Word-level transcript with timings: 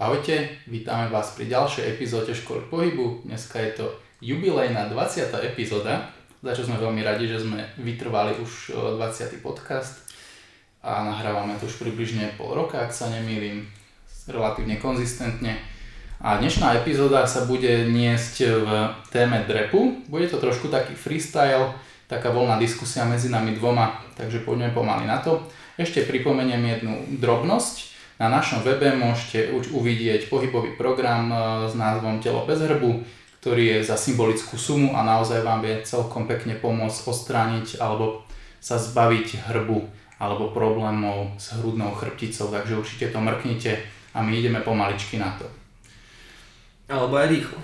Ahojte, 0.00 0.48
vítame 0.64 1.12
vás 1.12 1.36
pri 1.36 1.44
ďalšej 1.44 1.92
epizóde 1.92 2.32
Školy 2.32 2.72
pohybu. 2.72 3.20
Dneska 3.28 3.60
je 3.60 3.84
to 3.84 3.86
jubilejná 4.24 4.88
20. 4.88 5.28
epizóda, 5.44 6.08
za 6.40 6.56
čo 6.56 6.64
sme 6.64 6.80
veľmi 6.80 7.04
radi, 7.04 7.28
že 7.28 7.44
sme 7.44 7.68
vytrvali 7.76 8.40
už 8.40 8.80
20. 8.96 9.44
podcast 9.44 10.08
a 10.80 11.04
nahrávame 11.04 11.52
to 11.60 11.68
už 11.68 11.84
približne 11.84 12.32
pol 12.40 12.56
roka, 12.56 12.80
ak 12.80 12.96
sa 12.96 13.12
nemýlim, 13.12 13.68
relatívne 14.24 14.80
konzistentne. 14.80 15.60
A 16.16 16.40
dnešná 16.40 16.80
epizóda 16.80 17.28
sa 17.28 17.44
bude 17.44 17.84
niesť 17.92 18.34
v 18.56 18.68
téme 19.12 19.44
drepu. 19.44 20.00
Bude 20.08 20.32
to 20.32 20.40
trošku 20.40 20.72
taký 20.72 20.96
freestyle, 20.96 21.76
taká 22.08 22.32
voľná 22.32 22.56
diskusia 22.56 23.04
medzi 23.04 23.28
nami 23.28 23.52
dvoma, 23.52 24.00
takže 24.16 24.48
poďme 24.48 24.72
pomaly 24.72 25.04
na 25.04 25.20
to. 25.20 25.44
Ešte 25.76 26.08
pripomeniem 26.08 26.64
jednu 26.80 27.20
drobnosť. 27.20 27.99
Na 28.20 28.28
našom 28.28 28.60
webe 28.60 28.92
môžete 28.92 29.48
už 29.48 29.72
uvidieť 29.72 30.28
pohybový 30.28 30.76
program 30.76 31.32
e, 31.32 31.36
s 31.64 31.72
názvom 31.72 32.20
Telo 32.20 32.44
bez 32.44 32.60
hrbu, 32.60 33.00
ktorý 33.40 33.80
je 33.80 33.88
za 33.88 33.96
symbolickú 33.96 34.60
sumu 34.60 34.92
a 34.92 35.00
naozaj 35.00 35.40
vám 35.40 35.64
vie 35.64 35.80
celkom 35.88 36.28
pekne 36.28 36.52
pomôcť 36.60 37.08
ostrániť 37.08 37.80
alebo 37.80 38.20
sa 38.60 38.76
zbaviť 38.76 39.48
hrbu 39.48 39.88
alebo 40.20 40.52
problémov 40.52 41.32
s 41.40 41.56
hrudnou 41.56 41.96
chrbticou, 41.96 42.52
takže 42.52 42.76
určite 42.76 43.08
to 43.08 43.24
mrknite 43.24 43.80
a 44.12 44.20
my 44.20 44.36
ideme 44.36 44.60
pomaličky 44.60 45.16
na 45.16 45.32
to. 45.40 45.48
Alebo 46.92 47.16
aj 47.16 47.32
rýchlo. 47.32 47.56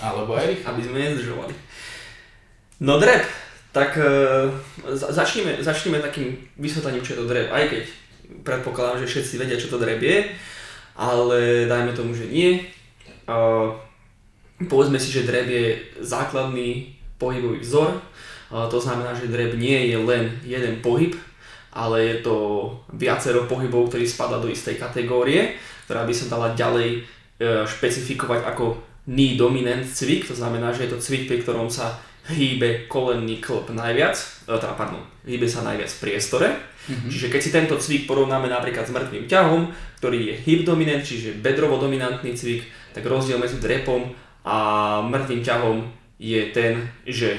Alebo 0.00 0.32
aj 0.32 0.48
rýchlo. 0.48 0.66
Aby 0.72 0.80
sme 0.80 0.96
nezdržovali. 1.04 1.54
No 2.80 2.96
drep, 2.96 3.28
tak 3.76 4.00
uh, 4.00 4.48
začneme, 4.96 5.60
začneme 5.60 6.00
takým 6.00 6.40
vysvetlením, 6.56 7.04
čo 7.04 7.12
je 7.12 7.20
to 7.20 7.28
drep, 7.28 7.52
aj 7.52 7.68
keď 7.68 7.84
predpokladám, 8.40 9.04
že 9.04 9.10
všetci 9.12 9.34
vedia, 9.36 9.60
čo 9.60 9.68
to 9.68 9.76
drep 9.76 10.00
je, 10.00 10.32
ale 10.96 11.68
dajme 11.68 11.92
tomu, 11.92 12.16
že 12.16 12.24
nie. 12.28 12.64
Povedzme 14.64 14.96
si, 14.96 15.12
že 15.12 15.28
drep 15.28 15.48
je 15.48 15.66
základný 16.00 16.96
pohybový 17.20 17.60
vzor, 17.60 18.00
to 18.52 18.78
znamená, 18.80 19.12
že 19.16 19.32
drep 19.32 19.56
nie 19.56 19.92
je 19.92 19.98
len 20.00 20.32
jeden 20.44 20.80
pohyb, 20.84 21.16
ale 21.72 22.04
je 22.04 22.16
to 22.20 22.36
viacero 22.92 23.48
pohybov, 23.48 23.88
ktorý 23.88 24.04
spada 24.04 24.36
do 24.36 24.52
istej 24.52 24.76
kategórie, 24.76 25.56
ktorá 25.88 26.04
by 26.04 26.12
sa 26.12 26.28
dala 26.28 26.52
ďalej 26.52 27.00
uh, 27.00 27.64
špecifikovať 27.64 28.44
ako 28.44 28.76
knee 29.08 29.40
dominant 29.40 29.82
cvik, 29.88 30.28
to 30.28 30.36
znamená, 30.36 30.70
že 30.76 30.84
je 30.84 30.92
to 30.92 31.00
cvik, 31.00 31.32
pri 31.32 31.40
ktorom 31.40 31.72
sa 31.72 31.96
hýbe 32.30 32.86
kolenný 32.86 33.42
klb 33.42 33.74
najviac, 33.74 34.14
e, 34.46 34.54
teda 34.54 34.78
pardon, 34.78 35.02
hýbe 35.26 35.50
sa 35.50 35.66
najviac 35.66 35.90
v 35.90 36.00
priestore. 36.06 36.48
Mm-hmm. 36.52 37.10
Čiže 37.10 37.26
keď 37.30 37.40
si 37.42 37.50
tento 37.50 37.74
cvik 37.78 38.06
porovnáme 38.06 38.46
napríklad 38.46 38.86
s 38.86 38.94
mŕtvým 38.94 39.26
ťahom, 39.26 39.70
ktorý 39.98 40.18
je 40.30 40.34
hip 40.46 40.62
dominant, 40.62 41.02
čiže 41.02 41.38
bedrovo 41.42 41.78
dominantný 41.78 42.34
cvik, 42.34 42.62
tak 42.94 43.06
rozdiel 43.06 43.38
medzi 43.38 43.58
drepom 43.58 44.14
a 44.46 44.56
mŕtvým 45.02 45.42
ťahom 45.42 45.76
je 46.18 46.42
ten, 46.54 46.86
že 47.06 47.38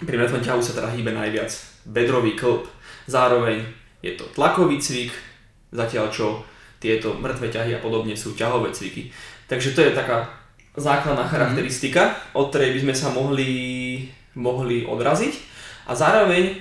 pri 0.00 0.16
mŕtvom 0.16 0.44
ťahu 0.44 0.60
sa 0.60 0.76
teda 0.76 0.92
hýbe 0.92 1.12
najviac 1.12 1.52
bedrový 1.88 2.36
klb. 2.36 2.64
Zároveň 3.04 3.64
je 4.00 4.16
to 4.16 4.24
tlakový 4.32 4.80
cvik, 4.80 5.12
zatiaľ 5.72 6.08
čo 6.12 6.44
tieto 6.80 7.16
mŕtve 7.16 7.48
ťahy 7.48 7.76
a 7.76 7.80
podobne 7.80 8.12
sú 8.12 8.36
ťahové 8.36 8.72
cviky. 8.72 9.08
Takže 9.48 9.72
to 9.72 9.80
je 9.80 9.96
taká 9.96 10.43
základná 10.74 11.22
charakteristika, 11.26 12.02
mm. 12.10 12.14
od 12.34 12.50
ktorej 12.50 12.70
by 12.74 12.80
sme 12.90 12.94
sa 12.94 13.08
mohli, 13.14 13.50
mohli 14.34 14.82
odraziť. 14.82 15.34
A 15.86 15.94
zároveň 15.94 16.58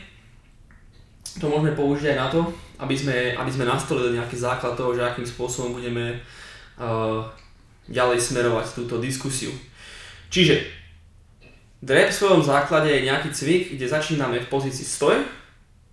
to 1.42 1.50
môžeme 1.50 1.73
použiť 1.73 2.14
aj 2.14 2.17
na 2.17 2.28
to, 2.30 2.41
aby 2.78 2.94
sme, 2.94 3.34
aby 3.34 3.52
sme 3.52 3.66
nastolili 3.66 4.19
nejaký 4.19 4.38
základ 4.38 4.78
toho, 4.78 4.94
že 4.94 5.02
akým 5.02 5.25
spôsobom 5.25 5.80
budeme 5.81 6.19
uh, 6.78 7.25
ďalej 7.89 8.22
smerovať 8.22 8.78
túto 8.78 9.02
diskusiu. 9.02 9.50
Čiže 10.30 10.61
drep 11.81 12.14
v 12.14 12.19
svojom 12.19 12.41
základe 12.45 12.89
je 12.91 13.08
nejaký 13.08 13.30
cvik, 13.34 13.64
kde 13.78 13.86
začíname 13.89 14.38
v 14.44 14.52
pozícii 14.52 14.85
stoj, 14.85 15.25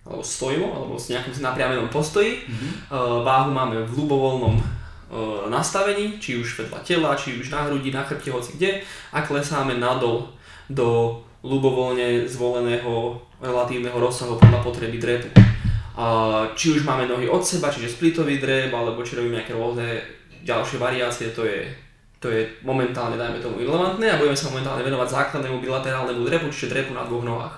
alebo 0.01 0.21
stojimo, 0.25 0.67
alebo 0.73 0.93
s 0.97 1.09
nejakom 1.13 1.33
napriamenom 1.41 1.89
postoji. 1.89 2.45
Mm-hmm. 2.45 2.71
Uh, 2.89 3.21
váhu 3.25 3.49
máme 3.53 3.81
v 3.85 3.91
ľubovoľnom 3.97 4.80
nastavení, 5.51 6.15
či 6.23 6.39
už 6.39 6.55
vedľa 6.55 6.79
tela, 6.87 7.11
či 7.19 7.35
už 7.35 7.51
na 7.51 7.67
hrudi, 7.67 7.91
na 7.91 8.03
chrbte, 8.07 8.31
hoci 8.31 8.55
kde 8.55 8.79
a 9.11 9.19
klesáme 9.19 9.75
nadol 9.75 10.31
do 10.71 11.19
ľubovoľne 11.43 12.29
zvoleného 12.29 13.19
relatívneho 13.43 13.97
rozsahu 13.97 14.39
podľa 14.39 14.63
potreby 14.63 15.01
drepu. 15.01 15.27
A 15.99 16.05
či 16.55 16.79
už 16.79 16.87
máme 16.87 17.09
nohy 17.11 17.27
od 17.27 17.43
seba, 17.43 17.67
čiže 17.67 17.91
splitový 17.91 18.39
drep, 18.39 18.71
alebo 18.71 19.03
či 19.03 19.19
robíme 19.19 19.43
nejaké 19.43 19.51
rôzne 19.51 19.99
ďalšie 20.47 20.79
variácie, 20.79 21.35
to 21.35 21.43
je, 21.43 21.67
to 22.23 22.31
je 22.31 22.47
momentálne, 22.63 23.19
dajme 23.19 23.43
tomu, 23.43 23.59
irrelevantné 23.59 24.07
a 24.07 24.17
budeme 24.17 24.37
sa 24.37 24.47
momentálne 24.47 24.87
venovať 24.87 25.09
základnému 25.11 25.59
bilaterálnemu 25.59 26.23
drepu, 26.23 26.47
čiže 26.47 26.71
drepu 26.71 26.95
na 26.95 27.03
dvoch 27.03 27.27
nohách. 27.27 27.55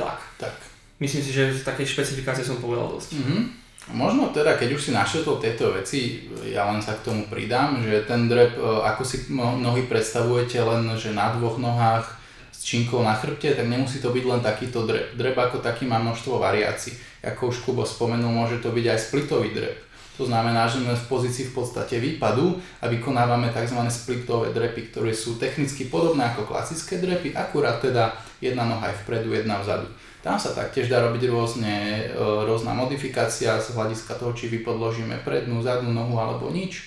Tak. 0.00 0.18
tak. 0.40 0.54
Myslím 0.96 1.20
si, 1.20 1.34
že 1.34 1.52
v 1.52 1.66
takej 1.66 1.86
špecifikácie 1.86 2.46
som 2.46 2.62
povedal 2.62 2.88
dosť. 2.88 3.20
Mm-hmm. 3.20 3.61
Možno 3.90 4.30
teda, 4.30 4.54
keď 4.54 4.78
už 4.78 4.82
si 4.82 4.90
našetol 4.94 5.42
tieto 5.42 5.74
veci, 5.74 6.30
ja 6.46 6.70
len 6.70 6.78
sa 6.78 6.94
k 6.94 7.02
tomu 7.02 7.26
pridám, 7.26 7.82
že 7.82 8.06
ten 8.06 8.30
drep, 8.30 8.54
e, 8.54 8.62
ako 8.62 9.02
si 9.02 9.26
nohy 9.34 9.90
predstavujete 9.90 10.62
len, 10.62 10.86
že 10.94 11.10
na 11.10 11.34
dvoch 11.34 11.58
nohách 11.58 12.06
s 12.54 12.62
činkou 12.62 13.02
na 13.02 13.18
chrbte, 13.18 13.58
tak 13.58 13.66
nemusí 13.66 13.98
to 13.98 14.14
byť 14.14 14.22
len 14.22 14.38
takýto 14.38 14.86
drep. 14.86 15.18
Drep 15.18 15.34
ako 15.34 15.58
taký 15.58 15.90
má 15.90 15.98
množstvo 15.98 16.38
variácií. 16.38 16.94
Ako 17.26 17.50
už 17.50 17.66
Kubo 17.66 17.82
spomenul, 17.82 18.30
môže 18.30 18.62
to 18.62 18.70
byť 18.70 18.86
aj 18.86 18.98
splitový 19.02 19.50
drep. 19.50 19.74
To 20.20 20.28
znamená, 20.28 20.68
že 20.68 20.78
sme 20.78 20.94
v 20.94 21.08
pozícii 21.08 21.50
v 21.50 21.54
podstate 21.56 21.98
výpadu 21.98 22.60
a 22.78 22.86
vykonávame 22.86 23.48
tzv. 23.50 23.80
splitové 23.88 24.54
drepy, 24.54 24.92
ktoré 24.92 25.10
sú 25.10 25.40
technicky 25.40 25.88
podobné 25.88 26.22
ako 26.30 26.52
klasické 26.52 27.00
drepy, 27.00 27.32
akurát 27.32 27.80
teda 27.80 28.12
jedna 28.38 28.68
noha 28.68 28.92
je 28.92 29.00
vpredu, 29.02 29.32
jedna 29.32 29.58
vzadu. 29.58 29.88
Tam 30.22 30.38
sa 30.38 30.54
taktiež 30.54 30.86
dá 30.86 31.02
robiť 31.02 31.26
rôzne, 31.34 31.74
e, 32.06 32.22
rôzna 32.46 32.70
modifikácia 32.70 33.58
z 33.58 33.74
hľadiska 33.74 34.14
toho, 34.14 34.30
či 34.30 34.46
vypodložíme 34.54 35.18
prednú, 35.26 35.58
zadnú 35.58 35.90
nohu 35.90 36.14
alebo 36.14 36.46
nič 36.54 36.86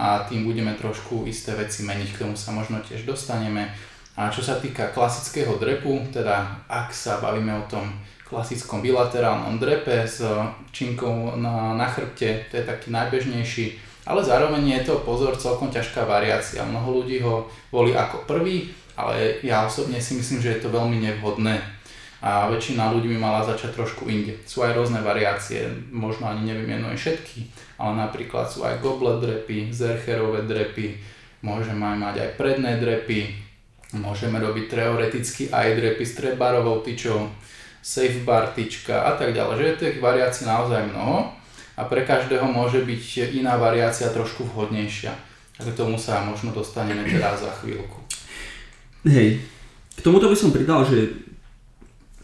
a 0.00 0.24
tým 0.24 0.48
budeme 0.48 0.72
trošku 0.72 1.28
isté 1.28 1.52
veci 1.52 1.84
meniť, 1.84 2.16
k 2.16 2.20
tomu 2.24 2.34
sa 2.40 2.56
možno 2.56 2.80
tiež 2.80 3.04
dostaneme. 3.04 3.68
A 4.16 4.32
čo 4.32 4.40
sa 4.40 4.56
týka 4.56 4.96
klasického 4.96 5.60
drepu, 5.60 6.08
teda 6.08 6.64
ak 6.64 6.88
sa 6.88 7.20
bavíme 7.20 7.52
o 7.52 7.68
tom 7.68 7.84
klasickom 8.24 8.80
bilaterálnom 8.80 9.60
drepe 9.60 10.08
s 10.08 10.24
činkou 10.72 11.36
na, 11.36 11.76
na 11.76 11.86
chrbte, 11.92 12.48
to 12.48 12.58
je 12.58 12.64
taký 12.64 12.88
najbežnejší, 12.88 13.76
ale 14.08 14.24
zároveň 14.24 14.80
je 14.80 14.88
to 14.88 15.04
pozor 15.04 15.36
celkom 15.36 15.68
ťažká 15.68 16.08
variácia. 16.08 16.64
Mnoho 16.64 17.04
ľudí 17.04 17.20
ho 17.20 17.44
volí 17.68 17.92
ako 17.92 18.24
prvý, 18.24 18.72
ale 18.96 19.36
ja 19.44 19.68
osobne 19.68 20.00
si 20.00 20.16
myslím, 20.16 20.40
že 20.40 20.56
je 20.56 20.60
to 20.64 20.72
veľmi 20.72 20.96
nevhodné 21.04 21.83
a 22.24 22.48
väčšina 22.48 22.88
ľudí 22.88 23.12
by 23.12 23.18
mala 23.20 23.44
začať 23.44 23.76
trošku 23.76 24.08
inde. 24.08 24.40
Sú 24.48 24.64
aj 24.64 24.72
rôzne 24.72 25.04
variácie, 25.04 25.68
možno 25.92 26.32
ani 26.32 26.48
nevymenujem 26.48 26.96
všetky, 26.96 27.44
ale 27.76 28.00
napríklad 28.00 28.48
sú 28.48 28.64
aj 28.64 28.80
goblet 28.80 29.20
drepy, 29.20 29.68
zercherové 29.68 30.48
drepy, 30.48 30.96
môžeme 31.44 31.84
aj 31.84 31.98
mať 32.00 32.16
aj 32.24 32.30
predné 32.40 32.80
drepy, 32.80 33.28
môžeme 34.00 34.40
robiť 34.40 34.72
teoreticky 34.72 35.52
aj 35.52 35.76
drepy 35.76 36.04
s 36.08 36.16
trebarovou 36.16 36.80
tyčou, 36.80 37.28
safe 37.84 38.24
bar 38.24 38.56
tyčka 38.56 39.04
a 39.04 39.20
tak 39.20 39.36
ďalej, 39.36 39.60
že 39.60 39.64
je 39.68 39.80
tých 39.84 39.96
variácií 40.00 40.48
naozaj 40.48 40.96
mnoho 40.96 41.28
a 41.76 41.82
pre 41.84 42.08
každého 42.08 42.48
môže 42.48 42.80
byť 42.80 43.36
iná 43.36 43.60
variácia 43.60 44.08
trošku 44.08 44.48
vhodnejšia. 44.48 45.12
A 45.54 45.62
k 45.62 45.76
tomu 45.76 46.00
sa 46.00 46.24
možno 46.24 46.50
dostaneme 46.56 47.04
teraz 47.04 47.44
za 47.44 47.52
chvíľku. 47.60 48.00
Hej, 49.04 49.44
k 49.94 50.00
tomuto 50.02 50.26
by 50.26 50.34
som 50.34 50.50
pridal, 50.50 50.82
že 50.82 51.23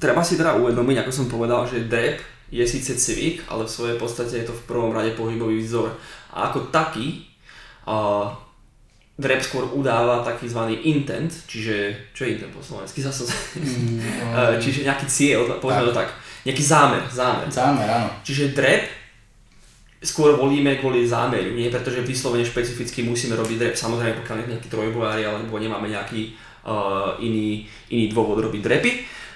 treba 0.00 0.24
si 0.24 0.40
teda 0.40 0.56
uvedomiť, 0.56 1.04
ako 1.04 1.12
som 1.12 1.26
povedal, 1.28 1.68
že 1.68 1.86
DEP 1.86 2.24
je 2.50 2.64
síce 2.66 2.90
cvik, 2.96 3.46
ale 3.46 3.68
v 3.68 3.70
svojej 3.70 3.96
podstate 4.00 4.42
je 4.42 4.48
to 4.48 4.54
v 4.56 4.66
prvom 4.66 4.90
rade 4.90 5.14
pohybový 5.14 5.62
vzor. 5.62 5.94
A 6.34 6.50
ako 6.50 6.72
taký, 6.74 7.30
uh, 7.86 8.32
DREP 9.20 9.44
skôr 9.44 9.68
udáva 9.76 10.24
taký 10.24 10.48
zvaný 10.48 10.80
intent, 10.88 11.28
čiže, 11.44 11.92
čo 12.16 12.24
je 12.24 12.40
intent 12.40 12.50
po 12.56 12.64
slovensky 12.64 13.04
zase? 13.04 13.28
Mm, 13.60 14.00
čiže 14.64 14.88
nejaký 14.88 15.06
cieľ, 15.06 15.60
povedzme 15.60 15.92
to 15.92 16.00
tak, 16.00 16.08
nejaký 16.48 16.64
zámer, 16.64 17.04
zámer. 17.12 17.46
Zámer, 17.52 17.84
áno. 17.84 18.08
Čiže 18.24 18.56
DREP 18.56 18.88
skôr 20.00 20.32
volíme 20.40 20.80
kvôli 20.80 21.04
zámeru, 21.04 21.52
nie 21.52 21.68
pretože 21.68 22.00
vyslovene 22.00 22.48
špecificky 22.48 23.04
musíme 23.04 23.36
robiť 23.36 23.56
DREP, 23.60 23.76
samozrejme 23.76 24.24
pokiaľ 24.24 24.36
je 24.40 24.50
nejaký 24.56 24.68
trojbojári 24.72 25.22
alebo 25.28 25.60
nemáme 25.60 25.92
nejaký 25.92 26.32
uh, 26.64 27.14
iný, 27.20 27.68
iný 27.92 28.08
dôvod 28.08 28.40
robiť 28.40 28.60
drepy 28.64 28.92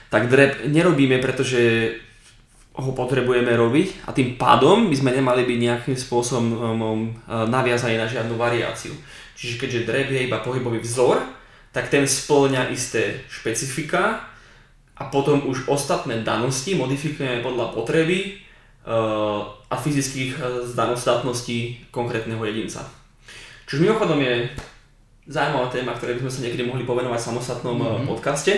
tak 0.08 0.28
drep 0.28 0.66
nerobíme, 0.66 1.18
pretože 1.18 1.94
ho 2.74 2.90
potrebujeme 2.90 3.54
robiť 3.54 4.10
a 4.10 4.10
tým 4.10 4.34
pádom 4.34 4.90
by 4.90 4.96
sme 4.98 5.14
nemali 5.14 5.46
byť 5.46 5.58
nejakým 5.62 5.96
spôsobom 5.96 6.46
um, 6.50 6.58
um, 6.82 7.02
naviazaní 7.28 7.94
na 7.94 8.10
žiadnu 8.10 8.34
variáciu. 8.34 8.90
Čiže 9.38 9.58
keďže 9.62 9.86
drep 9.86 10.08
je 10.10 10.26
iba 10.26 10.42
pohybový 10.42 10.82
vzor, 10.82 11.22
tak 11.74 11.90
ten 11.90 12.06
splňa 12.06 12.70
isté 12.70 13.26
špecifika 13.26 14.22
a 14.94 15.02
potom 15.10 15.42
už 15.50 15.66
ostatné 15.66 16.22
danosti 16.22 16.78
modifikujeme 16.78 17.42
podľa 17.42 17.74
potreby 17.74 18.44
a 19.70 19.74
fyzických 19.80 20.36
zdanostátností 20.70 21.88
konkrétneho 21.88 22.38
jedinca. 22.44 22.84
Čo 23.64 23.80
mimochodom 23.80 24.20
je 24.20 24.44
zaujímavá 25.24 25.72
téma, 25.72 25.96
ktorej 25.96 26.20
by 26.20 26.28
sme 26.28 26.32
sa 26.36 26.42
niekedy 26.44 26.62
mohli 26.68 26.84
povenovať 26.84 27.16
v 27.16 27.28
samostatnom 27.32 27.76
mm-hmm. 27.80 28.04
podcaste. 28.04 28.52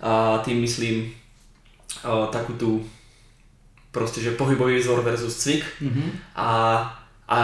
A 0.00 0.42
tým 0.44 0.60
myslím 0.60 1.08
uh, 2.04 2.28
takú 2.28 2.52
tú 2.60 2.70
proste, 3.96 4.20
že 4.20 4.36
pohybový 4.36 4.76
vzor 4.76 5.00
versus 5.00 5.40
cvik 5.40 5.64
mm-hmm. 5.80 6.08
a, 6.36 6.50
a 7.32 7.38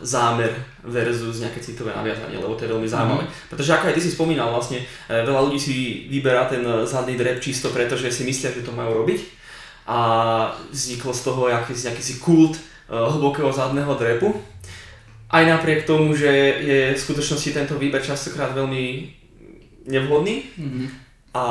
zámer 0.00 0.48
versus 0.80 1.44
nejaké 1.44 1.60
citové 1.60 1.92
naviazanie, 1.92 2.40
lebo 2.40 2.56
to 2.56 2.64
je 2.64 2.72
veľmi 2.72 2.88
zaujímavé. 2.88 3.28
Mm-hmm. 3.28 3.48
Pretože 3.52 3.70
ako 3.76 3.84
aj 3.92 3.94
ty 4.00 4.00
si 4.00 4.16
spomínal, 4.16 4.48
vlastne 4.48 4.80
e, 4.80 4.84
veľa 5.12 5.44
ľudí 5.44 5.60
si 5.60 6.08
vyberá 6.08 6.48
ten 6.48 6.64
zadný 6.88 7.20
drep 7.20 7.36
čisto 7.44 7.68
preto, 7.68 8.00
že 8.00 8.08
si 8.08 8.24
myslia, 8.24 8.48
že 8.48 8.64
to 8.64 8.72
majú 8.72 9.04
robiť 9.04 9.40
a 9.90 9.98
vzniklo 10.70 11.12
z 11.12 11.20
toho 11.20 11.40
akýsi, 11.50 11.90
akýsi 11.90 12.22
kult 12.22 12.54
uh, 12.54 13.10
hlbokého 13.10 13.50
zadného 13.50 13.90
drepu. 13.98 14.30
Aj 15.26 15.42
napriek 15.42 15.82
tomu, 15.82 16.14
že 16.14 16.30
je 16.62 16.80
v 16.94 17.00
skutočnosti 17.00 17.50
tento 17.50 17.74
výber 17.74 17.98
častokrát 17.98 18.54
veľmi 18.54 19.10
nevhodný 19.90 20.46
mm-hmm. 20.46 20.86
A 21.34 21.44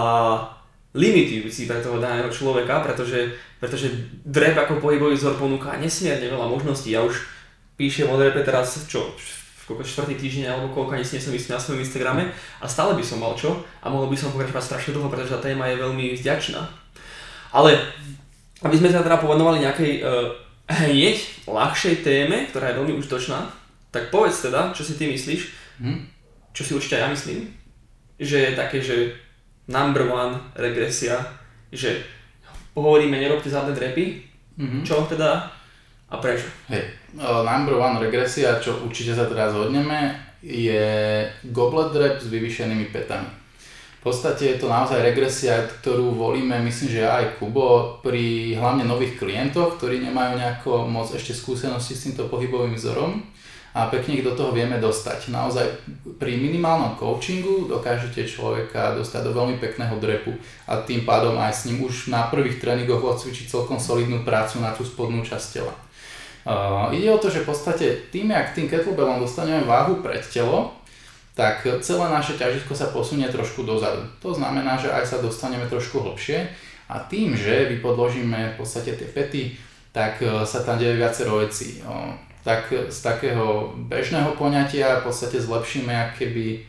limitujúci 0.94 1.70
pre 1.70 1.80
toho 1.80 2.02
daného 2.02 2.28
človeka, 2.34 2.82
pretože, 2.82 3.38
pretože 3.62 3.94
drep 4.26 4.58
ako 4.58 4.82
pohybový 4.82 5.14
vzor 5.14 5.38
ponúka 5.38 5.78
nesmierne 5.78 6.26
veľa 6.26 6.50
možností. 6.50 6.92
Ja 6.92 7.06
už 7.06 7.22
píšem 7.78 8.10
o 8.10 8.18
drepe 8.18 8.42
teraz, 8.42 8.76
čo, 8.90 9.14
koľko 9.70 9.86
štvrtý 9.86 10.18
týždeň 10.18 10.46
alebo 10.50 10.74
koľko 10.74 10.98
ani 10.98 11.06
nie 11.06 11.22
som 11.22 11.32
istý 11.32 11.54
na 11.54 11.62
svojom 11.62 11.86
Instagrame 11.86 12.34
a 12.58 12.66
stále 12.66 12.98
by 12.98 13.04
som 13.06 13.22
mal 13.22 13.38
čo 13.38 13.62
a 13.86 13.88
mohol 13.88 14.10
by 14.10 14.18
som 14.18 14.34
pokračovať 14.34 14.66
strašne 14.66 14.98
dlho, 14.98 15.14
pretože 15.14 15.38
tá 15.38 15.40
téma 15.40 15.70
je 15.70 15.78
veľmi 15.78 16.18
vďačná. 16.18 16.66
Ale 17.54 17.78
aby 18.66 18.76
sme 18.76 18.90
sa 18.90 19.06
teda 19.06 19.22
povenovali 19.22 19.62
nejakej 19.62 19.92
uh, 20.02 20.34
hneď 20.90 21.46
ľahšej 21.46 22.02
téme, 22.02 22.50
ktorá 22.50 22.74
je 22.74 22.78
veľmi 22.82 22.94
užitočná, 22.98 23.46
tak 23.94 24.10
povedz 24.10 24.42
teda, 24.42 24.74
čo 24.74 24.82
si 24.82 24.98
ty 24.98 25.06
myslíš, 25.06 25.42
hm? 25.82 26.02
čo 26.54 26.62
si 26.66 26.72
určite 26.74 26.98
ja 26.98 27.08
myslím, 27.10 27.54
že 28.18 28.38
je 28.50 28.52
také, 28.58 28.82
že 28.82 29.16
number 29.70 30.10
one 30.10 30.34
regresia, 30.58 31.22
že 31.70 32.02
hovoríme, 32.74 33.22
nerobte 33.22 33.54
zadné 33.54 33.78
drepy, 33.78 34.26
mm-hmm. 34.58 34.82
čo 34.82 35.06
teda 35.06 35.46
a 36.10 36.16
prečo? 36.18 36.50
Hej, 36.74 36.90
uh, 37.22 37.46
number 37.46 37.78
one 37.78 38.02
regresia, 38.02 38.58
čo 38.58 38.82
určite 38.82 39.14
sa 39.14 39.30
teraz 39.30 39.54
zhodneme, 39.54 40.18
je 40.42 40.82
goblet 41.54 41.94
drep 41.94 42.18
s 42.18 42.28
vyvýšenými 42.34 42.90
petami. 42.90 43.30
V 44.00 44.08
podstate 44.08 44.56
je 44.56 44.58
to 44.64 44.72
naozaj 44.72 45.04
regresia, 45.04 45.60
ktorú 45.60 46.16
volíme, 46.16 46.56
myslím, 46.64 46.88
že 46.88 47.04
aj 47.04 47.36
Kubo, 47.36 48.00
pri 48.00 48.56
hlavne 48.56 48.88
nových 48.88 49.20
klientoch, 49.20 49.76
ktorí 49.76 50.00
nemajú 50.00 50.40
nejako 50.40 50.88
moc 50.88 51.12
ešte 51.12 51.36
skúsenosti 51.36 52.00
s 52.00 52.08
týmto 52.08 52.32
pohybovým 52.32 52.80
vzorom 52.80 53.20
a 53.74 53.86
pekne 53.86 54.18
ich 54.18 54.26
do 54.26 54.34
toho 54.34 54.50
vieme 54.50 54.82
dostať. 54.82 55.30
Naozaj 55.30 55.66
pri 56.18 56.42
minimálnom 56.42 56.98
coachingu 56.98 57.70
dokážete 57.70 58.26
človeka 58.26 58.98
dostať 58.98 59.30
do 59.30 59.32
veľmi 59.38 59.62
pekného 59.62 59.94
drepu 60.02 60.34
a 60.66 60.82
tým 60.82 61.06
pádom 61.06 61.38
aj 61.38 61.54
s 61.54 61.62
ním 61.70 61.86
už 61.86 62.10
na 62.10 62.26
prvých 62.34 62.58
tréningoch 62.58 63.02
odcvičiť 63.02 63.46
celkom 63.46 63.78
solidnú 63.78 64.26
prácu 64.26 64.58
na 64.60 64.74
tú 64.74 64.82
spodnú 64.82 65.22
časť 65.22 65.48
tela. 65.54 65.74
Uh, 66.50 66.90
ide 66.96 67.14
o 67.14 67.22
to, 67.22 67.30
že 67.30 67.46
v 67.46 67.50
podstate 67.54 67.86
tým, 68.10 68.34
jak 68.34 68.58
tým 68.58 68.66
kettlebellom 68.66 69.22
dostaneme 69.22 69.62
váhu 69.70 70.02
pred 70.02 70.24
telo, 70.26 70.74
tak 71.38 71.62
celé 71.86 72.06
naše 72.10 72.36
ťažisko 72.36 72.74
sa 72.74 72.90
posunie 72.90 73.30
trošku 73.30 73.64
dozadu. 73.64 74.02
To 74.26 74.34
znamená, 74.34 74.76
že 74.76 74.90
aj 74.90 75.06
sa 75.06 75.18
dostaneme 75.22 75.70
trošku 75.70 76.02
hlbšie 76.02 76.50
a 76.90 77.06
tým, 77.06 77.38
že 77.38 77.70
vypodložíme 77.70 78.56
v 78.56 78.58
podstate 78.58 78.98
tie 78.98 79.08
pety, 79.08 79.44
tak 79.94 80.26
uh, 80.26 80.42
sa 80.42 80.66
tam 80.66 80.82
deje 80.82 80.98
viacero 80.98 81.38
vecí. 81.38 81.86
Tak 82.44 82.72
z 82.72 83.00
takého 83.04 83.76
bežného 83.76 84.32
poňatia 84.40 85.04
v 85.04 85.12
podstate 85.12 85.44
zlepšíme 85.44 86.16
keby, 86.16 86.64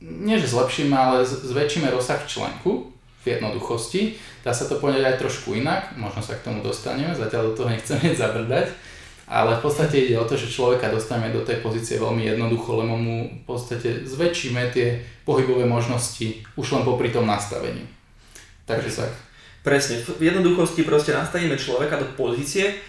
nie 0.00 0.36
že 0.40 0.48
zlepšíme, 0.48 0.96
ale 0.96 1.28
zväčšíme 1.28 1.92
rozsah 1.92 2.24
členku 2.24 2.88
v 3.22 3.24
jednoduchosti. 3.36 4.16
Dá 4.42 4.50
sa 4.50 4.66
to 4.66 4.80
poňať 4.80 5.02
aj 5.06 5.16
trošku 5.22 5.54
inak, 5.54 5.94
možno 5.94 6.24
sa 6.24 6.34
k 6.34 6.44
tomu 6.48 6.64
dostaneme, 6.64 7.14
zatiaľ 7.14 7.52
do 7.52 7.62
toho 7.62 7.68
nechceme 7.68 8.16
zabrdať. 8.22 8.66
Ale 9.32 9.56
v 9.56 9.64
podstate 9.64 9.96
ide 9.96 10.18
o 10.18 10.28
to, 10.28 10.36
že 10.36 10.50
človeka 10.50 10.92
dostaneme 10.92 11.32
do 11.32 11.40
tej 11.40 11.64
pozície 11.64 11.96
veľmi 11.96 12.26
jednoducho, 12.26 12.84
lebo 12.84 12.98
mu 12.98 13.30
v 13.30 13.44
podstate 13.48 14.04
zväčšíme 14.04 14.68
tie 14.74 15.00
pohybové 15.24 15.64
možnosti 15.64 16.42
už 16.58 16.66
len 16.76 16.84
popri 16.84 17.08
tom 17.08 17.24
nastavení. 17.24 17.86
Takže 18.66 18.90
tak. 18.92 19.12
Presne, 19.62 20.02
v 20.02 20.26
jednoduchosti 20.26 20.82
proste 20.82 21.14
nastavíme 21.14 21.54
človeka 21.54 21.96
do 22.02 22.06
pozície, 22.18 22.82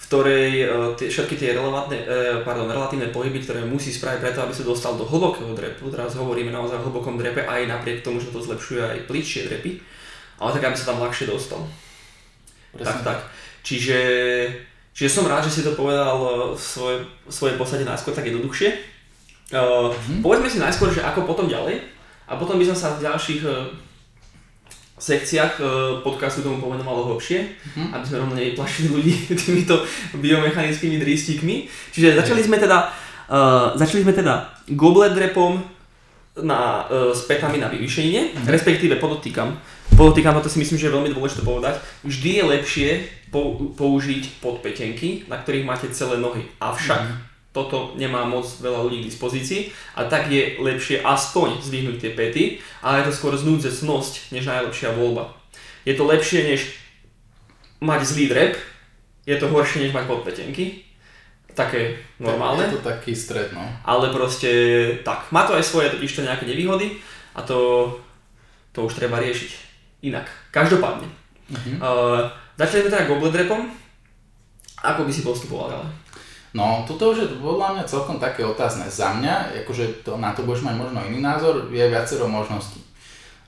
v 0.00 0.04
ktorej 0.08 0.50
uh, 0.64 0.68
tie, 0.96 1.12
všetky 1.12 1.36
tie 1.36 1.52
relevantné, 1.52 1.96
uh, 2.02 2.06
pardon, 2.40 2.64
relatívne 2.64 3.12
pohyby, 3.12 3.44
ktoré 3.44 3.60
musí 3.68 3.92
spraviť 3.92 4.18
preto, 4.24 4.40
aby 4.40 4.54
sa 4.56 4.64
dostal 4.64 4.96
do 4.96 5.04
hlbokého 5.04 5.52
drepu, 5.52 5.92
teraz 5.92 6.16
hovoríme 6.16 6.48
naozaj 6.48 6.80
o 6.80 6.84
hlbokom 6.88 7.20
drepe 7.20 7.44
aj 7.44 7.68
napriek 7.68 8.00
tomu, 8.00 8.18
že 8.18 8.32
to 8.32 8.40
zlepšuje 8.40 8.80
aj 8.80 8.98
pličšie 9.04 9.46
drepy, 9.52 9.76
ale 10.40 10.50
tak, 10.56 10.72
aby 10.72 10.76
sa 10.76 10.88
tam 10.90 11.04
ľahšie 11.04 11.28
dostal. 11.28 11.60
Presne. 12.72 12.86
Tak, 12.86 12.98
tak. 13.04 13.18
Čiže, 13.60 14.00
čiže 14.96 15.10
som 15.12 15.28
rád, 15.28 15.44
že 15.44 15.60
si 15.60 15.66
to 15.66 15.76
povedal 15.76 16.16
e, 16.16 16.30
v 16.56 16.60
svojej, 16.60 16.98
v 17.04 17.32
svojej 17.34 17.56
podstate 17.60 17.84
najskôr 17.84 18.16
tak 18.16 18.24
jednoduchšie. 18.24 18.68
Uh, 19.50 19.90
mm-hmm. 19.90 20.22
Povedzme 20.22 20.46
si 20.46 20.62
najskôr, 20.62 20.94
že 20.94 21.02
ako 21.02 21.26
potom 21.26 21.50
ďalej 21.50 21.82
a 22.30 22.38
potom 22.38 22.54
by 22.54 22.64
som 22.70 22.78
sa 22.78 22.88
v 22.94 23.02
ďalších 23.02 23.42
sekciách 25.00 25.54
e, 25.56 25.62
podcastu 26.04 26.44
tomu 26.44 26.60
pomenovalo 26.60 27.08
hlbšie, 27.10 27.40
mm-hmm. 27.40 27.88
aby 27.96 28.04
sme 28.04 28.20
rovno 28.20 28.34
nevyplašili 28.36 28.88
ľudí 28.92 29.14
týmito 29.40 29.82
biomechanickými 30.12 31.00
drístikmi. 31.00 31.66
Čiže 31.90 32.20
začali 32.20 32.44
sme 32.44 32.60
teda, 32.60 32.92
uh, 33.32 33.72
začali 33.74 34.04
sme 34.04 34.12
teda 34.12 34.52
goblet 34.76 35.16
drepom 35.16 35.64
na, 36.44 36.84
uh, 36.86 37.10
s 37.16 37.24
petami 37.24 37.56
na 37.56 37.72
vyvýšenie, 37.72 38.20
mm-hmm. 38.20 38.46
respektíve 38.52 39.00
podotýkam, 39.00 39.56
podotýkam, 39.96 40.36
to 40.44 40.52
si 40.52 40.60
myslím, 40.60 40.76
že 40.76 40.86
je 40.86 40.96
veľmi 41.00 41.10
dôležité 41.16 41.40
povedať, 41.42 41.80
vždy 42.04 42.30
je 42.36 42.44
lepšie 42.44 42.88
po, 43.32 43.56
použiť 43.72 44.44
podpetenky, 44.44 45.24
na 45.32 45.40
ktorých 45.40 45.64
máte 45.64 45.88
celé 45.90 46.20
nohy. 46.20 46.44
Avšak 46.60 47.00
mm-hmm 47.00 47.29
toto 47.50 47.98
nemá 47.98 48.22
moc 48.22 48.46
veľa 48.46 48.86
ľudí 48.86 49.02
k 49.02 49.08
dispozícii 49.10 49.60
a 49.98 50.06
tak 50.06 50.30
je 50.30 50.62
lepšie 50.62 51.02
aspoň 51.02 51.58
zdvihnúť 51.58 51.96
tie 51.98 52.12
pety, 52.14 52.44
ale 52.78 53.02
je 53.02 53.10
to 53.10 53.16
skôr 53.18 53.34
znúdzecnosť 53.34 54.30
než 54.30 54.46
najlepšia 54.46 54.94
voľba. 54.94 55.34
Je 55.82 55.98
to 55.98 56.06
lepšie 56.06 56.46
než 56.46 56.78
mať 57.82 58.00
zlý 58.06 58.30
drep, 58.30 58.54
je 59.26 59.36
to 59.36 59.50
horšie 59.50 59.82
než 59.82 59.90
mať 59.90 60.06
podpetenky, 60.06 60.86
také 61.58 61.98
normálne. 62.22 62.70
Je 62.70 62.78
to 62.78 62.86
taký 62.86 63.12
stred, 63.18 63.50
no. 63.50 63.66
Ale 63.82 64.14
proste 64.14 64.50
tak, 65.02 65.26
má 65.34 65.42
to 65.42 65.58
aj 65.58 65.66
svoje 65.66 65.90
totiž 65.90 66.22
to 66.22 66.26
nejaké 66.26 66.46
nevýhody 66.46 67.02
a 67.34 67.42
to, 67.42 67.90
to 68.70 68.86
už 68.86 68.94
treba 68.94 69.18
riešiť 69.18 69.50
inak. 70.06 70.30
Každopádne. 70.54 71.08
Uh-huh. 71.50 71.76
Uh, 71.82 72.20
začali 72.54 72.86
sme 72.86 72.94
teda 72.94 73.10
goblet 73.10 73.34
drepom, 73.34 73.66
ako 74.80 75.02
by 75.02 75.10
si 75.10 75.26
postupoval 75.26 75.74
ďalej? 75.74 75.90
No, 76.50 76.82
toto 76.82 77.14
už 77.14 77.18
je 77.22 77.28
podľa 77.38 77.78
mňa 77.78 77.84
celkom 77.86 78.18
také 78.18 78.42
otázne. 78.42 78.90
Za 78.90 79.14
mňa, 79.14 79.62
akože 79.62 80.02
to, 80.02 80.18
na 80.18 80.34
to 80.34 80.42
budeš 80.42 80.66
mať 80.66 80.82
možno 80.82 80.98
iný 81.06 81.22
názor, 81.22 81.70
je 81.70 81.84
viacero 81.86 82.26
možností. 82.26 82.82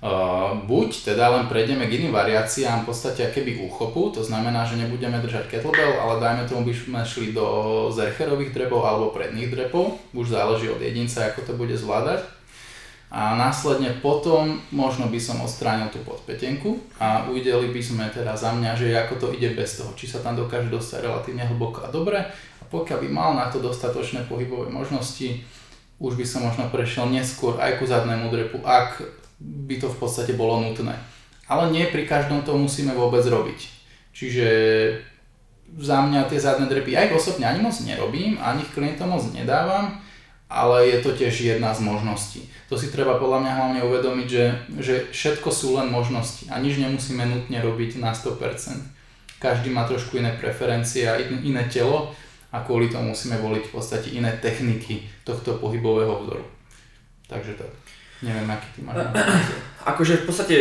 Uh, 0.03 0.59
buď 0.67 1.15
teda 1.15 1.31
len 1.31 1.47
prejdeme 1.47 1.87
k 1.87 1.95
iným 1.95 2.11
variáciám 2.11 2.83
v 2.83 2.91
podstate 2.91 3.23
keby 3.31 3.63
úchopu, 3.71 4.11
to 4.11 4.19
znamená, 4.19 4.67
že 4.67 4.75
nebudeme 4.75 5.15
držať 5.23 5.47
kettlebell, 5.47 5.95
ale 5.95 6.19
dajme 6.19 6.43
tomu 6.51 6.67
by 6.67 6.75
sme 6.75 7.01
šli 7.07 7.31
do 7.31 7.47
zercherových 7.95 8.51
drepov 8.51 8.83
alebo 8.83 9.15
predných 9.15 9.55
drepov, 9.55 9.95
už 10.11 10.35
záleží 10.35 10.67
od 10.67 10.83
jedinca, 10.83 11.31
ako 11.31 11.47
to 11.47 11.53
bude 11.55 11.79
zvládať. 11.79 12.27
A 13.15 13.39
následne 13.39 13.95
potom 14.03 14.59
možno 14.75 15.07
by 15.07 15.23
som 15.23 15.39
odstránil 15.39 15.87
tú 15.95 16.03
podpetenku 16.03 16.83
a 16.99 17.29
uvideli 17.31 17.71
by 17.71 17.83
sme 17.85 18.05
teda 18.11 18.35
za 18.35 18.51
mňa, 18.57 18.75
že 18.75 18.99
ako 18.99 19.15
to 19.23 19.27
ide 19.39 19.55
bez 19.55 19.79
toho, 19.79 19.95
či 19.95 20.11
sa 20.11 20.19
tam 20.19 20.35
dokáže 20.35 20.67
dostať 20.67 20.99
relatívne 21.07 21.47
hlboko 21.47 21.87
a 21.87 21.93
dobre, 21.95 22.27
pokiaľ 22.73 22.99
by 23.05 23.09
mal 23.13 23.31
na 23.37 23.53
to 23.53 23.61
dostatočné 23.61 24.25
pohybové 24.25 24.73
možnosti, 24.73 25.45
už 26.01 26.17
by 26.17 26.25
som 26.25 26.49
možno 26.49 26.73
prešiel 26.73 27.07
neskôr 27.13 27.61
aj 27.61 27.79
ku 27.79 27.85
zadnému 27.85 28.33
drepu, 28.33 28.65
ak 28.65 29.05
by 29.39 29.77
to 29.77 29.93
v 29.93 29.97
podstate 30.01 30.33
bolo 30.33 30.59
nutné. 30.65 30.97
Ale 31.47 31.69
nie 31.69 31.85
pri 31.87 32.09
každom 32.09 32.43
to 32.43 32.57
musíme 32.57 32.97
vôbec 32.97 33.23
robiť. 33.23 33.61
Čiže 34.17 34.47
za 35.79 36.01
mňa 36.01 36.29
tie 36.29 36.41
zadné 36.41 36.67
drepy 36.69 36.97
aj 36.97 37.17
osobne 37.17 37.45
ani 37.49 37.61
moc 37.61 37.77
nerobím, 37.85 38.41
ani 38.41 38.65
klientom 38.73 39.13
moc 39.13 39.25
nedávam, 39.31 40.01
ale 40.53 40.93
je 40.93 40.99
to 41.01 41.17
tiež 41.17 41.33
jedna 41.33 41.73
z 41.73 41.81
možností. 41.81 42.41
To 42.69 42.77
si 42.77 42.93
treba 42.93 43.17
podľa 43.17 43.41
mňa 43.41 43.53
hlavne 43.57 43.81
uvedomiť, 43.89 44.29
že, 44.29 44.47
že 44.81 44.95
všetko 45.09 45.49
sú 45.49 45.81
len 45.81 45.89
možnosti 45.89 46.45
a 46.53 46.61
nič 46.61 46.77
nemusíme 46.77 47.25
nutne 47.25 47.59
robiť 47.61 47.97
na 48.01 48.13
100%. 48.13 49.41
Každý 49.41 49.73
má 49.73 49.89
trošku 49.89 50.21
iné 50.21 50.37
preferencie 50.37 51.09
a 51.09 51.19
iné 51.19 51.67
telo 51.73 52.13
a 52.53 52.61
kvôli 52.61 52.93
tomu 52.93 53.17
musíme 53.17 53.41
voliť 53.41 53.65
v 53.65 53.73
podstate 53.73 54.09
iné 54.13 54.37
techniky 54.37 55.09
tohto 55.25 55.57
pohybového 55.57 56.21
vzoru. 56.21 56.45
Takže 57.25 57.57
tak. 57.57 57.73
Neviem, 58.21 58.45
aký 58.53 58.69
ty 58.77 58.81
máš 58.85 59.09
Akože 59.91 60.23
v 60.23 60.25
podstate 60.29 60.57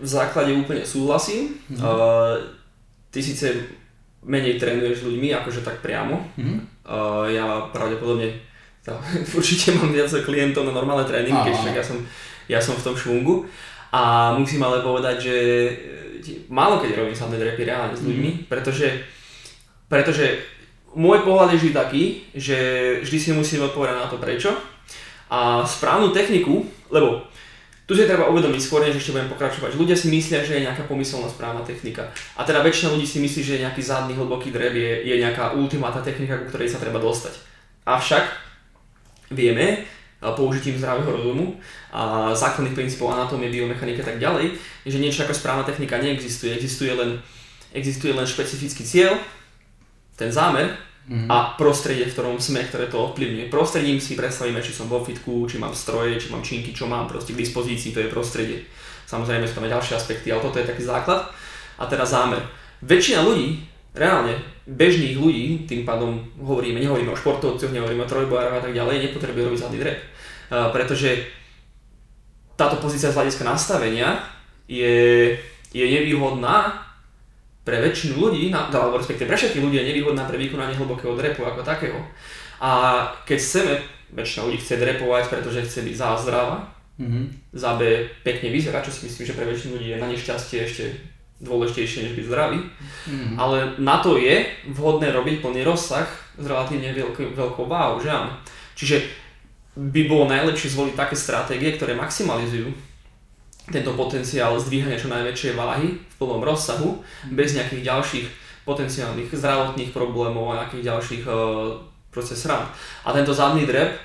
v 0.00 0.08
základe 0.08 0.56
úplne 0.56 0.82
súhlasím. 0.82 1.60
Mm-hmm. 1.68 1.84
Uh, 1.84 2.40
ty 3.12 3.20
síce 3.20 3.52
menej 4.24 4.56
trénuješ 4.56 5.04
s 5.04 5.06
ľuďmi, 5.06 5.28
akože 5.36 5.60
tak 5.60 5.84
priamo. 5.84 6.24
Mm-hmm. 6.40 6.58
Uh, 6.88 7.28
ja 7.30 7.68
pravdepodobne 7.70 8.32
to, 8.80 8.96
určite 9.38 9.76
mám 9.76 9.92
viac 9.92 10.08
klientov 10.24 10.64
na 10.64 10.72
normálne 10.72 11.04
tréningy, 11.04 11.36
keď 11.36 11.54
však 11.60 11.76
ja 11.76 11.84
som, 11.84 11.98
ja 12.48 12.60
som 12.64 12.74
v 12.74 12.84
tom 12.84 12.96
švungu. 12.96 13.44
A 13.92 14.32
musím 14.34 14.64
ale 14.64 14.80
povedať, 14.80 15.16
že 15.20 15.36
málo 16.50 16.82
keď 16.82 16.96
robím 16.96 17.16
samé 17.16 17.38
drepy 17.38 17.68
reálne 17.68 17.94
s 17.94 18.02
ľuďmi, 18.02 18.30
mm-hmm. 18.32 18.48
pretože, 18.50 18.88
pretože 19.86 20.55
môj 20.96 21.22
pohľad 21.22 21.52
je 21.52 21.58
vždy 21.60 21.70
taký, 21.76 22.02
že 22.32 22.58
vždy 23.04 23.18
si 23.20 23.30
musím 23.36 23.68
odpovedať 23.68 23.96
na 24.00 24.08
to 24.08 24.16
prečo. 24.16 24.56
A 25.28 25.60
správnu 25.62 26.16
techniku, 26.16 26.64
lebo 26.88 27.28
tu 27.86 27.94
si 27.94 28.02
treba 28.02 28.26
uvedomiť 28.26 28.58
skôr, 28.58 28.82
než 28.82 28.98
ešte 28.98 29.14
budem 29.14 29.30
pokračovať. 29.30 29.78
Ľudia 29.78 29.94
si 29.94 30.10
myslia, 30.10 30.42
že 30.42 30.58
je 30.58 30.66
nejaká 30.66 30.90
pomyselná 30.90 31.30
správna 31.30 31.62
technika. 31.62 32.10
A 32.34 32.42
teda 32.42 32.58
väčšina 32.66 32.90
ľudí 32.90 33.06
si 33.06 33.22
myslí, 33.22 33.40
že 33.46 33.62
nejaký 33.62 33.78
zadný 33.78 34.18
hlboký 34.18 34.50
dreb 34.50 34.74
je, 34.74 35.06
je 35.06 35.14
nejaká 35.22 35.54
ultimátna 35.54 36.02
technika, 36.02 36.40
ku 36.42 36.50
ktorej 36.50 36.66
sa 36.66 36.82
treba 36.82 36.98
dostať. 36.98 37.38
Avšak 37.86 38.26
vieme, 39.30 39.86
použitím 40.34 40.74
zdravého 40.82 41.14
rozumu 41.14 41.62
a 41.94 42.34
základných 42.34 42.74
princípov 42.74 43.14
anatómie, 43.14 43.54
biomechaniky 43.54 44.02
a 44.02 44.08
tak 44.10 44.18
ďalej, 44.18 44.58
že 44.82 44.98
niečo 44.98 45.22
ako 45.22 45.38
správna 45.38 45.62
technika 45.62 46.02
neexistuje. 46.02 46.58
Existuje 46.58 46.90
len, 46.90 47.22
existuje 47.70 48.10
len 48.10 48.26
špecifický 48.26 48.82
cieľ, 48.82 49.14
ten 50.16 50.32
zámer 50.32 50.72
mm-hmm. 51.06 51.28
a 51.30 51.54
prostredie, 51.54 52.08
v 52.08 52.14
ktorom 52.16 52.36
sme, 52.40 52.64
ktoré 52.66 52.88
to 52.90 52.98
ovplyvňuje. 53.12 53.52
Prostredím 53.52 54.00
si 54.00 54.18
predstavíme, 54.18 54.58
či 54.64 54.72
som 54.72 54.90
vo 54.90 55.04
fitku, 55.04 55.46
či 55.46 55.60
mám 55.60 55.76
stroje, 55.76 56.18
či 56.18 56.32
mám 56.32 56.42
činky, 56.42 56.72
čo 56.72 56.88
mám 56.90 57.06
proste 57.06 57.36
k 57.36 57.40
dispozícii, 57.44 57.94
to 57.94 58.02
je 58.02 58.12
prostredie. 58.12 58.64
Samozrejme 59.06 59.46
sú 59.46 59.54
tam 59.60 59.68
aj 59.70 59.74
ďalšie 59.78 59.94
aspekty, 59.94 60.34
ale 60.34 60.42
toto 60.42 60.58
je 60.58 60.66
taký 60.66 60.82
základ. 60.82 61.30
A 61.78 61.86
teda 61.86 62.02
zámer. 62.02 62.42
Väčšina 62.82 63.22
ľudí, 63.22 63.62
reálne, 63.94 64.34
bežných 64.66 65.14
ľudí, 65.14 65.68
tým 65.68 65.86
pádom 65.86 66.26
hovoríme, 66.42 66.82
nehovoríme 66.82 67.14
o 67.14 67.20
športovcoch, 67.20 67.70
nehovoríme 67.70 68.02
o 68.02 68.10
trojbojároch 68.10 68.58
a 68.58 68.64
tak 68.64 68.74
ďalej, 68.74 69.12
nepotrebuje 69.12 69.46
robiť 69.46 69.60
zadný 69.62 69.78
drep. 69.78 69.98
Uh, 70.46 70.70
pretože 70.74 71.26
táto 72.56 72.80
pozícia 72.80 73.12
z 73.12 73.16
hľadiska 73.20 73.44
nastavenia 73.44 74.24
je, 74.66 75.36
je 75.70 75.86
nevýhodná 75.86 76.85
pre 77.66 77.82
väčšinu 77.82 78.14
ľudí, 78.22 78.54
alebo 78.54 78.94
respektíve 78.94 79.26
pre 79.26 79.34
všetkých 79.34 79.64
ľudí 79.66 79.82
je 79.82 79.88
nevýhodná 79.90 80.22
pre 80.22 80.38
vykonanie 80.38 80.78
hlbokého 80.78 81.18
drepu 81.18 81.42
ako 81.42 81.66
takého. 81.66 81.98
A 82.62 83.02
keď 83.26 83.38
chceme, 83.42 83.74
väčšina 84.14 84.46
ľudí 84.46 84.58
chce 84.62 84.78
drepovať, 84.78 85.24
pretože 85.26 85.66
chce 85.66 85.82
byť 85.82 85.94
za 85.98 86.14
zdrava, 86.22 86.62
mm-hmm. 87.02 87.24
za 87.58 87.74
B 87.74 88.06
pekne 88.22 88.54
vyzerať, 88.54 88.86
čo 88.86 88.94
si 88.94 89.00
myslím, 89.10 89.24
že 89.26 89.34
pre 89.34 89.50
väčšinu 89.50 89.70
ľudí 89.74 89.88
je 89.90 89.98
na 89.98 90.06
nešťastie 90.06 90.58
ešte 90.62 90.84
dôležitejšie 91.42 92.06
než 92.06 92.12
byť 92.14 92.26
zdravý. 92.30 92.60
Mm-hmm. 92.62 93.34
Ale 93.34 93.56
na 93.82 93.98
to 93.98 94.14
je 94.14 94.46
vhodné 94.70 95.10
robiť 95.10 95.42
plný 95.42 95.66
rozsah 95.66 96.06
s 96.38 96.44
relatívne 96.46 96.94
veľkou, 96.94 97.34
veľkou 97.34 97.66
váhu, 97.66 97.98
že 97.98 98.14
áno. 98.14 98.30
Čiže 98.78 99.02
by 99.76 100.00
bolo 100.08 100.30
najlepšie 100.30 100.72
zvoliť 100.72 100.94
také 100.94 101.18
stratégie, 101.18 101.74
ktoré 101.74 101.98
maximalizujú 101.98 102.70
tento 103.66 103.98
potenciál 103.98 104.54
zdvíhania 104.62 104.98
čo 104.98 105.10
najväčšej 105.10 105.52
váhy 105.58 105.98
v 105.98 106.14
plnom 106.18 106.42
rozsahu, 106.42 107.02
bez 107.34 107.58
nejakých 107.58 107.82
ďalších 107.82 108.26
potenciálnych 108.66 109.30
zdravotných 109.30 109.90
problémov 109.90 110.54
a 110.54 110.58
nejakých 110.62 110.86
ďalších 110.86 111.22
uh, 111.26 111.74
proste 112.10 112.38
srand. 112.38 112.66
A 113.06 113.14
tento 113.14 113.34
zadný 113.34 113.66
drep 113.66 113.98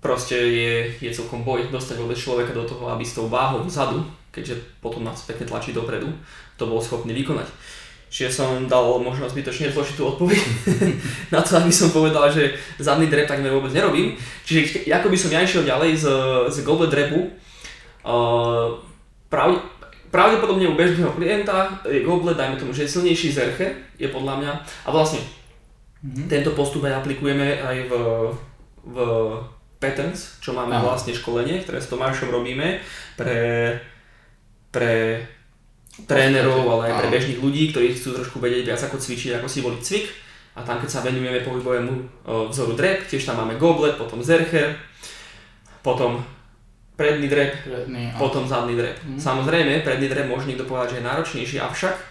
proste 0.00 0.36
je, 0.36 0.72
je 0.96 1.10
celkom 1.12 1.44
boj 1.44 1.68
dostať 1.68 1.96
vôbec 2.00 2.16
človeka 2.16 2.56
do 2.56 2.64
toho, 2.64 2.88
aby 2.88 3.04
s 3.04 3.16
tou 3.16 3.28
váhou 3.28 3.64
vzadu, 3.68 4.00
keďže 4.32 4.80
potom 4.80 5.04
nás 5.04 5.20
pekne 5.28 5.44
tlačí 5.44 5.76
dopredu, 5.76 6.08
to 6.56 6.64
bol 6.64 6.80
schopný 6.80 7.12
vykonať. 7.12 7.48
Čiže 8.10 8.42
som 8.42 8.66
dal 8.66 8.98
možno 8.98 9.30
zbytočne 9.30 9.70
zložitú 9.70 10.02
odpoveď 10.02 10.40
na 11.34 11.38
to, 11.44 11.62
aby 11.62 11.70
som 11.70 11.94
povedal, 11.94 12.26
že 12.26 12.58
zadný 12.82 13.06
drep 13.06 13.30
takmer 13.30 13.54
vôbec 13.54 13.70
nerobím. 13.70 14.18
Čiže 14.42 14.90
ako 14.90 15.14
by 15.14 15.16
som 15.20 15.30
ja 15.30 15.46
išiel 15.46 15.62
ďalej 15.62 15.90
z, 15.94 16.04
z 16.50 16.56
goblet 16.66 16.90
drepu, 16.90 17.30
pravde, 19.28 19.58
pravdepodobne 20.10 20.66
u 20.68 20.74
bežného 20.74 21.12
klienta 21.14 21.80
je 21.86 22.02
goblet, 22.02 22.36
dajme 22.36 22.58
tomu, 22.58 22.74
že 22.74 22.84
je 22.84 22.94
silnejší 22.98 23.30
zerche, 23.30 23.76
je 23.96 24.08
podľa 24.10 24.34
mňa. 24.42 24.52
A 24.84 24.88
vlastne 24.90 25.22
mm-hmm. 26.02 26.26
tento 26.26 26.50
postup 26.58 26.84
aj 26.84 27.00
aplikujeme 27.00 27.62
aj 27.62 27.76
v, 27.86 27.92
v 28.90 28.96
patterns, 29.80 30.36
čo 30.44 30.52
máme 30.52 30.76
Aha. 30.76 30.84
vlastne 30.84 31.16
školenie, 31.16 31.64
ktoré 31.64 31.80
s 31.80 31.88
Tomášom 31.88 32.28
robíme 32.28 32.84
pre, 33.16 33.78
pre 34.68 35.24
trénerov, 36.04 36.68
ale 36.68 36.92
aj 36.92 36.94
pre 37.00 37.08
bežných 37.08 37.40
ľudí, 37.40 37.72
ktorí 37.72 37.96
chcú 37.96 38.12
trošku 38.20 38.38
vedieť 38.38 38.72
viac 38.72 38.80
ako 38.84 39.00
cvičiť, 39.00 39.40
ako 39.40 39.48
si 39.48 39.64
voliť 39.64 39.80
cvik. 39.80 40.06
A 40.58 40.66
tam 40.66 40.82
keď 40.82 40.90
sa 40.90 41.04
venujeme 41.06 41.46
pohybovému 41.46 41.92
vzoru 42.50 42.74
drep, 42.74 43.06
tiež 43.06 43.24
tam 43.24 43.40
máme 43.40 43.56
goblet, 43.56 43.96
potom 43.96 44.20
zercher, 44.20 44.76
potom 45.80 46.20
predný 47.00 47.32
drep, 47.32 47.56
predný, 47.64 48.12
potom 48.20 48.44
zadný 48.44 48.76
drep. 48.76 49.00
Mm. 49.00 49.16
Samozrejme, 49.16 49.80
predný 49.80 50.12
drep 50.12 50.28
môže 50.28 50.44
niekto 50.44 50.68
povedať, 50.68 50.92
že 50.92 50.98
je 51.00 51.08
náročnejší, 51.08 51.56
avšak 51.56 51.96
e, 51.96 52.04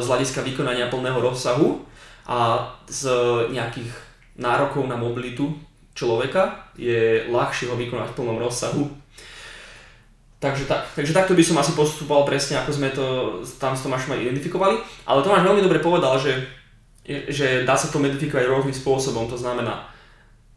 z 0.00 0.06
hľadiska 0.08 0.40
vykonania 0.40 0.88
plného 0.88 1.20
rozsahu 1.20 1.84
a 2.24 2.72
z 2.88 3.12
nejakých 3.52 3.92
nárokov 4.40 4.88
na 4.88 4.96
mobilitu 4.96 5.52
človeka 5.92 6.72
je 6.80 7.28
ľahšie 7.28 7.68
ho 7.68 7.76
vykonať 7.76 8.08
v 8.08 8.16
plnom 8.16 8.40
rozsahu. 8.40 8.88
Takže, 10.40 10.64
tak, 10.64 10.88
takže 10.96 11.12
takto 11.12 11.36
by 11.36 11.44
som 11.44 11.60
asi 11.60 11.76
postupoval 11.76 12.24
presne, 12.24 12.56
ako 12.56 12.72
sme 12.72 12.88
to 12.96 13.04
tam 13.60 13.76
s 13.76 13.84
Tomášom 13.84 14.16
aj 14.16 14.24
identifikovali. 14.24 14.80
Ale 15.04 15.20
Tomáš 15.20 15.44
veľmi 15.44 15.60
dobre 15.60 15.84
povedal, 15.84 16.16
že, 16.16 16.32
že 17.28 17.68
dá 17.68 17.76
sa 17.76 17.92
to 17.92 18.00
modifikovať 18.00 18.48
rôznym 18.48 18.72
spôsobom. 18.72 19.28
To 19.28 19.36
znamená, 19.36 19.89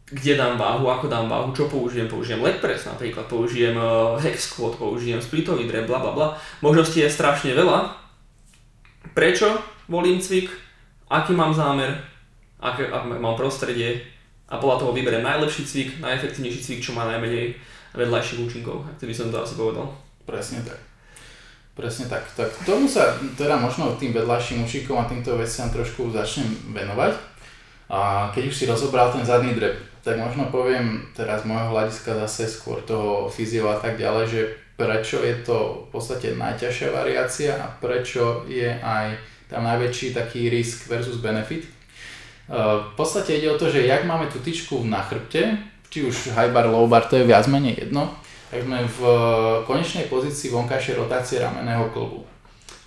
kde 0.04 0.36
dám 0.36 0.60
váhu, 0.60 0.84
ako 0.92 1.08
dám 1.08 1.32
váhu, 1.32 1.56
čo 1.56 1.64
použijem, 1.72 2.04
použijem 2.04 2.44
leg 2.44 2.60
press 2.60 2.84
napríklad, 2.84 3.24
použijem 3.24 3.72
uh, 3.72 4.20
hex 4.20 4.52
squat, 4.52 4.76
použijem 4.76 5.16
splitový 5.16 5.64
drep, 5.64 5.88
bla 5.88 5.98
bla 5.98 6.12
bla. 6.12 6.28
Možností 6.60 7.00
je 7.00 7.08
strašne 7.08 7.56
veľa. 7.56 7.96
Prečo 9.16 9.48
volím 9.88 10.20
cvik, 10.20 10.52
aký 11.08 11.32
mám 11.32 11.56
zámer, 11.56 12.04
aké, 12.60 12.84
aké 12.92 13.16
mám 13.16 13.36
prostredie 13.36 14.04
a 14.52 14.60
podľa 14.60 14.84
toho 14.84 14.92
vyberiem 14.92 15.24
najlepší 15.24 15.64
cvik, 15.64 15.88
najefektívnejší 16.04 16.60
cvik, 16.60 16.84
čo 16.84 16.92
má 16.92 17.08
najmenej 17.08 17.56
vedľajších 17.96 18.40
účinkov, 18.44 18.84
ak 18.84 19.00
by 19.00 19.14
som 19.14 19.32
to 19.32 19.40
asi 19.40 19.56
povedal. 19.56 19.88
Presne 20.28 20.60
tak. 20.64 20.80
Presne 21.74 22.06
tak. 22.06 22.22
Tak 22.36 22.52
tomu 22.62 22.86
sa 22.86 23.16
teda 23.34 23.56
možno 23.56 23.96
tým 23.96 24.12
vedľajším 24.14 24.62
účinkom 24.62 25.00
a 25.00 25.08
týmto 25.08 25.34
veciam 25.34 25.72
trošku 25.72 26.12
začnem 26.12 26.46
venovať. 26.70 27.12
A 27.90 28.30
keď 28.32 28.42
už 28.48 28.54
si 28.54 28.64
rozobral 28.64 29.12
ten 29.12 29.26
zadný 29.26 29.52
drep, 29.52 29.93
tak 30.04 30.20
možno 30.20 30.52
poviem 30.52 31.08
teraz 31.16 31.42
z 31.42 31.48
môjho 31.48 31.72
hľadiska 31.72 32.12
zase 32.28 32.44
skôr 32.46 32.84
toho 32.84 33.32
fyzio 33.32 33.72
a 33.72 33.80
tak 33.80 33.96
ďalej, 33.96 34.24
že 34.28 34.40
prečo 34.76 35.24
je 35.24 35.34
to 35.40 35.88
v 35.88 35.96
podstate 35.96 36.36
najťažšia 36.36 36.88
variácia 36.92 37.56
a 37.56 37.72
prečo 37.80 38.44
je 38.44 38.68
aj 38.68 39.16
tam 39.48 39.64
najväčší 39.64 40.12
taký 40.12 40.52
risk 40.52 40.92
versus 40.92 41.22
benefit. 41.24 41.64
V 42.52 42.92
podstate 42.92 43.40
ide 43.40 43.48
o 43.48 43.56
to, 43.56 43.72
že 43.72 43.88
jak 43.88 44.04
máme 44.04 44.28
tú 44.28 44.36
tyčku 44.44 44.84
na 44.84 45.00
chrbte, 45.00 45.56
či 45.88 46.04
už 46.04 46.36
high 46.36 46.52
bar, 46.52 46.68
low 46.68 46.84
bar, 46.84 47.08
to 47.08 47.16
je 47.16 47.24
viac 47.24 47.48
menej 47.48 47.88
jedno, 47.88 48.12
tak 48.52 48.66
sme 48.68 48.84
v 48.84 49.00
konečnej 49.64 50.10
pozícii 50.12 50.52
vonkajšej 50.52 51.00
rotácie 51.00 51.40
ramenného 51.40 51.88
klbu. 51.88 52.20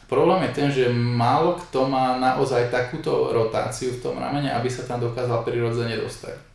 Problém 0.07 0.47
je 0.47 0.51
ten, 0.55 0.67
že 0.71 0.86
málo 0.93 1.59
kto 1.59 1.89
má 1.89 2.15
naozaj 2.15 2.71
takúto 2.71 3.36
rotáciu 3.36 3.91
v 3.91 4.00
tom 4.00 4.15
ramene, 4.15 4.47
aby 4.55 4.71
sa 4.71 4.88
tam 4.88 5.03
dokázal 5.03 5.43
prirodzene 5.43 6.00
dostať. 6.00 6.46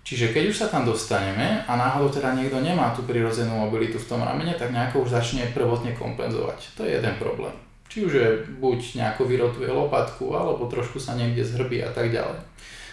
Čiže 0.00 0.32
keď 0.32 0.44
už 0.50 0.56
sa 0.56 0.66
tam 0.66 0.88
dostaneme 0.88 1.62
a 1.68 1.72
náhodou 1.76 2.08
teda 2.08 2.32
niekto 2.32 2.58
nemá 2.58 2.90
tú 2.96 3.04
prirodzenú 3.04 3.52
mobilitu 3.52 4.00
v 4.00 4.08
tom 4.08 4.24
ramene, 4.24 4.56
tak 4.56 4.72
nejako 4.72 5.06
už 5.06 5.12
začne 5.12 5.52
prvotne 5.52 5.92
kompenzovať. 5.92 6.74
To 6.80 6.82
je 6.82 6.96
jeden 6.96 7.14
problém. 7.20 7.52
Či 7.90 8.06
už 8.06 8.12
je 8.14 8.28
buď 8.58 8.78
nejako 8.96 9.22
vyrotuje 9.28 9.68
lopatku, 9.68 10.30
alebo 10.32 10.70
trošku 10.70 10.96
sa 11.02 11.18
niekde 11.18 11.44
zhrbí 11.44 11.84
a 11.84 11.90
tak 11.92 12.10
ďalej. 12.10 12.38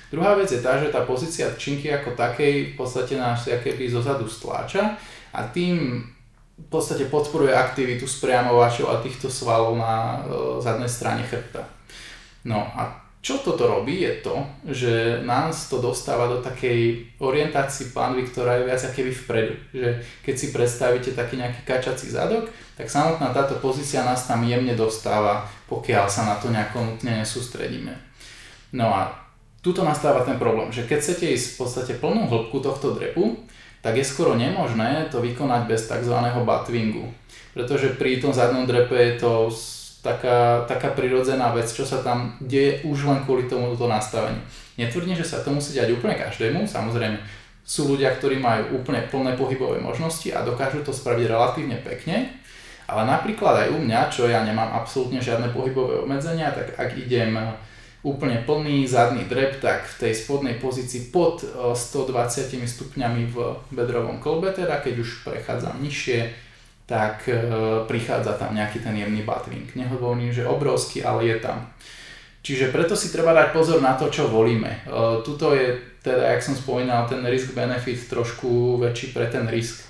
Druhá 0.08 0.40
vec 0.40 0.48
je 0.52 0.64
tá, 0.64 0.80
že 0.80 0.88
tá 0.88 1.04
pozícia 1.04 1.52
činky 1.60 1.92
ako 1.92 2.16
takej 2.16 2.74
v 2.74 2.74
podstate 2.80 3.20
nás 3.20 3.44
keby 3.44 3.92
zozadu 3.92 4.24
stláča 4.28 4.96
a 5.36 5.44
tým 5.52 6.00
v 6.58 6.68
podstate 6.72 7.06
podporuje 7.12 7.54
aktivitu 7.54 8.10
spriamovačov 8.10 8.90
a 8.90 9.04
týchto 9.04 9.30
svalov 9.30 9.78
na 9.78 9.94
e, 9.94 10.18
zadnej 10.64 10.90
strane 10.90 11.22
chrbta. 11.22 11.62
No 12.48 12.66
a 12.74 13.07
čo 13.28 13.44
toto 13.44 13.68
robí 13.68 14.08
je 14.08 14.24
to, 14.24 14.40
že 14.72 15.20
nás 15.28 15.68
to 15.68 15.84
dostáva 15.84 16.32
do 16.32 16.40
takej 16.40 17.12
orientácii 17.20 17.92
pánvy, 17.92 18.24
ktorá 18.24 18.56
je 18.56 18.72
viac 18.72 18.80
keby 18.96 19.12
vpredu. 19.12 19.54
Že 19.76 19.90
keď 20.24 20.36
si 20.40 20.48
predstavíte 20.56 21.12
taký 21.12 21.36
nejaký 21.36 21.68
kačací 21.68 22.08
zadok, 22.08 22.48
tak 22.80 22.88
samotná 22.88 23.36
táto 23.36 23.60
pozícia 23.60 24.08
nás 24.08 24.24
tam 24.32 24.48
jemne 24.48 24.80
dostáva, 24.80 25.44
pokiaľ 25.68 26.08
sa 26.08 26.24
na 26.24 26.40
to 26.40 26.48
nejako 26.48 26.88
nutne 26.88 27.20
nesústredíme. 27.20 28.00
No 28.72 28.96
a 28.96 29.12
tuto 29.60 29.84
nastáva 29.84 30.24
ten 30.24 30.40
problém, 30.40 30.72
že 30.72 30.88
keď 30.88 31.00
chcete 31.04 31.28
ísť 31.28 31.48
v 31.52 31.58
podstate 31.60 31.94
plnú 32.00 32.32
hĺbku 32.32 32.64
tohto 32.64 32.96
drepu, 32.96 33.44
tak 33.84 34.00
je 34.00 34.08
skoro 34.08 34.40
nemožné 34.40 35.12
to 35.12 35.20
vykonať 35.20 35.68
bez 35.68 35.84
tzv. 35.84 36.16
batwingu. 36.48 37.12
Pretože 37.52 38.00
pri 38.00 38.24
tom 38.24 38.32
zadnom 38.32 38.64
drepe 38.64 38.96
je 38.96 39.14
to 39.20 39.52
taká, 40.02 40.68
taká 40.70 40.94
prirodzená 40.94 41.52
vec, 41.54 41.70
čo 41.70 41.84
sa 41.84 42.02
tam 42.02 42.38
deje 42.42 42.86
už 42.86 43.10
len 43.10 43.20
kvôli 43.26 43.50
tomuto 43.50 43.90
nastaveniu. 43.90 44.40
Netvrdím, 44.78 45.18
že 45.18 45.26
sa 45.26 45.42
to 45.42 45.50
musí 45.50 45.74
diať 45.74 45.94
úplne 45.94 46.14
každému, 46.14 46.70
samozrejme 46.70 47.18
sú 47.68 47.92
ľudia, 47.92 48.16
ktorí 48.16 48.40
majú 48.40 48.80
úplne 48.80 49.04
plné 49.12 49.36
pohybové 49.36 49.84
možnosti 49.84 50.32
a 50.32 50.46
dokážu 50.46 50.88
to 50.88 50.96
spraviť 50.96 51.26
relatívne 51.28 51.76
pekne, 51.84 52.32
ale 52.88 53.04
napríklad 53.04 53.68
aj 53.68 53.70
u 53.76 53.84
mňa, 53.84 54.00
čo 54.08 54.32
ja 54.32 54.48
nemám 54.48 54.72
absolútne 54.72 55.20
žiadne 55.20 55.52
pohybové 55.52 56.08
obmedzenia, 56.08 56.56
tak 56.56 56.80
ak 56.80 56.96
idem 56.96 57.36
úplne 58.08 58.40
plný 58.48 58.88
zadný 58.88 59.28
drep, 59.28 59.60
tak 59.60 59.84
v 59.84 60.08
tej 60.08 60.14
spodnej 60.16 60.56
pozícii 60.64 61.12
pod 61.12 61.44
120 61.44 61.76
e, 61.76 62.64
stupňami 62.64 63.28
v 63.28 63.36
bedrovom 63.76 64.24
kolbe, 64.24 64.56
teda 64.56 64.80
keď 64.80 65.04
už 65.04 65.28
prechádzam 65.28 65.84
nižšie, 65.84 66.47
tak 66.88 67.28
e, 67.28 67.36
prichádza 67.84 68.40
tam 68.40 68.56
nejaký 68.56 68.80
ten 68.80 68.96
jemný 68.96 69.28
buttwing. 69.28 69.68
Nehovorím, 69.76 70.32
že 70.32 70.48
obrovský, 70.48 71.04
ale 71.04 71.28
je 71.28 71.38
tam. 71.44 71.68
Čiže 72.40 72.72
preto 72.72 72.96
si 72.96 73.12
treba 73.12 73.36
dať 73.36 73.52
pozor 73.52 73.84
na 73.84 74.00
to, 74.00 74.08
čo 74.08 74.32
volíme. 74.32 74.72
E, 74.72 74.80
tuto 75.28 75.52
je 75.52 75.76
teda, 76.00 76.32
jak 76.32 76.42
som 76.48 76.56
spomínal, 76.56 77.04
ten 77.04 77.20
risk-benefit 77.28 78.08
trošku 78.08 78.80
väčší 78.80 79.12
pre 79.12 79.28
ten 79.28 79.44
risk. 79.52 79.84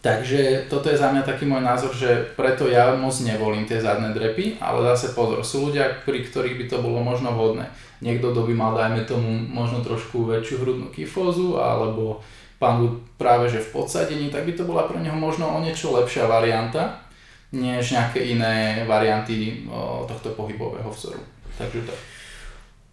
Takže 0.00 0.66
toto 0.66 0.90
je 0.90 0.98
za 0.98 1.12
mňa 1.12 1.22
taký 1.22 1.46
môj 1.46 1.62
názor, 1.62 1.92
že 1.94 2.32
preto 2.34 2.66
ja 2.66 2.96
moc 2.96 3.12
nevolím 3.20 3.68
tie 3.68 3.78
zadné 3.78 4.10
drepy, 4.16 4.58
ale 4.58 4.82
zase 4.96 5.12
pozor, 5.12 5.44
sú 5.44 5.70
ľudia, 5.70 6.02
pri 6.02 6.24
ktorých 6.24 6.56
by 6.56 6.64
to 6.66 6.76
bolo 6.82 7.04
možno 7.04 7.30
vhodné. 7.36 7.68
Niekto, 8.00 8.32
kto 8.32 8.48
by 8.48 8.54
mal, 8.56 8.72
dajme 8.72 9.04
tomu, 9.04 9.28
možno 9.28 9.84
trošku 9.84 10.24
väčšiu 10.24 10.64
hrudnú 10.64 10.88
kyfózu, 10.88 11.60
alebo 11.60 12.24
pán 12.60 13.00
práve 13.16 13.48
že 13.48 13.64
v 13.64 13.72
podsadení, 13.72 14.28
tak 14.28 14.44
by 14.44 14.52
to 14.52 14.68
bola 14.68 14.84
pre 14.84 15.00
neho 15.00 15.16
možno 15.16 15.48
o 15.48 15.58
niečo 15.64 15.96
lepšia 15.96 16.28
varianta, 16.28 17.00
než 17.56 17.96
nejaké 17.96 18.20
iné 18.20 18.84
varianty 18.84 19.64
o, 19.66 20.04
tohto 20.04 20.36
pohybového 20.36 20.92
vzoru. 20.92 21.24
Takže 21.56 21.88
tak. 21.88 21.98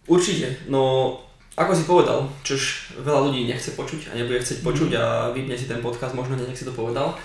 Určite, 0.08 0.64
no 0.72 1.12
ako 1.58 1.74
si 1.74 1.84
povedal, 1.90 2.22
čož 2.46 2.94
veľa 3.02 3.26
ľudí 3.26 3.50
nechce 3.50 3.74
počuť 3.74 4.08
a 4.08 4.12
nebude 4.14 4.38
chcieť 4.38 4.62
počuť 4.62 4.94
a 4.94 5.34
vypne 5.34 5.58
si 5.58 5.66
ten 5.66 5.82
podcast, 5.82 6.14
možno 6.14 6.38
nech 6.38 6.54
si 6.54 6.62
to 6.62 6.70
povedal, 6.70 7.18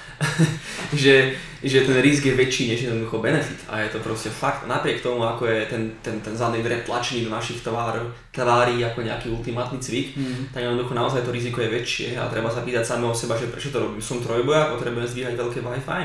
že, 1.04 1.38
že 1.62 1.86
ten 1.86 2.02
risk 2.02 2.25
je 2.25 2.34
väčší 2.34 2.74
než 2.74 2.90
jednoducho 2.90 3.22
benefit 3.22 3.62
a 3.70 3.86
je 3.86 3.94
to 3.94 4.02
proste 4.02 4.34
fakt. 4.34 4.66
Napriek 4.66 5.06
tomu, 5.06 5.22
ako 5.22 5.46
je 5.46 5.70
ten, 5.70 5.84
ten, 6.02 6.18
ten 6.25 6.34
zadný 6.34 6.66
drep 6.66 6.82
tlačený 6.82 7.30
do 7.30 7.32
našich 7.32 7.62
tvár, 7.62 8.02
tvári 8.34 8.82
ako 8.82 9.06
nejaký 9.06 9.30
ultimátny 9.30 9.78
cvik, 9.78 10.18
mm. 10.18 10.50
tak 10.50 10.66
jednoducho 10.66 10.98
naozaj 10.98 11.22
to 11.22 11.30
riziko 11.30 11.62
je 11.62 11.70
väčšie 11.70 12.08
a 12.18 12.25
treba 12.25 12.50
sa 12.50 12.66
pýtať 12.66 12.82
samého 12.82 13.13
seba, 13.13 13.38
že 13.38 13.54
prečo 13.54 13.70
to 13.70 13.86
robím. 13.86 14.02
Som 14.02 14.18
trojboja, 14.18 14.74
potrebujem 14.74 15.06
zdvíhať 15.06 15.38
veľké 15.38 15.62
Wi-Fi. 15.62 16.04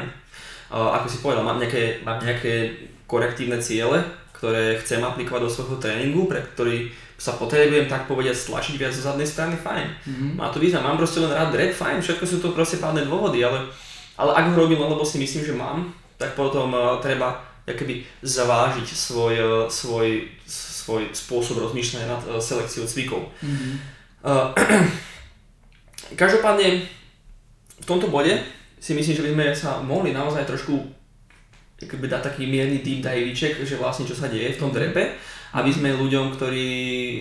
Uh, 0.69 0.93
ako 1.01 1.07
si 1.09 1.25
povedal, 1.25 1.49
mám 1.49 1.57
nejaké, 1.57 2.05
mám 2.05 2.21
nejaké 2.21 2.77
korektívne 3.09 3.57
ciele, 3.57 4.05
ktoré 4.37 4.77
chcem 4.85 5.01
aplikovať 5.01 5.49
do 5.49 5.51
svojho 5.51 5.81
tréningu, 5.81 6.29
pre 6.29 6.45
ktorý 6.45 6.93
sa 7.19 7.35
potrebujem 7.35 7.91
tak 7.91 8.07
povedať 8.07 8.39
stlačiť 8.39 8.79
viac 8.79 8.95
zo 8.95 9.03
zadnej 9.03 9.27
strany, 9.27 9.59
fajn. 9.59 9.91
Mm-hmm. 9.91 10.31
Má 10.39 10.55
to 10.55 10.63
význam, 10.63 10.87
mám 10.87 10.95
proste 10.95 11.19
len 11.19 11.35
rád 11.35 11.51
drep, 11.51 11.75
fajn, 11.75 11.99
všetko 11.99 12.25
sú 12.25 12.39
to 12.39 12.55
proste 12.55 12.79
pádne 12.79 13.03
dôvody, 13.03 13.43
ale, 13.43 13.67
ale 14.15 14.31
ak 14.39 14.55
ho 14.55 14.63
robím 14.63 14.79
lebo 14.79 15.03
si 15.03 15.19
myslím, 15.19 15.43
že 15.43 15.59
mám, 15.59 15.91
tak 16.15 16.39
potom 16.39 16.71
uh, 16.71 17.03
treba 17.03 17.43
keby 17.67 18.07
zavážiť 18.23 18.87
svoj, 18.87 19.35
uh, 19.35 19.51
svoj, 19.67 20.31
svoj 20.47 21.11
spôsob 21.11 21.59
rozmýšľania 21.59 22.07
nad 22.07 22.23
uh, 22.31 22.39
selekciou 22.39 22.87
cvikov. 22.87 23.27
Mm-hmm. 23.43 23.75
Uh, 24.23 24.55
každopádne 26.23 26.87
v 27.83 27.87
tomto 27.87 28.15
bode 28.15 28.31
si 28.79 28.95
myslím, 28.95 29.15
že 29.19 29.25
by 29.27 29.31
sme 29.35 29.47
sa 29.59 29.83
mohli 29.83 30.15
naozaj 30.15 30.47
trošku 30.47 30.87
keby 31.79 32.11
dať 32.11 32.35
taký 32.35 32.51
mierny 32.51 32.83
deep 32.83 33.07
dive 33.07 33.31
že 33.37 33.79
vlastne 33.79 34.03
čo 34.03 34.19
sa 34.19 34.27
deje 34.27 34.57
v 34.57 34.61
tom 34.61 34.75
drepe 34.75 35.15
aby 35.57 35.71
sme 35.73 35.97
ľuďom, 35.97 36.37
ktorí 36.37 36.69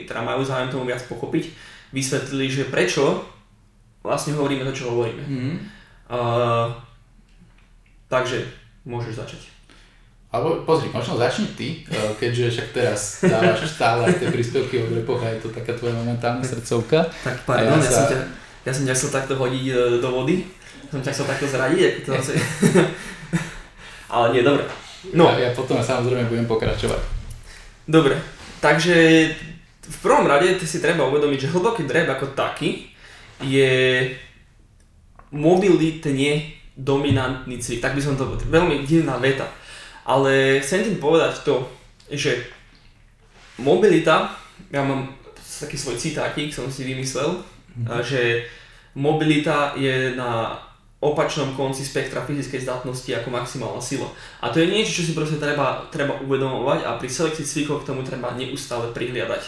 teda 0.03 0.19
majú 0.19 0.43
záujem 0.43 0.71
tomu 0.71 0.83
viac 0.89 0.99
pochopiť, 1.07 1.47
vysvetlili, 1.95 2.51
že 2.51 2.67
prečo 2.67 3.23
vlastne 4.03 4.35
hovoríme 4.35 4.67
to, 4.67 4.73
čo 4.75 4.91
hovoríme. 4.91 5.23
Mm. 5.23 5.55
Uh, 6.07 6.71
takže 8.11 8.43
môžeš 8.83 9.23
začať. 9.23 9.41
Alebo 10.27 10.67
pozri, 10.67 10.91
možno 10.91 11.15
začni 11.15 11.47
ty, 11.55 11.87
e, 11.87 12.11
keďže 12.19 12.51
však 12.51 12.67
teraz 12.75 13.23
dávaš 13.23 13.63
stále 13.71 14.11
tie 14.11 14.27
príspevky 14.27 14.83
o 14.83 14.91
repoch 14.91 15.23
a 15.23 15.31
je 15.31 15.39
to 15.39 15.55
taká 15.55 15.71
tvoja 15.71 15.95
momentálna 15.95 16.43
srdcovka. 16.43 17.07
Tak 17.23 17.47
pardon, 17.47 17.79
ja, 17.79 17.87
ja, 17.87 17.87
sa... 17.87 17.95
som 17.95 18.05
ťa, 18.11 18.19
ja 18.67 18.71
som 18.75 18.83
ťa 18.83 18.95
chcel 18.99 19.11
takto 19.15 19.33
hodiť 19.39 19.65
e, 19.71 19.75
do 20.03 20.09
vody, 20.11 20.43
som 20.91 20.99
ťa 20.99 21.15
chcel 21.15 21.31
takto 21.31 21.47
zradiť, 21.47 21.79
ako 21.79 21.99
to 22.03 22.11
asi... 22.19 22.33
Ale 24.07 24.33
nie, 24.33 24.43
dobre. 24.43 24.63
No. 25.13 25.31
Ja, 25.35 25.47
ja 25.47 25.51
potom 25.51 25.79
samozrejme 25.79 26.31
budem 26.31 26.47
pokračovať. 26.47 26.99
Dobre, 27.87 28.19
takže 28.59 29.29
v 29.87 29.97
prvom 30.03 30.27
rade 30.27 30.59
si 30.67 30.83
treba 30.83 31.07
uvedomiť, 31.07 31.47
že 31.47 31.51
hlboký 31.55 31.87
drep 31.87 32.11
ako 32.11 32.35
taký 32.35 32.91
je 33.39 34.03
mobilitne 35.31 36.57
dominantný 36.75 37.57
cvik. 37.59 37.79
Tak 37.79 37.95
by 37.95 38.01
som 38.03 38.19
to 38.19 38.35
veľmi 38.51 38.83
divná 38.83 39.15
veta. 39.17 39.47
Ale 40.07 40.59
chcem 40.63 40.83
tým 40.83 40.99
povedať 40.99 41.43
to, 41.43 41.67
že 42.11 42.47
mobilita, 43.59 44.31
ja 44.71 44.83
mám 44.83 45.11
taký 45.39 45.75
svoj 45.75 45.99
citátik, 45.99 46.53
som 46.53 46.71
si 46.71 46.87
vymyslel, 46.87 47.43
mm-hmm. 47.43 48.03
že 48.03 48.47
mobilita 48.95 49.75
je 49.75 50.15
na 50.15 50.55
opačnom 50.97 51.53
konci 51.53 51.85
spektra 51.85 52.25
fyzickej 52.25 52.65
zdatnosti 52.65 53.11
ako 53.13 53.29
maximálna 53.29 53.77
sila. 53.77 54.09
A 54.41 54.49
to 54.49 54.57
je 54.57 54.73
niečo, 54.73 55.01
čo 55.01 55.05
si 55.05 55.13
proste 55.13 55.37
treba, 55.37 55.85
treba 55.93 56.17
uvedomovať 56.25 56.89
a 56.89 56.97
pri 56.97 57.05
selekcii 57.05 57.45
cvikov 57.45 57.85
k 57.85 57.93
tomu 57.93 58.01
treba 58.01 58.33
neustále 58.33 58.89
prihliadať. 58.97 59.43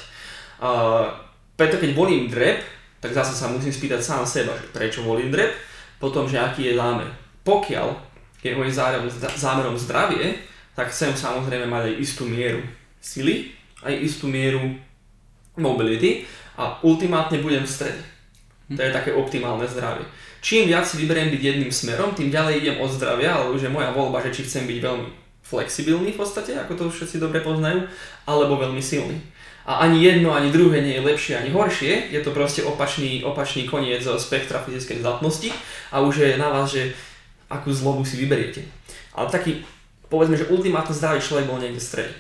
Uh, 0.62 1.10
preto 1.58 1.82
keď 1.82 1.98
volím 1.98 2.30
drep, 2.30 2.62
tak 3.02 3.18
zase 3.18 3.34
sa 3.34 3.50
musím 3.50 3.74
spýtať 3.74 3.98
sám 3.98 4.24
seba, 4.30 4.54
že 4.54 4.70
prečo 4.70 5.02
volím 5.02 5.34
drep, 5.34 5.50
potom, 5.98 6.30
že 6.30 6.38
aký 6.38 6.70
je 6.70 6.78
zámer. 6.78 7.10
Pokiaľ 7.42 7.88
je 8.46 8.54
môj 8.54 8.70
zámerom, 8.70 9.10
zámerom 9.36 9.76
zdravie, 9.76 10.38
tak 10.78 10.94
chcem 10.94 11.12
samozrejme 11.18 11.66
mať 11.66 11.92
aj 11.92 11.96
istú 11.98 12.24
mieru 12.30 12.62
sily, 13.02 13.52
aj 13.84 13.94
istú 14.00 14.30
mieru 14.30 14.80
mobility 15.60 16.24
a 16.56 16.78
ultimátne 16.86 17.42
budem 17.44 17.66
v 17.66 17.74
strede. 17.74 18.04
To 18.70 18.80
je 18.80 18.94
také 18.94 19.12
optimálne 19.12 19.66
zdravie. 19.66 20.06
Čím 20.40 20.72
viac 20.72 20.88
si 20.88 20.96
vyberiem 21.04 21.36
byť 21.36 21.42
jedným 21.44 21.72
smerom, 21.72 22.16
tým 22.16 22.32
ďalej 22.32 22.64
idem 22.64 22.78
od 22.80 22.90
zdravia, 22.96 23.36
ale 23.36 23.52
už 23.52 23.68
moja 23.68 23.92
voľba, 23.92 24.24
že 24.24 24.40
či 24.40 24.48
chcem 24.48 24.64
byť 24.64 24.80
veľmi 24.80 25.08
flexibilný 25.44 26.16
v 26.16 26.20
podstate, 26.22 26.56
ako 26.56 26.74
to 26.78 26.84
všetci 26.94 27.20
dobre 27.20 27.44
poznajú, 27.44 27.84
alebo 28.24 28.56
veľmi 28.62 28.80
silný. 28.80 29.20
A 29.68 29.86
ani 29.86 30.02
jedno, 30.02 30.34
ani 30.34 30.50
druhé 30.50 30.82
nie 30.82 30.98
je 30.98 31.06
lepšie, 31.06 31.34
ani 31.38 31.52
horšie, 31.52 32.10
je 32.10 32.22
to 32.24 32.32
proste 32.32 32.64
opačný, 32.64 33.22
opačný 33.22 33.68
koniec 33.68 34.02
spektra 34.02 34.64
fyzickej 34.64 35.04
zdatnosti 35.04 35.50
a 35.92 36.02
už 36.02 36.26
je 36.26 36.42
na 36.42 36.50
vás, 36.50 36.72
že 36.72 36.96
akú 37.52 37.74
zlobu 37.74 38.06
si 38.06 38.18
vyberiete. 38.18 38.66
Ale 39.14 39.28
taký, 39.30 39.66
povedzme, 40.08 40.38
že 40.38 40.50
ultimátne 40.50 40.96
zdravý 40.96 41.20
človek 41.22 41.46
bol 41.50 41.60
niekde 41.60 41.82
v 41.82 41.86
strede. 41.86 42.14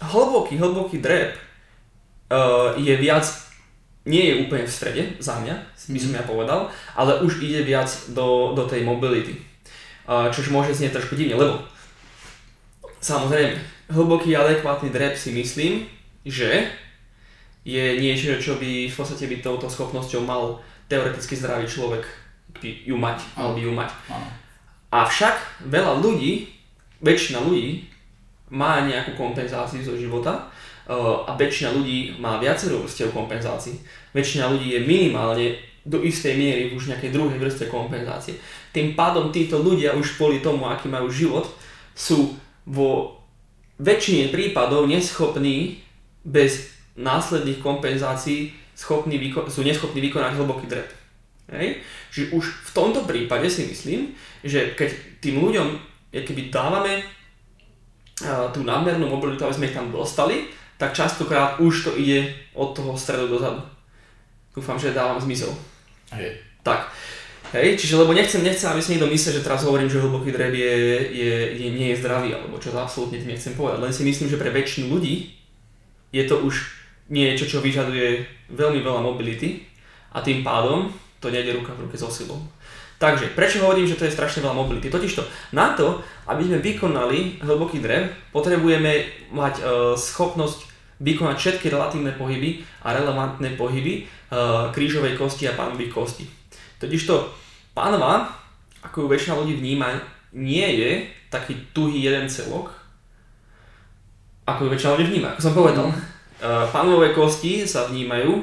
Hlboký, 0.00 0.56
hlboký 0.56 0.98
drep 0.98 1.36
uh, 1.36 2.74
je 2.78 2.94
viac 2.96 3.49
nie 4.10 4.24
je 4.26 4.38
úplne 4.42 4.66
v 4.66 4.74
strede, 4.74 5.02
za 5.22 5.38
mňa, 5.38 5.54
by 5.86 5.98
som 6.02 6.12
ja 6.18 6.22
povedal, 6.26 6.66
ale 6.98 7.22
už 7.22 7.38
ide 7.38 7.62
viac 7.62 7.86
do, 8.10 8.58
do 8.58 8.66
tej 8.66 8.82
mobility. 8.82 9.38
Čož 10.10 10.50
môže 10.50 10.74
znieť 10.74 10.98
trošku 10.98 11.14
divne, 11.14 11.38
lebo 11.38 11.62
samozrejme, 12.98 13.54
hlboký 13.94 14.34
adekvátny 14.34 14.90
drep 14.90 15.14
si 15.14 15.30
myslím, 15.30 15.86
že 16.26 16.66
je 17.62 18.02
niečo, 18.02 18.42
čo 18.42 18.58
by 18.58 18.90
v 18.90 18.96
podstate 18.98 19.30
by 19.30 19.38
touto 19.38 19.70
schopnosťou 19.70 20.26
mal 20.26 20.58
teoreticky 20.90 21.38
zdravý 21.38 21.70
človek 21.70 22.02
by 22.58 22.68
ju 22.82 22.96
mať, 22.98 23.22
mal 23.38 23.54
by 23.54 23.60
ju 23.62 23.72
mať. 23.72 23.90
Avšak 24.90 25.62
veľa 25.70 26.02
ľudí, 26.02 26.50
väčšina 26.98 27.38
ľudí 27.46 27.86
má 28.50 28.82
nejakú 28.82 29.14
kompenzáciu 29.14 29.78
zo 29.86 29.94
života 29.94 30.49
a 30.90 31.38
väčšina 31.38 31.70
ľudí 31.70 32.18
má 32.18 32.42
viacero 32.42 32.82
vrstiev 32.82 33.14
kompenzácií. 33.14 33.78
Väčšina 34.10 34.50
ľudí 34.50 34.74
je 34.74 34.80
minimálne 34.82 35.54
do 35.86 36.02
istej 36.02 36.34
miery 36.34 36.62
už 36.74 36.90
nejakej 36.90 37.14
druhej 37.14 37.38
vrstve 37.38 37.70
kompenzácie. 37.70 38.34
Tým 38.74 38.98
pádom 38.98 39.30
títo 39.30 39.62
ľudia 39.62 39.94
už 39.94 40.18
kvôli 40.18 40.42
tomu, 40.42 40.66
aký 40.66 40.90
majú 40.90 41.06
život, 41.06 41.46
sú 41.94 42.34
vo 42.66 43.22
väčšine 43.78 44.34
prípadov 44.34 44.90
neschopní 44.90 45.80
bez 46.26 46.74
následných 46.98 47.62
kompenzácií 47.62 48.52
schopní 48.76 49.16
vyko- 49.20 49.48
sú 49.48 49.60
neschopní 49.64 50.00
vykonať 50.10 50.36
hlboký 50.36 50.66
drep. 50.68 50.88
Hej? 51.52 51.80
Čiže 52.12 52.26
už 52.34 52.44
v 52.44 52.70
tomto 52.74 53.04
prípade 53.04 53.46
si 53.48 53.68
myslím, 53.68 54.16
že 54.42 54.72
keď 54.74 55.20
tým 55.20 55.40
ľuďom 55.40 55.68
keby 56.10 56.50
dávame 56.50 57.04
tú 58.52 58.60
nadmernú 58.64 59.08
mobilitu, 59.08 59.44
aby 59.44 59.56
sme 59.56 59.68
ich 59.72 59.76
tam 59.76 59.88
dostali, 59.88 60.52
tak 60.80 60.96
častokrát 60.96 61.60
už 61.60 61.84
to 61.84 61.90
ide 62.00 62.32
od 62.56 62.72
toho 62.72 62.96
stredu 62.96 63.28
dozadu. 63.28 63.60
Dúfam, 64.56 64.80
že 64.80 64.96
dávam 64.96 65.20
zmysel. 65.20 65.52
Hej. 66.16 66.40
Tak. 66.64 66.88
Hej, 67.52 67.76
čiže 67.76 68.00
lebo 68.00 68.16
nechcem, 68.16 68.40
nechcem, 68.40 68.70
aby 68.70 68.80
si 68.80 68.96
niekto 68.96 69.10
myslel, 69.10 69.36
že 69.36 69.44
teraz 69.44 69.66
hovorím, 69.66 69.90
že 69.90 70.00
hlboký 70.00 70.32
dreb 70.32 70.54
je, 70.54 70.74
je, 71.12 71.34
je, 71.60 71.68
nie 71.68 71.92
je 71.92 72.00
zdravý, 72.00 72.32
alebo 72.32 72.56
čo 72.56 72.72
to 72.72 72.78
absolútne 72.80 73.20
tým 73.20 73.34
nechcem 73.34 73.58
povedať. 73.58 73.82
Len 73.82 73.92
si 73.92 74.06
myslím, 74.06 74.30
že 74.30 74.40
pre 74.40 74.54
väčšinu 74.54 74.88
ľudí 74.88 75.34
je 76.14 76.24
to 76.24 76.40
už 76.46 76.80
niečo, 77.10 77.44
čo 77.44 77.58
vyžaduje 77.60 78.22
veľmi 78.54 78.80
veľa 78.80 79.02
mobility 79.02 79.66
a 80.14 80.22
tým 80.22 80.40
pádom 80.46 80.94
to 81.18 81.28
nejde 81.28 81.58
ruka 81.58 81.74
v 81.74 81.90
ruke 81.90 81.98
so 81.98 82.08
silou. 82.08 82.38
Takže, 83.02 83.32
prečo 83.34 83.64
hovorím, 83.64 83.88
že 83.88 83.98
to 83.98 84.06
je 84.06 84.14
strašne 84.14 84.46
veľa 84.46 84.54
mobility? 84.54 84.86
Totižto, 84.86 85.26
na 85.56 85.74
to, 85.74 86.04
aby 86.30 86.46
sme 86.46 86.62
vykonali 86.62 87.42
hlboký 87.42 87.82
dreb, 87.82 88.14
potrebujeme 88.30 89.10
mať 89.34 89.54
e, 89.58 89.62
schopnosť 89.98 90.69
vykonať 91.00 91.36
všetky 91.36 91.72
relatívne 91.72 92.12
pohyby 92.12 92.60
a 92.84 92.92
relevantné 92.92 93.56
pohyby 93.56 93.94
e, 94.00 94.02
krížovej 94.70 95.16
kosti 95.16 95.48
a 95.48 95.56
pánových 95.56 95.90
kosti. 95.90 96.24
Totižto 96.76 97.32
Pánova, 97.72 98.28
ako 98.84 99.04
ju 99.04 99.06
väčšina 99.08 99.34
ľudí 99.40 99.56
vníma, 99.56 99.96
nie 100.36 100.66
je 100.76 100.90
taký 101.32 101.56
tuhý 101.72 102.04
jeden 102.04 102.28
celok, 102.28 102.68
ako 104.44 104.66
ju 104.66 104.68
väčšina 104.76 104.94
ľudí 104.98 105.06
vníma. 105.16 105.28
Ako 105.34 105.42
som 105.42 105.54
povedal, 105.56 105.86
mm. 105.88 105.96
pánové 106.74 107.16
kosti 107.16 107.64
sa 107.64 107.88
vnímajú 107.88 108.42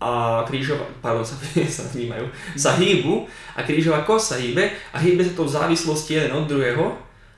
a 0.00 0.42
krížová, 0.48 0.84
pardon, 0.98 1.22
sa, 1.22 1.36
sa 1.78 1.84
vnímajú, 1.92 2.26
sa 2.58 2.74
hýbu 2.74 3.28
a 3.54 3.62
krížová 3.62 4.02
kost 4.02 4.34
sa 4.34 4.36
hýbe 4.40 4.66
a 4.92 4.96
hýbe 4.98 5.22
sa 5.22 5.36
to 5.36 5.46
v 5.46 5.54
závislosti 5.54 6.18
jeden 6.18 6.32
od 6.34 6.48
druhého, 6.48 6.96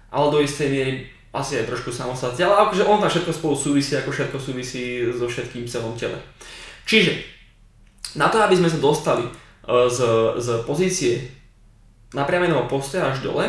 ale 0.09 0.27
do 0.33 0.39
istej 0.41 0.69
miery 0.71 0.95
asi 1.37 1.61
aj 1.61 1.69
trošku 1.69 1.93
samostatne, 1.93 2.49
ale 2.49 2.67
akože 2.67 2.89
on 2.89 2.99
tam 2.99 3.13
všetko 3.13 3.33
spolu 3.33 3.55
súvisí, 3.55 3.93
ako 3.93 4.11
všetko 4.11 4.39
súvisí 4.41 5.05
so 5.13 5.29
všetkým 5.29 5.69
celom 5.69 5.93
tele. 5.93 6.17
Čiže, 6.89 7.13
na 8.17 8.33
to, 8.33 8.41
aby 8.41 8.57
sme 8.57 8.73
sa 8.73 8.81
dostali 8.81 9.29
z, 9.67 9.99
z 10.41 10.49
pozície 10.65 11.21
napriameného 12.17 12.65
postoja 12.71 13.13
až 13.13 13.21
dole, 13.21 13.45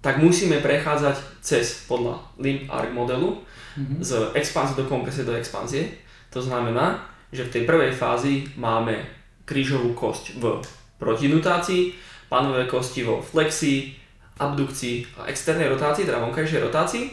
tak 0.00 0.16
musíme 0.16 0.64
prechádzať 0.64 1.44
cez 1.44 1.84
podľa 1.84 2.20
limb 2.40 2.68
arc 2.72 2.88
modelu 2.92 3.36
mm-hmm. 3.36 4.00
z 4.00 4.10
expanzie 4.32 4.76
do 4.76 4.88
kompresie 4.88 5.28
do 5.28 5.36
expanzie. 5.36 5.92
To 6.32 6.40
znamená, 6.40 7.04
že 7.34 7.44
v 7.44 7.52
tej 7.52 7.62
prvej 7.68 7.92
fázi 7.92 8.48
máme 8.56 8.96
krížovú 9.44 9.92
kosť 9.92 10.40
v 10.40 10.62
protinutácii, 10.96 11.92
panové 12.30 12.64
kosti 12.64 13.02
vo 13.04 13.20
flexii, 13.20 13.99
abdukcii 14.40 15.20
a 15.20 15.28
externej 15.28 15.68
rotácii, 15.68 16.08
teda 16.08 16.24
vonkajšej 16.24 16.64
rotácii. 16.64 17.04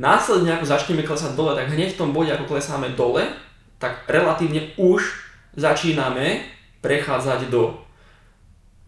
Následne 0.00 0.56
ako 0.56 0.64
začneme 0.64 1.04
klesať 1.04 1.36
dole, 1.36 1.52
tak 1.52 1.68
hneď 1.68 1.92
v 1.92 2.00
tom 2.00 2.16
bode 2.16 2.32
ako 2.32 2.48
klesáme 2.48 2.96
dole, 2.96 3.28
tak 3.76 4.08
relatívne 4.08 4.72
už 4.80 5.04
začíname 5.52 6.48
prechádzať 6.80 7.52
do 7.52 7.76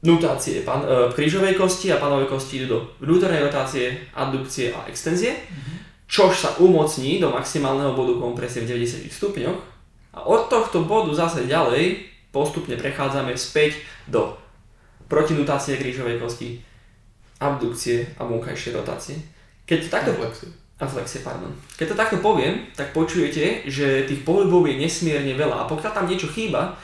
nutácie 0.04 0.64
pan, 0.64 0.84
e, 0.84 1.12
krížovej 1.12 1.56
kosti 1.56 1.92
a 1.92 2.00
panovej 2.00 2.28
kosti 2.28 2.64
do 2.64 2.92
vnútornej 3.00 3.40
rotácie, 3.40 4.08
addukcie 4.12 4.72
a 4.72 4.84
extenzie, 4.88 5.32
mm-hmm. 5.32 5.76
čož 6.08 6.32
sa 6.36 6.50
umocní 6.60 7.20
do 7.20 7.32
maximálneho 7.32 7.96
bodu 7.96 8.20
kompresie 8.20 8.64
v 8.64 8.76
90 8.76 9.08
stupňoch 9.08 9.58
a 10.14 10.18
od 10.28 10.52
tohto 10.52 10.84
bodu 10.84 11.10
zase 11.16 11.48
ďalej 11.48 12.04
postupne 12.30 12.76
prechádzame 12.76 13.32
späť 13.34 13.80
do 14.04 14.36
protinutácie 15.08 15.80
krížovej 15.80 16.20
kosti, 16.20 16.60
abdukcie 17.40 18.06
a 18.18 18.24
vonkajšej 18.24 18.72
rotácie. 18.76 19.16
Keď 19.64 19.78
to 19.84 19.88
takto... 19.88 20.10
A 20.12 20.18
flexie. 20.20 20.48
A 20.74 20.84
flexie, 20.90 21.20
pardon. 21.22 21.50
Keď 21.78 21.86
to 21.94 21.96
takto 21.98 22.16
poviem, 22.18 22.66
tak 22.74 22.90
počujete, 22.90 23.70
že 23.70 24.04
tých 24.10 24.26
pohybov 24.26 24.66
je 24.66 24.78
nesmierne 24.78 25.32
veľa 25.38 25.64
a 25.64 25.68
pokiaľ 25.70 25.92
tam 25.94 26.10
niečo 26.10 26.28
chýba, 26.30 26.74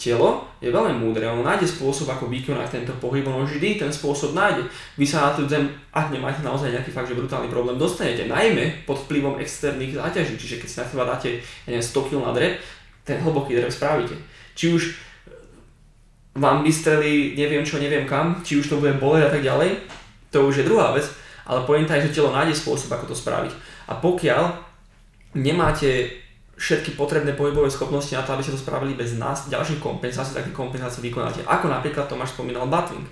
Telo 0.00 0.48
je 0.64 0.72
veľmi 0.72 0.96
múdre, 0.96 1.28
ono 1.28 1.44
nájde 1.44 1.68
spôsob, 1.68 2.08
ako 2.08 2.32
vykonať 2.32 2.72
tento 2.72 2.96
pohyb, 2.96 3.20
ono 3.28 3.44
vždy 3.44 3.76
ten 3.76 3.92
spôsob 3.92 4.32
nájde. 4.32 4.64
Vy 4.96 5.04
sa 5.04 5.28
na 5.28 5.30
tú 5.36 5.44
zem, 5.44 5.68
ak 5.92 6.08
nemáte 6.08 6.40
naozaj 6.40 6.72
nejaký 6.72 6.88
fakt, 6.88 7.12
že 7.12 7.20
brutálny 7.20 7.52
problém, 7.52 7.76
dostanete, 7.76 8.24
najmä 8.24 8.88
pod 8.88 9.04
vplyvom 9.04 9.36
externých 9.36 10.00
záťaží, 10.00 10.40
čiže 10.40 10.56
keď 10.56 10.68
si 10.72 10.76
na 10.80 10.86
seba 10.88 11.04
dáte 11.04 11.28
ja 11.68 11.68
neviem, 11.68 11.84
100 11.84 12.08
kg 12.08 12.16
na 12.24 12.32
drep, 12.32 12.56
ten 13.04 13.20
hlboký 13.20 13.52
drep 13.60 13.68
spravíte. 13.68 14.16
Či 14.56 14.64
už 14.72 14.82
vám 16.40 16.64
vystrelí 16.64 17.36
neviem 17.36 17.60
čo, 17.60 17.76
neviem 17.76 18.08
kam, 18.08 18.40
či 18.40 18.56
už 18.56 18.72
to 18.72 18.80
bude 18.80 18.96
boleť 18.96 19.28
a 19.28 19.30
tak 19.36 19.44
ďalej, 19.44 19.84
to 20.30 20.46
už 20.46 20.62
je 20.62 20.68
druhá 20.68 20.94
vec, 20.94 21.06
ale 21.46 21.66
pointa 21.66 21.98
je, 21.98 22.10
že 22.10 22.22
telo 22.22 22.30
nájde 22.30 22.54
spôsob, 22.54 22.94
ako 22.94 23.10
to 23.10 23.16
spraviť. 23.18 23.52
A 23.90 23.98
pokiaľ 23.98 24.42
nemáte 25.34 26.10
všetky 26.60 26.92
potrebné 26.92 27.32
pohybové 27.32 27.72
schopnosti 27.72 28.12
na 28.12 28.20
to, 28.20 28.36
aby 28.36 28.44
ste 28.44 28.52
to 28.52 28.60
spravili 28.60 28.92
bez 28.92 29.16
nás, 29.16 29.48
ďalších 29.48 29.80
kompenzácií, 29.80 30.36
také 30.36 30.52
kompenzácie 30.52 31.00
vykonáte. 31.00 31.40
Ako 31.48 31.72
napríklad 31.72 32.04
Tomáš 32.04 32.36
spomínal 32.36 32.68
Batwing. 32.68 33.08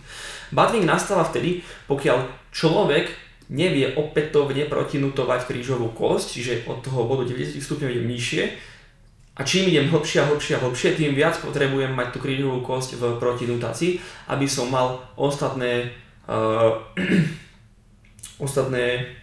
Batwing 0.52 0.85
nastáva 0.85 1.24
vtedy, 1.24 1.64
pokiaľ 1.88 2.28
človek 2.52 3.09
nevie 3.48 3.96
opätovne 3.96 4.68
protinutovať 4.68 5.48
krížovú 5.48 5.96
kosť, 5.96 6.26
čiže 6.37 6.52
od 6.68 6.85
toho 6.85 7.09
bodu 7.09 7.24
90 7.24 7.57
stupňov 7.57 7.88
idem 7.88 8.07
nižšie, 8.12 8.42
a 9.38 9.46
čím 9.46 9.70
idem 9.70 9.87
hlbšie 9.88 10.18
a 10.20 10.28
hlbšie 10.28 10.59
a 10.59 10.62
hlbšie, 10.66 10.98
tým 10.98 11.14
viac 11.14 11.38
potrebujem 11.38 11.94
mať 11.94 12.11
tú 12.11 12.18
krížovú 12.18 12.61
kosť 12.61 12.98
v 12.98 13.02
protinutácii, 13.22 14.02
aby 14.35 14.44
som 14.50 14.66
mal 14.68 14.98
ostatné, 15.14 15.94
uh, 16.28 16.78
ostatné 18.44 19.16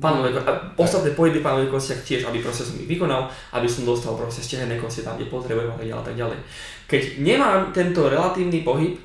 pánové, 0.00 0.32
ostatné 0.76 1.12
pohyby 1.12 1.40
pánových 1.44 1.72
kostiach 1.72 2.00
tiež, 2.04 2.22
aby 2.28 2.40
proste 2.40 2.64
som 2.64 2.76
ich 2.80 2.88
vykonal, 2.88 3.28
aby 3.52 3.68
som 3.68 3.84
dostal 3.84 4.16
proste 4.16 4.40
stehenné 4.40 4.80
kosti 4.80 5.04
tam, 5.04 5.16
kde 5.16 5.28
potrebujem 5.28 5.70
a 5.70 5.76
tak 5.76 5.88
ďalej, 5.88 6.04
tak 6.04 6.16
ďalej. 6.16 6.38
Keď 6.88 7.02
nemám 7.20 7.60
tento 7.76 8.08
relatívny 8.08 8.64
pohyb 8.64 8.96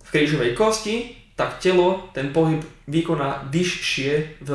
v 0.00 0.08
krížovej 0.08 0.56
kosti, 0.56 1.16
tak 1.36 1.60
telo 1.60 2.10
ten 2.12 2.32
pohyb 2.32 2.60
vykoná 2.88 3.48
vyššie 3.48 4.44
v 4.44 4.50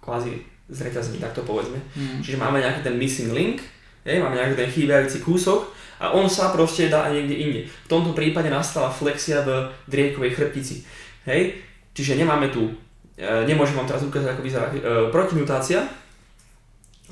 kvázi 0.00 0.32
zreťazení, 0.72 1.20
tak 1.20 1.36
to 1.36 1.44
povedzme. 1.44 1.76
Mm. 1.92 2.24
Čiže 2.24 2.40
máme 2.40 2.64
nejaký 2.64 2.80
ten 2.80 2.96
missing 2.96 3.32
link, 3.36 3.60
je, 4.02 4.18
máme 4.18 4.34
nejaký 4.34 4.56
ten 4.56 4.68
chýbajúci 4.72 5.22
kúsok 5.22 5.68
a 6.02 6.10
on 6.10 6.26
sa 6.26 6.50
proste 6.50 6.90
dá 6.90 7.06
niekde 7.12 7.36
inde. 7.38 7.60
V 7.68 7.88
tomto 7.88 8.16
prípade 8.16 8.50
nastala 8.50 8.90
flexia 8.90 9.46
v 9.46 9.70
driekovej 9.86 10.34
chrbtici. 10.34 10.82
Hej? 11.26 11.60
Čiže 11.92 12.18
nemáme 12.18 12.48
tu 12.48 12.72
E, 13.22 13.44
nemôžem 13.44 13.76
vám 13.76 13.84
teraz 13.84 14.02
ukázať, 14.02 14.34
ako 14.34 14.42
vyzerá 14.42 14.66
e, 14.72 14.80
protimutácia, 15.12 15.84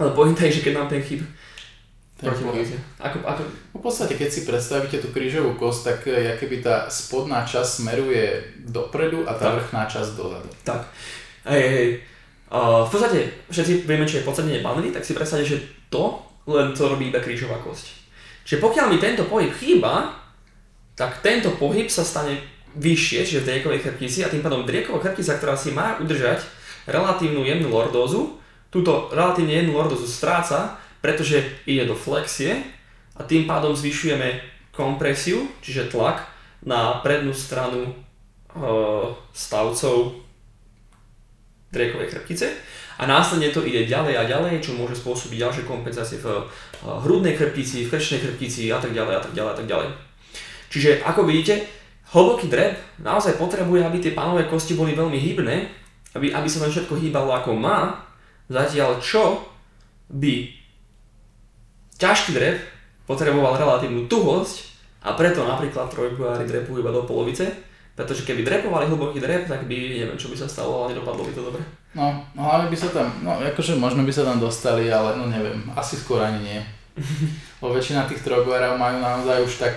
ale 0.00 0.10
pointa 0.16 0.48
je, 0.48 0.58
že 0.58 0.64
keď 0.64 0.72
nám 0.80 0.88
ten 0.88 1.04
chyb 1.04 1.20
protimutácia. 2.16 2.80
Ako, 2.96 3.20
ako... 3.20 3.42
V 3.76 3.80
podstate, 3.84 4.16
keď 4.16 4.28
si 4.28 4.48
predstavíte 4.48 5.00
tú 5.00 5.12
krížovú 5.12 5.56
kosť, 5.56 5.80
tak 5.84 5.98
je, 6.08 6.32
keby 6.40 6.64
tá 6.64 6.88
spodná 6.88 7.44
časť 7.44 7.84
smeruje 7.84 8.24
dopredu 8.68 9.24
a 9.24 9.32
tá 9.36 9.52
tak. 9.52 9.56
vrchná 9.60 9.82
časť 9.88 10.10
dozadu. 10.16 10.48
Tak. 10.64 10.84
Hej, 11.48 11.64
hej. 11.64 11.88
Uh, 12.52 12.84
v 12.84 12.90
podstate 12.92 13.18
všetci 13.48 13.88
vieme, 13.88 14.04
čo 14.04 14.20
je 14.20 14.26
podstatne 14.28 14.60
bavlny, 14.60 14.92
tak 14.92 15.00
si 15.00 15.16
predstavte, 15.16 15.48
že 15.48 15.64
to 15.88 16.20
len 16.44 16.76
to 16.76 16.92
robí 16.92 17.08
iba 17.08 17.24
krížová 17.24 17.56
kosť. 17.64 17.88
Čiže 18.44 18.60
pokiaľ 18.60 18.86
mi 18.92 18.98
tento 19.00 19.24
pohyb 19.24 19.48
chýba, 19.56 20.12
tak 20.92 21.24
tento 21.24 21.56
pohyb 21.56 21.88
sa 21.88 22.04
stane 22.04 22.36
vyššie, 22.76 23.20
čiže 23.26 23.42
v 23.42 23.48
driekovej 23.48 23.80
chrbtici 23.82 24.22
a 24.22 24.30
tým 24.30 24.44
pádom 24.44 24.62
drieková 24.62 25.02
chrbtica, 25.02 25.38
ktorá 25.38 25.54
si 25.58 25.74
má 25.74 25.98
udržať 25.98 26.46
relatívnu 26.86 27.42
jemnú 27.42 27.70
lordózu, 27.70 28.38
túto 28.70 29.10
relatívne 29.10 29.58
jemnú 29.58 29.74
lordózu 29.74 30.06
stráca, 30.06 30.78
pretože 31.02 31.42
ide 31.66 31.88
do 31.88 31.96
flexie 31.98 32.62
a 33.18 33.26
tým 33.26 33.48
pádom 33.48 33.74
zvyšujeme 33.74 34.40
kompresiu, 34.70 35.50
čiže 35.60 35.90
tlak 35.90 36.24
na 36.62 37.02
prednú 37.02 37.34
stranu 37.34 37.88
e, 37.88 37.92
stavcov 39.32 40.22
driekovej 41.72 42.08
chrbtice 42.12 42.46
a 43.00 43.08
následne 43.08 43.48
to 43.48 43.64
ide 43.64 43.88
ďalej 43.88 44.14
a 44.20 44.28
ďalej, 44.28 44.60
čo 44.60 44.76
môže 44.76 44.98
spôsobiť 44.98 45.40
ďalšie 45.40 45.64
kompenzácie 45.64 46.20
v 46.20 46.26
e, 46.28 46.42
hrudnej 46.84 47.34
chrbtici, 47.34 47.88
v 47.88 47.90
krčnej 47.90 48.20
chrbtici 48.20 48.68
a 48.70 48.78
tak 48.78 48.92
ďalej 48.92 49.14
a 49.16 49.22
tak 49.24 49.32
ďalej 49.32 49.52
a 49.52 49.56
tak 49.56 49.68
ďalej. 49.68 49.88
Čiže 50.70 50.90
ako 51.02 51.26
vidíte, 51.26 51.79
hlboký 52.10 52.50
drep 52.50 52.78
naozaj 52.98 53.38
potrebuje, 53.38 53.86
aby 53.86 53.98
tie 54.02 54.12
pánové 54.14 54.50
kosti 54.50 54.74
boli 54.74 54.98
veľmi 54.98 55.18
hybné, 55.18 55.56
aby, 56.18 56.34
aby 56.34 56.48
sa 56.50 56.66
tam 56.66 56.70
všetko 56.74 56.98
hýbalo 56.98 57.30
ako 57.30 57.54
má, 57.54 58.02
zatiaľ 58.50 58.98
čo 58.98 59.46
by 60.10 60.50
ťažký 62.02 62.34
drep 62.34 62.58
potreboval 63.06 63.54
relatívnu 63.54 64.10
tuhosť 64.10 64.70
a 65.06 65.14
preto 65.14 65.46
napríklad 65.46 65.86
trojbojári 65.86 66.50
drepujú 66.50 66.82
iba 66.82 66.90
do 66.90 67.06
polovice, 67.06 67.46
pretože 67.94 68.26
keby 68.26 68.42
drepovali 68.42 68.90
hlboký 68.90 69.22
drep, 69.22 69.46
tak 69.46 69.70
by 69.70 69.76
neviem 70.02 70.18
čo 70.18 70.32
by 70.32 70.36
sa 70.38 70.50
stalo, 70.50 70.82
ale 70.82 70.96
nedopadlo 70.96 71.22
by 71.22 71.32
to 71.34 71.42
dobre. 71.46 71.62
No, 71.94 72.22
no 72.34 72.42
ale 72.46 72.66
by 72.70 72.76
sa 72.78 72.90
tam, 72.90 73.06
no 73.22 73.38
akože 73.38 73.78
možno 73.78 74.02
by 74.02 74.12
sa 74.14 74.26
tam 74.26 74.42
dostali, 74.42 74.90
ale 74.90 75.14
no 75.14 75.30
neviem, 75.30 75.62
asi 75.78 75.94
skôr 75.94 76.22
ani 76.22 76.42
nie. 76.42 76.60
Lebo 77.62 77.70
väčšina 77.70 78.10
tých 78.10 78.22
trojbojárov 78.26 78.78
majú 78.78 78.98
naozaj 78.98 79.36
už 79.46 79.52
tak 79.62 79.74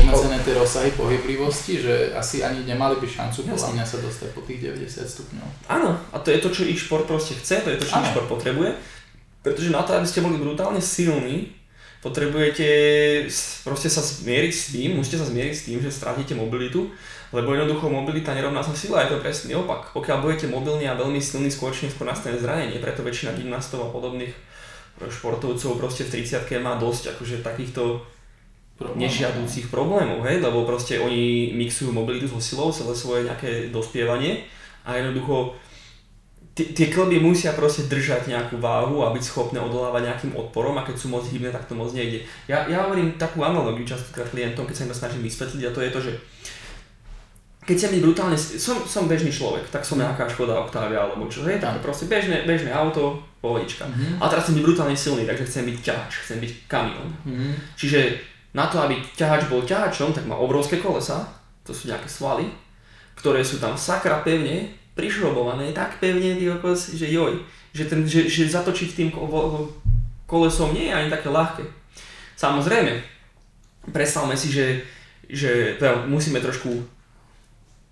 obmedzené 0.00 0.38
tie 0.42 0.54
rozsahy 0.58 0.90
pohyblivosti, 0.98 1.78
že 1.78 1.94
asi 2.16 2.42
ani 2.42 2.66
nemali 2.66 2.98
by 2.98 3.06
šancu 3.06 3.46
mňa 3.46 3.84
sa 3.86 3.98
dostať 4.02 4.28
po 4.34 4.42
tých 4.42 4.66
90 4.66 5.06
stupňov. 5.06 5.46
Áno, 5.70 5.94
a 6.10 6.16
to 6.18 6.34
je 6.34 6.42
to, 6.42 6.48
čo 6.50 6.62
ich 6.66 6.80
šport 6.80 7.06
proste 7.06 7.38
chce, 7.38 7.62
to 7.62 7.70
je 7.70 7.78
to, 7.78 7.86
čo 7.86 8.00
ich 8.00 8.10
šport 8.10 8.28
potrebuje. 8.28 8.74
Pretože 9.44 9.74
na 9.74 9.84
to, 9.84 9.92
aby 9.94 10.08
ste 10.08 10.24
boli 10.24 10.40
brutálne 10.40 10.80
silní 10.80 11.52
potrebujete 12.04 12.68
proste 13.64 13.88
sa 13.88 14.04
zmieriť 14.04 14.52
s 14.52 14.64
tým, 14.76 15.00
musíte 15.00 15.20
sa 15.20 15.28
zmieriť 15.28 15.54
s 15.56 15.64
tým, 15.64 15.78
že 15.80 15.88
stratíte 15.88 16.36
mobilitu, 16.36 16.92
lebo 17.32 17.56
jednoducho 17.56 17.88
mobilita 17.88 18.36
nerovná 18.36 18.60
sa 18.60 18.76
sila, 18.76 19.04
je 19.04 19.16
to 19.16 19.24
presný 19.24 19.56
opak. 19.56 19.96
Pokiaľ 19.96 20.20
budete 20.20 20.46
mobilní 20.52 20.84
a 20.84 21.00
veľmi 21.00 21.16
silní, 21.16 21.48
skôr 21.48 21.72
či 21.72 21.88
neskôr 21.88 22.04
nastane 22.04 22.36
zranenie, 22.36 22.76
preto 22.76 23.00
väčšina 23.00 23.32
gymnastov 23.32 23.88
a 23.88 23.92
podobných 23.92 24.36
športovcov 25.00 25.80
proste 25.80 26.06
v 26.06 26.22
30 26.22 26.46
má 26.62 26.78
dosť 26.78 27.16
akože 27.16 27.42
takýchto. 27.42 28.04
Nežiadúcich 28.74 29.70
problémov, 29.70 30.26
hej, 30.26 30.42
lebo 30.42 30.66
proste 30.66 30.98
oni 30.98 31.54
mixujú 31.54 31.94
mobilitu 31.94 32.26
so 32.26 32.42
silou 32.42 32.74
celé 32.74 32.90
svoje 32.90 33.20
nejaké 33.22 33.70
dospievanie 33.70 34.42
a 34.82 34.98
jednoducho 34.98 35.54
tie 36.54 36.86
klby 36.86 37.18
musia 37.18 37.50
proste 37.50 37.90
držať 37.90 38.30
nejakú 38.30 38.62
váhu 38.62 39.02
a 39.02 39.10
byť 39.10 39.22
schopné 39.26 39.58
odolávať 39.58 40.06
nejakým 40.06 40.32
odporom 40.38 40.78
a 40.78 40.86
keď 40.86 40.94
sú 40.94 41.10
moc 41.10 41.26
hybné, 41.26 41.50
tak 41.50 41.66
to 41.66 41.74
moc 41.74 41.90
nejde. 41.90 42.22
Ja, 42.46 42.66
ja 42.70 42.86
hovorím 42.86 43.18
takú 43.18 43.42
analogiu 43.42 43.82
častokrát 43.82 44.30
klientom, 44.30 44.62
keď 44.66 44.74
sa 44.74 44.84
im 44.86 44.90
to 44.94 45.00
snažím 45.02 45.22
vysvetliť 45.26 45.62
a 45.66 45.74
to 45.74 45.80
je 45.82 45.90
to, 45.90 46.00
že 46.02 46.12
keď 47.64 47.76
sa 47.80 47.88
mi 47.90 47.98
brutálne, 47.98 48.36
som, 48.38 48.76
som 48.86 49.10
bežný 49.10 49.32
človek, 49.32 49.66
tak 49.72 49.82
som 49.82 49.98
nejaká 49.98 50.28
Škoda 50.30 50.62
Octavia 50.62 51.00
alebo 51.02 51.26
čo, 51.26 51.42
hej, 51.48 51.58
také 51.58 51.80
proste 51.80 52.06
bežné, 52.06 52.44
bežné 52.44 52.70
auto, 52.70 53.18
pohodička. 53.40 53.88
Mm-hmm. 53.88 54.20
A 54.20 54.24
teraz 54.28 54.46
som 54.46 54.54
brutálne 54.56 54.94
silný, 54.94 55.24
takže 55.24 55.48
chcem 55.48 55.64
byť 55.68 55.76
ťahač, 55.80 56.12
chcem 56.28 56.38
byť 56.44 56.52
kamión. 56.68 57.08
Mm-hmm. 57.24 57.52
Čiže 57.74 58.00
na 58.54 58.70
to, 58.70 58.78
aby 58.78 59.02
ťahač 59.18 59.50
bol 59.50 59.66
ťahačom, 59.66 60.14
tak 60.14 60.30
má 60.30 60.38
obrovské 60.38 60.78
kolesa, 60.78 61.26
to 61.66 61.74
sú 61.74 61.90
nejaké 61.90 62.06
svaly, 62.06 62.46
ktoré 63.18 63.42
sú 63.42 63.58
tam 63.58 63.74
sakra 63.74 64.22
pevne 64.22 64.70
prišrobované, 64.94 65.74
tak 65.74 65.98
pevne, 65.98 66.38
okos, 66.54 66.94
že 66.94 67.10
joj, 67.10 67.42
že, 67.74 67.84
ten, 67.90 68.06
že, 68.06 68.30
že 68.30 68.46
zatočiť 68.46 68.88
tým 68.94 69.10
kolesom 70.30 70.70
nie 70.70 70.86
je 70.86 70.94
ani 70.94 71.10
také 71.10 71.28
ľahké. 71.34 71.66
Samozrejme, 72.38 73.02
predstavme 73.90 74.38
si, 74.38 74.54
že, 74.54 74.86
že 75.26 75.74
teda 75.82 76.06
musíme 76.06 76.38
trošku 76.38 76.70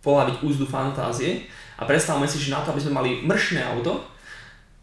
polaviť 0.02 0.46
úzdu 0.46 0.66
fantázie 0.66 1.50
a 1.78 1.82
predstavme 1.82 2.26
si, 2.30 2.38
že 2.38 2.54
na 2.54 2.62
to, 2.62 2.70
aby 2.70 2.82
sme 2.82 2.98
mali 3.02 3.10
mršné 3.26 3.66
auto, 3.66 4.02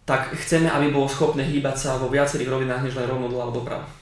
tak 0.03 0.33
chceme, 0.35 0.67
aby 0.67 0.91
bolo 0.91 1.07
schopné 1.07 1.45
hýbať 1.45 1.75
sa 1.77 1.91
vo 2.01 2.11
viacerých 2.11 2.49
rovinách, 2.49 2.83
než 2.83 2.97
len 2.97 3.07
rovno 3.07 3.29
doľava 3.29 3.53
doprava. 3.53 3.98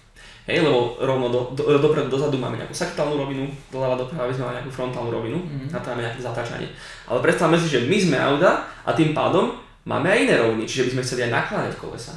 Hej, 0.48 0.64
lebo 0.64 0.96
rovno 0.96 1.28
do, 1.28 1.52
do, 1.52 1.76
dopredu, 1.76 2.08
dozadu 2.08 2.40
máme 2.40 2.56
nejakú 2.56 2.72
saktálnu 2.72 3.20
rovinu, 3.20 3.52
doľava 3.68 4.00
doprava 4.00 4.32
by 4.32 4.34
sme 4.34 4.46
mali 4.48 4.56
nejakú 4.64 4.72
frontálnu 4.72 5.12
rovinu 5.12 5.44
mm-hmm. 5.44 5.76
a 5.76 5.78
tam 5.84 6.00
máme 6.00 6.08
nejaké 6.08 6.24
zatáčanie. 6.24 6.72
Ale 7.04 7.20
predstavme 7.20 7.60
si, 7.60 7.68
že 7.68 7.84
my 7.84 7.98
sme 8.00 8.16
auta 8.16 8.64
a 8.88 8.96
tým 8.96 9.12
pádom 9.12 9.60
máme 9.84 10.08
aj 10.08 10.20
iné 10.24 10.36
roviny, 10.40 10.64
čiže 10.64 10.88
by 10.88 10.92
sme 10.96 11.04
chceli 11.04 11.22
aj 11.28 11.32
nakláňať 11.36 11.76
kolesa. 11.76 12.16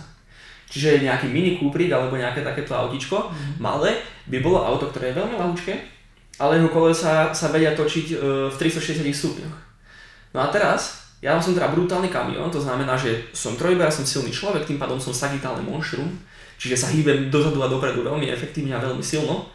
Čiže 0.70 1.02
nejaký 1.02 1.26
mini 1.26 1.58
kúprik 1.58 1.90
alebo 1.90 2.14
nejaké 2.14 2.46
takéto 2.46 2.70
autičko 2.70 3.18
mm-hmm. 3.18 3.58
malé 3.58 3.98
by 4.30 4.38
bolo 4.38 4.62
auto, 4.62 4.86
ktoré 4.94 5.10
je 5.10 5.18
veľmi 5.18 5.34
ľahúčke, 5.34 5.74
ale 6.38 6.62
jeho 6.62 6.70
kolesa 6.70 7.34
sa 7.34 7.46
vedia 7.50 7.74
točiť 7.74 8.06
e, 8.14 8.16
v 8.46 8.54
360 8.54 9.10
stupňoch. 9.10 9.56
No 10.30 10.38
a 10.38 10.46
teraz, 10.54 11.10
ja 11.18 11.34
som 11.42 11.50
teda 11.50 11.74
brutálny 11.74 12.06
kamión, 12.06 12.46
to 12.54 12.62
znamená, 12.62 12.94
že 12.94 13.26
som 13.34 13.58
trojber, 13.58 13.90
som 13.90 14.06
silný 14.06 14.30
človek, 14.30 14.70
tým 14.70 14.78
pádom 14.78 15.02
som 15.02 15.10
sagitálne 15.10 15.66
monštrum, 15.66 16.29
čiže 16.60 16.76
sa 16.76 16.92
hýbem 16.92 17.32
dozadu 17.32 17.64
a 17.64 17.72
dopredu 17.72 18.04
veľmi 18.04 18.28
efektívne 18.28 18.76
a 18.76 18.84
veľmi 18.84 19.00
silno. 19.00 19.48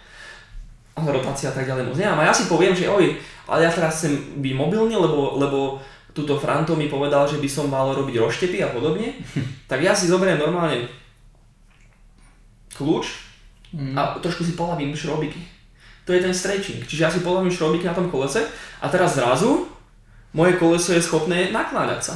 Ale 0.97 1.13
rotácia 1.13 1.51
a 1.51 1.55
tak 1.55 1.69
ďalej 1.69 1.85
moc 1.85 1.97
nemám. 1.99 2.25
A 2.25 2.27
ja 2.31 2.33
si 2.33 2.49
poviem, 2.49 2.73
že 2.73 2.89
oj, 2.89 3.13
ale 3.45 3.59
ja 3.61 3.69
teraz 3.69 4.01
chcem 4.01 4.41
byť 4.41 4.53
mobilný, 4.57 4.97
lebo, 4.97 5.37
lebo 5.37 5.77
túto 6.15 6.41
Franto 6.41 6.73
mi 6.73 6.89
povedal, 6.89 7.29
že 7.29 7.37
by 7.37 7.47
som 7.51 7.69
mal 7.69 7.93
robiť 7.93 8.17
roštepy 8.17 8.65
a 8.65 8.73
podobne, 8.73 9.13
tak 9.69 9.85
ja 9.85 9.93
si 9.93 10.09
zoberiem 10.09 10.41
normálne 10.41 10.89
kľúč 12.73 13.05
mm. 13.69 13.93
a 13.93 14.17
trošku 14.17 14.41
si 14.41 14.57
polavím 14.57 14.97
šrobiky 14.97 15.55
to 16.05 16.13
je 16.13 16.21
ten 16.21 16.33
stretching. 16.33 16.85
Čiže 16.85 17.03
ja 17.03 17.09
si 17.09 17.25
polovím 17.25 17.51
šrobiky 17.51 17.89
na 17.89 17.97
tom 17.97 18.07
kolese 18.13 18.45
a 18.79 18.85
teraz 18.87 19.17
zrazu 19.17 19.65
moje 20.37 20.53
koleso 20.61 20.93
je 20.93 21.01
schopné 21.01 21.49
nakláňať 21.49 22.13
sa. 22.13 22.15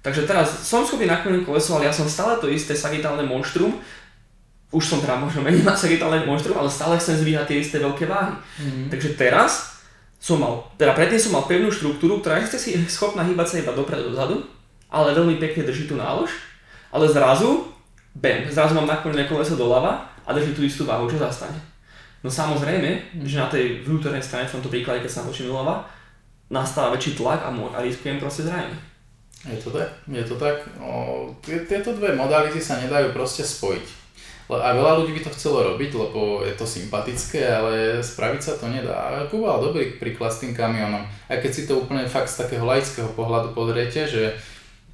Takže 0.00 0.24
teraz 0.24 0.64
som 0.64 0.86
schopný 0.86 1.10
nakláňať 1.10 1.44
koleso, 1.44 1.76
ale 1.76 1.90
ja 1.90 1.92
som 1.92 2.06
stále 2.06 2.38
to 2.38 2.46
isté 2.48 2.72
sagitálne 2.72 3.26
monštrum, 3.26 3.76
už 4.70 4.84
som 4.86 4.98
teda 5.02 5.18
možno 5.18 5.42
menej 5.42 5.66
na 5.66 5.74
sagitálne 5.74 6.22
monštrum, 6.22 6.54
ale 6.54 6.70
stále 6.70 6.94
chcem 6.94 7.18
zvíhať 7.18 7.50
tie 7.50 7.58
isté 7.58 7.76
veľké 7.82 8.06
váhy. 8.06 8.38
Mm-hmm. 8.38 8.86
Takže 8.94 9.08
teraz 9.18 9.82
som 10.22 10.38
mal, 10.38 10.62
teda 10.78 10.94
predtým 10.94 11.18
som 11.18 11.34
mal 11.34 11.48
pevnú 11.50 11.74
štruktúru, 11.74 12.22
ktorá 12.22 12.38
je 12.38 12.54
si 12.54 12.78
schopná 12.96 13.26
hýbať 13.26 13.46
sa 13.46 13.60
iba 13.66 13.74
dopredu 13.74 14.14
dozadu, 14.14 14.46
ale 14.86 15.16
veľmi 15.16 15.42
pekne 15.42 15.66
drží 15.66 15.90
tú 15.90 15.98
nálož, 15.98 16.30
ale 16.94 17.10
zrazu, 17.10 17.66
bam, 18.14 18.46
zrazu 18.46 18.72
mám 18.78 18.86
naklonené 18.86 19.26
koleso 19.26 19.58
doľava 19.58 20.06
a 20.22 20.30
drží 20.30 20.54
tú 20.54 20.62
istú 20.62 20.86
váhu, 20.86 21.10
čo 21.10 21.18
zastane. 21.18 21.58
No 22.20 22.28
samozrejme, 22.28 23.16
že 23.24 23.40
na 23.40 23.48
tej 23.48 23.82
vnútornej 23.82 24.20
strane 24.20 24.46
v 24.46 24.54
tomto 24.60 24.68
príklade, 24.68 25.00
keď 25.02 25.10
sa 25.10 25.26
točím 25.26 25.50
doľava, 25.50 25.88
nastáva 26.52 26.94
väčší 26.94 27.16
tlak 27.18 27.42
a, 27.42 27.50
a 27.50 27.78
riskujem 27.80 28.20
proste 28.20 28.44
zranenie. 28.46 28.76
Je 29.40 29.56
to 29.56 29.72
tak, 29.72 29.88
je 30.04 30.20
to 30.20 30.36
tak. 30.36 30.68
O, 30.76 31.32
tieto 31.40 31.96
dve 31.96 32.12
modality 32.12 32.60
sa 32.60 32.76
nedajú 32.76 33.16
proste 33.16 33.40
spojiť. 33.40 33.99
A 34.58 34.74
veľa 34.74 35.02
ľudí 35.02 35.14
by 35.14 35.22
to 35.22 35.34
chcelo 35.38 35.62
robiť, 35.74 35.90
lebo 35.94 36.42
je 36.42 36.54
to 36.58 36.66
sympatické, 36.66 37.46
ale 37.46 38.02
spraviť 38.02 38.40
sa 38.42 38.58
to 38.58 38.66
nedá. 38.66 39.22
A 39.22 39.62
dobrý 39.62 39.94
príklad 39.94 40.34
s 40.34 40.42
tým 40.42 40.56
kamionom. 40.56 41.06
Aj 41.30 41.38
keď 41.38 41.50
si 41.54 41.62
to 41.70 41.78
úplne 41.78 42.08
fakt 42.10 42.32
z 42.32 42.42
takého 42.42 42.66
laického 42.66 43.12
pohľadu 43.14 43.54
podriete, 43.54 44.08
že 44.10 44.34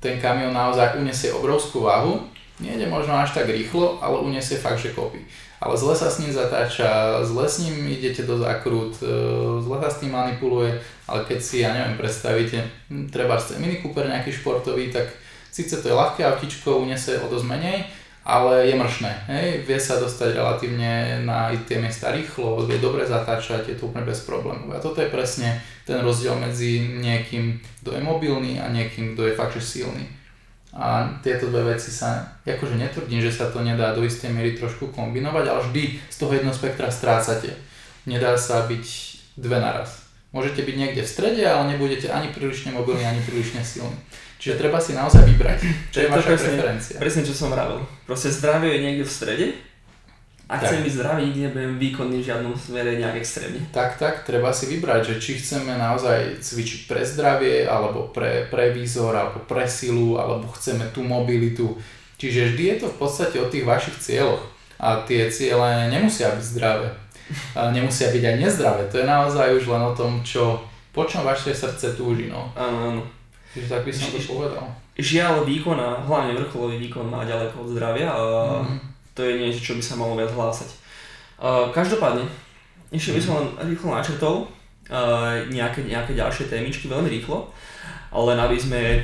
ten 0.03 0.21
kamion 0.21 0.53
naozaj 0.53 1.01
uniesie 1.01 1.33
obrovskú 1.33 1.89
váhu, 1.89 2.21
nejde 2.61 2.85
možno 2.91 3.17
až 3.17 3.33
tak 3.33 3.49
rýchlo, 3.49 3.97
ale 4.05 4.21
uniesie 4.21 4.61
fakt, 4.61 4.85
že 4.85 4.93
kopy 4.93 5.25
ale 5.61 5.75
zle 5.77 5.97
sa 5.97 6.13
s 6.13 6.21
ním 6.21 6.33
zatáča, 6.33 7.25
zle 7.25 7.49
s 7.49 7.65
ním 7.65 7.89
idete 7.89 8.23
do 8.29 8.37
zákrut, 8.37 9.01
e, 9.01 9.09
zle 9.65 9.77
sa 9.81 9.89
s 9.89 10.05
tým 10.05 10.13
manipuluje, 10.13 10.77
ale 11.09 11.25
keď 11.25 11.39
si, 11.41 11.65
ja 11.65 11.73
neviem, 11.73 11.97
predstavíte, 11.97 12.61
hm, 12.93 13.09
treba 13.09 13.41
ste 13.41 13.57
Mini 13.57 13.81
Cooper 13.81 14.05
nejaký 14.05 14.37
športový, 14.37 14.93
tak 14.93 15.09
síce 15.49 15.81
to 15.81 15.89
je 15.89 15.97
ľahké 15.97 16.29
autičko, 16.29 16.85
uniesie 16.85 17.17
o 17.25 17.27
dosť 17.33 17.47
menej, 17.49 17.89
ale 18.27 18.67
je 18.67 18.75
mršné, 18.75 19.13
hej, 19.31 19.49
vie 19.63 19.79
sa 19.79 20.03
dostať 20.03 20.35
relatívne 20.35 21.23
na 21.23 21.55
tie 21.63 21.79
miesta 21.79 22.11
rýchlo, 22.11 22.67
vie 22.67 22.83
dobre 22.83 23.07
zatáčať, 23.07 23.71
je 23.71 23.79
to 23.79 23.87
úplne 23.87 24.03
bez 24.03 24.27
problémov. 24.27 24.67
A 24.75 24.83
toto 24.83 24.99
je 24.99 25.07
presne 25.07 25.63
ten 25.87 26.03
rozdiel 26.03 26.35
medzi 26.35 26.83
niekým, 26.83 27.63
kto 27.87 27.95
je 27.95 28.03
mobilný 28.03 28.59
a 28.59 28.67
niekým, 28.67 29.15
kto 29.15 29.31
je 29.31 29.39
fakt 29.39 29.55
že 29.55 29.63
silný. 29.63 30.11
A 30.75 31.07
tieto 31.23 31.47
dve 31.55 31.79
veci 31.79 31.95
sa, 31.95 32.37
akože 32.43 32.75
netvrdím, 32.75 33.23
že 33.23 33.31
sa 33.31 33.47
to 33.47 33.63
nedá 33.63 33.95
do 33.95 34.03
istej 34.03 34.35
miery 34.35 34.59
trošku 34.59 34.91
kombinovať, 34.91 35.45
ale 35.47 35.61
vždy 35.63 35.83
z 36.11 36.17
toho 36.19 36.35
jedno 36.35 36.51
spektra 36.51 36.91
strácate. 36.91 37.55
Nedá 38.11 38.35
sa 38.35 38.67
byť 38.67 38.85
dve 39.39 39.63
naraz. 39.63 40.03
Môžete 40.35 40.67
byť 40.67 40.77
niekde 40.77 41.07
v 41.07 41.13
strede, 41.15 41.43
ale 41.47 41.79
nebudete 41.79 42.11
ani 42.11 42.35
prílišne 42.35 42.75
mobilní, 42.75 43.07
ani 43.07 43.23
prílišne 43.23 43.63
silní. 43.63 43.97
Čiže 44.47 44.63
treba 44.63 44.79
si 44.79 44.95
naozaj 44.95 45.27
vybrať, 45.27 45.59
čo 45.91 45.99
je 45.99 46.07
vaša 46.07 46.31
presne, 46.31 46.55
preferencia. 46.55 46.97
Presne, 47.03 47.23
čo 47.27 47.35
som 47.35 47.51
vravel. 47.51 47.83
Proste 48.07 48.31
zdravie 48.31 48.79
je 48.79 48.81
niekde 48.87 49.03
v 49.03 49.11
strede 49.11 49.47
a 50.47 50.55
chcem 50.63 50.87
byť 50.87 50.93
zdravý, 50.95 51.21
nikdy 51.27 51.41
nebudem 51.51 51.75
výkonný 51.83 52.23
v 52.23 52.29
žiadnom 52.31 52.55
smere 52.55 52.95
nejak 52.95 53.19
extrémne. 53.19 53.59
Tak, 53.75 53.99
tak, 53.99 54.23
treba 54.23 54.55
si 54.55 54.71
vybrať, 54.71 55.03
že 55.03 55.15
či 55.19 55.43
chceme 55.43 55.75
naozaj 55.75 56.39
cvičiť 56.39 56.87
pre 56.87 57.03
zdravie, 57.03 57.67
alebo 57.67 58.07
pre, 58.15 58.47
pre 58.47 58.71
výzor, 58.71 59.11
alebo 59.19 59.43
pre 59.43 59.67
silu, 59.67 60.15
alebo 60.15 60.47
chceme 60.55 60.87
tú 60.95 61.03
mobilitu. 61.03 61.75
Čiže 62.15 62.55
vždy 62.55 62.63
je 62.71 62.77
to 62.79 62.95
v 62.95 62.99
podstate 63.03 63.43
o 63.43 63.51
tých 63.51 63.67
vašich 63.67 63.99
cieľoch. 63.99 64.47
A 64.79 65.03
tie 65.03 65.27
ciele 65.27 65.91
nemusia 65.91 66.31
byť 66.31 66.45
zdravé. 66.55 66.95
A 67.59 67.75
nemusia 67.75 68.15
byť 68.15 68.23
aj 68.23 68.37
nezdravé. 68.39 68.87
To 68.95 69.03
je 69.03 69.07
naozaj 69.11 69.59
už 69.59 69.67
len 69.67 69.83
o 69.83 69.99
tom, 69.99 70.23
čo, 70.23 70.63
po 70.95 71.11
čom 71.11 71.27
vaše 71.27 71.51
srdce 71.51 71.99
túži. 71.99 72.31
No. 72.31 72.55
Áno, 72.55 72.95
áno. 72.95 73.03
Čiže 73.57 73.73
tak 73.73 73.89
by 73.89 73.93
som 73.93 74.13
to 74.13 74.21
povedal. 74.21 74.69
Žiaľ, 75.01 75.49
výkon 75.49 75.81
a 75.81 76.05
hlavne 76.05 76.37
vrcholový 76.37 76.77
výkon 76.77 77.09
má 77.09 77.25
ďaleko 77.25 77.65
od 77.65 77.69
zdravia. 77.73 78.13
A... 78.13 78.21
Mm 78.61 78.97
to 79.17 79.25
je 79.25 79.41
niečo, 79.41 79.73
čo 79.73 79.77
by 79.81 79.83
sa 79.83 79.97
malo 79.97 80.13
viac 80.13 80.29
hlásať. 80.29 80.69
Uh, 81.41 81.73
každopádne, 81.73 82.29
ešte 82.93 83.17
by 83.17 83.21
som 83.25 83.33
len 83.41 83.49
rýchlo 83.73 83.97
načrtol 83.97 84.37
uh, 84.93 85.41
nejaké, 85.49 85.89
nejaké 85.89 86.13
ďalšie 86.13 86.53
témičky 86.53 86.85
veľmi 86.85 87.09
rýchlo, 87.09 87.49
len 88.13 88.37
aby 88.37 88.61
sme 88.61 89.01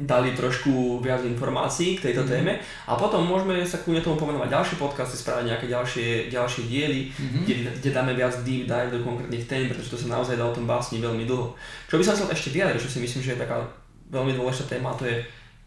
dali 0.00 0.32
trošku 0.32 1.04
viac 1.04 1.20
informácií 1.20 2.00
k 2.00 2.08
tejto 2.08 2.24
mm-hmm. 2.24 2.40
téme 2.40 2.52
a 2.88 2.96
potom 2.96 3.20
môžeme 3.20 3.60
sa 3.68 3.76
kľudne 3.84 4.00
tomu 4.00 4.16
pomenovať 4.16 4.48
ďalšie 4.48 4.76
podcasty, 4.80 5.20
spraviť 5.20 5.44
nejaké 5.44 5.66
ďalšie, 5.68 6.08
ďalšie 6.32 6.62
diely, 6.64 7.12
mm-hmm. 7.12 7.42
kde, 7.44 7.54
kde 7.76 7.90
dáme 7.92 8.12
viac 8.16 8.32
deep 8.40 8.64
dive 8.64 8.88
do 8.88 9.04
konkrétnych 9.04 9.44
tém, 9.44 9.68
pretože 9.68 9.92
to 9.92 10.00
sa 10.00 10.16
naozaj 10.16 10.40
dá 10.40 10.48
o 10.48 10.56
tom 10.56 10.64
básni 10.64 11.04
veľmi 11.04 11.28
dlho. 11.28 11.52
Čo 11.84 12.00
by 12.00 12.04
som 12.08 12.14
chcel 12.16 12.32
ešte 12.32 12.48
vyjadriť, 12.56 12.80
čo 12.80 12.92
si 12.96 13.04
myslím, 13.04 13.20
že 13.20 13.32
je 13.36 13.42
taká 13.44 13.60
veľmi 14.08 14.32
dôležitá 14.32 14.80
téma, 14.80 14.96
to 14.96 15.04
je 15.04 15.20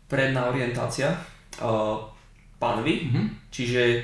predná 0.09 0.49
orientácia 0.49 1.13
uh, 1.61 2.01
panvy, 2.57 3.05
mm-hmm. 3.05 3.25
čiže 3.53 4.01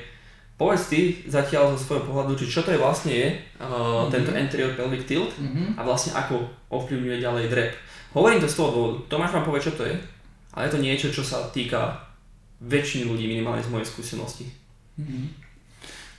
povedz 0.54 0.92
ty 0.92 1.24
zatiaľ 1.26 1.74
zo 1.74 1.78
svojho 1.80 2.06
pohľadu, 2.06 2.36
či 2.36 2.46
čo 2.46 2.60
to 2.62 2.70
je 2.70 2.78
vlastne 2.78 3.10
je 3.10 3.28
uh, 3.32 3.66
mm-hmm. 3.66 4.12
tento 4.14 4.30
anterior 4.30 4.72
pelvic 4.78 5.02
tilt 5.08 5.32
mm-hmm. 5.34 5.74
a 5.74 5.80
vlastne 5.82 6.14
ako 6.14 6.38
ovplyvňuje 6.70 7.18
ďalej 7.18 7.44
drep. 7.50 7.72
Hovorím 8.10 8.42
to 8.42 8.50
z 8.50 8.58
toho 8.58 8.68
dôvodu, 8.74 8.96
Tomáš 9.06 9.34
vám 9.38 9.46
povie, 9.46 9.62
čo 9.62 9.72
to 9.72 9.86
je, 9.86 9.94
ale 10.54 10.66
je 10.66 10.72
to 10.74 10.80
niečo, 10.82 11.08
čo 11.14 11.22
sa 11.22 11.46
týka 11.50 11.94
väčšiny 12.60 13.08
ľudí 13.08 13.24
minimálne 13.30 13.62
z 13.64 13.72
mojej 13.72 13.88
skúsenosti. 13.88 14.46
Mm-hmm. 15.00 15.24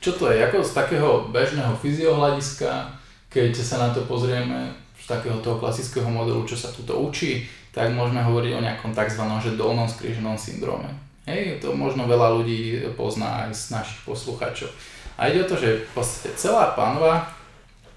Čo 0.02 0.18
to 0.18 0.34
je? 0.34 0.42
Ako 0.42 0.66
z 0.66 0.74
takého 0.74 1.30
bežného 1.30 1.78
fyziohľadiska, 1.78 2.90
keď 3.30 3.52
sa 3.54 3.78
na 3.78 3.90
to 3.94 4.02
pozrieme 4.10 4.74
z 4.98 5.06
takého 5.06 5.38
toho 5.46 5.62
klasického 5.62 6.10
modelu, 6.10 6.42
čo 6.50 6.58
sa 6.58 6.74
tu 6.74 6.82
učí, 6.90 7.46
tak 7.70 7.94
môžeme 7.94 8.26
hovoriť 8.26 8.52
o 8.58 8.64
nejakom 8.66 8.92
tzv. 8.98 9.22
Že 9.22 9.62
dolnom 9.62 9.86
skríženom 9.86 10.36
syndróme. 10.36 10.90
Hej, 11.30 11.62
to 11.62 11.78
možno 11.78 12.10
veľa 12.10 12.34
ľudí 12.42 12.82
pozná 12.98 13.46
aj 13.46 13.54
z 13.54 13.64
našich 13.78 14.02
poslucháčov. 14.02 14.74
A 15.22 15.30
ide 15.30 15.46
o 15.46 15.50
to, 15.50 15.54
že 15.54 15.86
v 15.86 15.92
podstate 15.94 16.34
celá 16.34 16.74
panva 16.74 17.30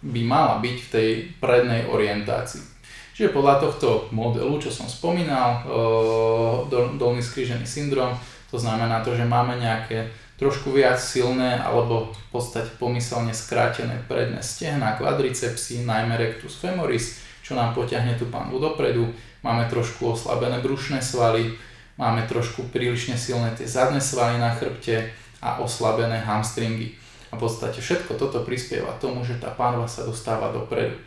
by 0.05 0.20
mala 0.20 0.61
byť 0.61 0.77
v 0.77 0.92
tej 0.92 1.11
prednej 1.40 1.88
orientácii. 1.88 2.74
Čiže 3.14 3.31
podľa 3.31 3.62
tohto 3.62 4.11
modelu, 4.11 4.59
čo 4.59 4.74
som 4.74 4.90
spomínal, 4.90 5.62
dolný 6.98 7.22
skrížený 7.22 7.62
syndrom, 7.62 8.18
to 8.50 8.59
znamená 8.59 9.07
to, 9.07 9.14
že 9.14 9.22
máme 9.22 9.55
nejaké 9.55 10.11
trošku 10.35 10.74
viac 10.74 10.98
silné 10.98 11.62
alebo 11.62 12.11
v 12.11 12.29
podstate 12.35 12.74
pomyselne 12.74 13.31
skrátené 13.31 14.03
predné 14.11 14.42
stehna, 14.42 14.98
kvadricepsy, 14.98 15.87
najmä 15.87 16.18
rectus 16.18 16.59
femoris, 16.59 17.22
čo 17.46 17.55
nám 17.55 17.70
potiahne 17.70 18.18
tú 18.18 18.27
panvu 18.27 18.59
dopredu. 18.59 19.14
Máme 19.46 19.70
trošku 19.70 20.18
oslabené 20.18 20.59
brušné 20.59 20.98
svaly, 20.98 21.55
máme 21.94 22.27
trošku 22.27 22.66
prílišne 22.74 23.14
silné 23.14 23.55
tie 23.55 23.70
zadné 23.70 24.03
svaly 24.03 24.42
na 24.42 24.50
chrbte 24.50 25.14
a 25.38 25.62
oslabené 25.62 26.18
hamstringy. 26.18 26.98
A 27.31 27.38
v 27.38 27.46
podstate 27.46 27.79
všetko 27.79 28.18
toto 28.18 28.42
prispieva 28.42 28.90
tomu, 28.98 29.22
že 29.22 29.38
tá 29.38 29.55
panva 29.55 29.87
sa 29.87 30.03
dostáva 30.03 30.50
dopredu. 30.50 30.98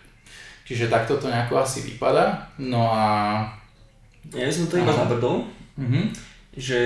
Čiže 0.68 0.92
takto 0.92 1.16
to 1.16 1.32
nejako 1.32 1.64
asi 1.64 1.88
vypadá. 1.88 2.52
No 2.60 2.92
a... 2.92 3.40
Ja 4.36 4.52
som 4.52 4.68
to 4.68 4.76
iba 4.76 4.92
zabrdol, 4.92 5.48
mm-hmm. 5.80 6.12
že 6.60 6.82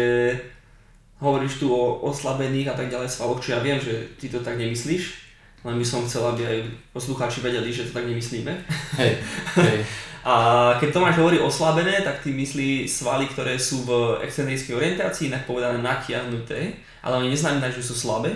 hovoríš 1.18 1.58
tu 1.58 1.74
o 1.74 2.06
oslabených 2.06 2.70
a 2.70 2.78
tak 2.78 2.94
ďalej 2.94 3.10
svaloch, 3.10 3.42
čo 3.42 3.58
ja 3.58 3.60
viem, 3.66 3.82
že 3.82 4.14
ty 4.22 4.30
to 4.30 4.46
tak 4.46 4.62
nemyslíš, 4.62 5.18
len 5.66 5.82
by 5.82 5.86
som 5.86 6.06
chcel, 6.06 6.22
aby 6.30 6.46
aj 6.46 6.58
poslucháči 6.94 7.42
vedeli, 7.42 7.74
že 7.74 7.90
to 7.90 7.98
tak 7.98 8.06
nemyslíme. 8.06 8.54
Hej, 9.02 9.18
hej. 9.58 9.78
A 10.22 10.78
keď 10.78 10.94
Tomáš 10.94 11.18
hovorí 11.18 11.42
oslabené, 11.42 12.06
tak 12.06 12.22
ty 12.22 12.30
myslí 12.30 12.86
svaly, 12.86 13.26
ktoré 13.26 13.58
sú 13.58 13.82
v 13.82 14.22
excentrickej 14.22 14.78
orientácii, 14.78 15.34
inak 15.34 15.50
povedané 15.50 15.82
natiahnuté, 15.82 16.78
ale 17.02 17.26
oni 17.26 17.34
neznamenajú, 17.34 17.82
že 17.82 17.90
sú 17.90 17.98
slabé. 17.98 18.30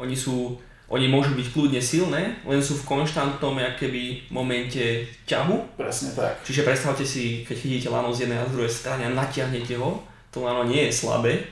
Oni 0.00 0.16
sú 0.16 0.56
oni 0.90 1.06
môžu 1.06 1.38
byť 1.38 1.54
kľudne 1.54 1.78
silné, 1.78 2.42
len 2.42 2.58
sú 2.58 2.74
v 2.82 2.98
konštantnom 2.98 3.54
keby, 3.78 4.26
momente 4.34 5.06
ťahu. 5.22 5.78
Presne 5.78 6.10
tak. 6.18 6.42
Čiže 6.42 6.66
predstavte 6.66 7.06
si, 7.06 7.46
keď 7.46 7.56
chytíte 7.62 7.88
lano 7.94 8.10
z 8.10 8.26
jednej 8.26 8.42
a 8.42 8.48
z 8.50 8.54
druhej 8.58 8.72
strany 8.74 9.06
a 9.06 9.14
natiahnete 9.14 9.78
ho, 9.78 10.02
to 10.34 10.42
lano 10.42 10.66
nie 10.66 10.90
je 10.90 10.98
slabé, 10.98 11.46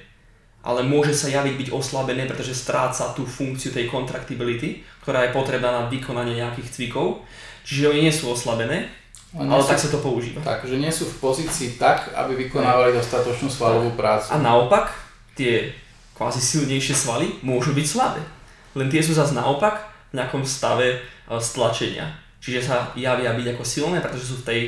ale 0.66 0.82
môže 0.82 1.14
sa 1.14 1.30
javiť 1.30 1.54
byť 1.54 1.68
oslabené, 1.70 2.26
pretože 2.26 2.50
stráca 2.50 3.14
tú 3.14 3.22
funkciu 3.22 3.70
tej 3.70 3.86
contractibility, 3.86 4.82
ktorá 5.06 5.30
je 5.30 5.34
potrebná 5.34 5.70
na 5.70 5.82
vykonanie 5.86 6.42
nejakých 6.42 6.74
cvikov. 6.74 7.22
Čiže 7.62 7.94
oni 7.94 8.10
nie 8.10 8.14
sú 8.14 8.34
oslabené, 8.34 8.90
ale, 9.38 9.54
ale 9.54 9.62
sú, 9.62 9.68
tak 9.70 9.78
sa 9.78 9.90
to 9.94 10.02
používa. 10.02 10.42
Tak, 10.42 10.66
že 10.66 10.82
nie 10.82 10.90
sú 10.90 11.06
v 11.06 11.14
pozícii 11.22 11.78
tak, 11.78 12.10
aby 12.10 12.34
vykonávali 12.48 12.90
dostatočnú 12.90 13.46
svalovú 13.46 13.94
prácu. 13.94 14.34
A 14.34 14.36
naopak, 14.42 14.90
tie 15.38 15.70
kvázi 16.18 16.42
silnejšie 16.42 16.96
svaly 16.98 17.38
môžu 17.46 17.70
byť 17.70 17.86
slabé. 17.86 18.18
Len 18.78 18.86
tie 18.86 19.02
sú 19.02 19.12
zase 19.12 19.34
naopak 19.34 19.82
v 20.14 20.22
nejakom 20.22 20.46
stave 20.46 20.86
e, 20.94 20.98
stlačenia. 21.42 22.14
Čiže 22.38 22.60
sa 22.62 22.76
javia 22.94 23.34
byť 23.34 23.46
ako 23.58 23.64
silné, 23.66 23.98
pretože 23.98 24.30
sú 24.30 24.36
v 24.40 24.46
tej 24.46 24.60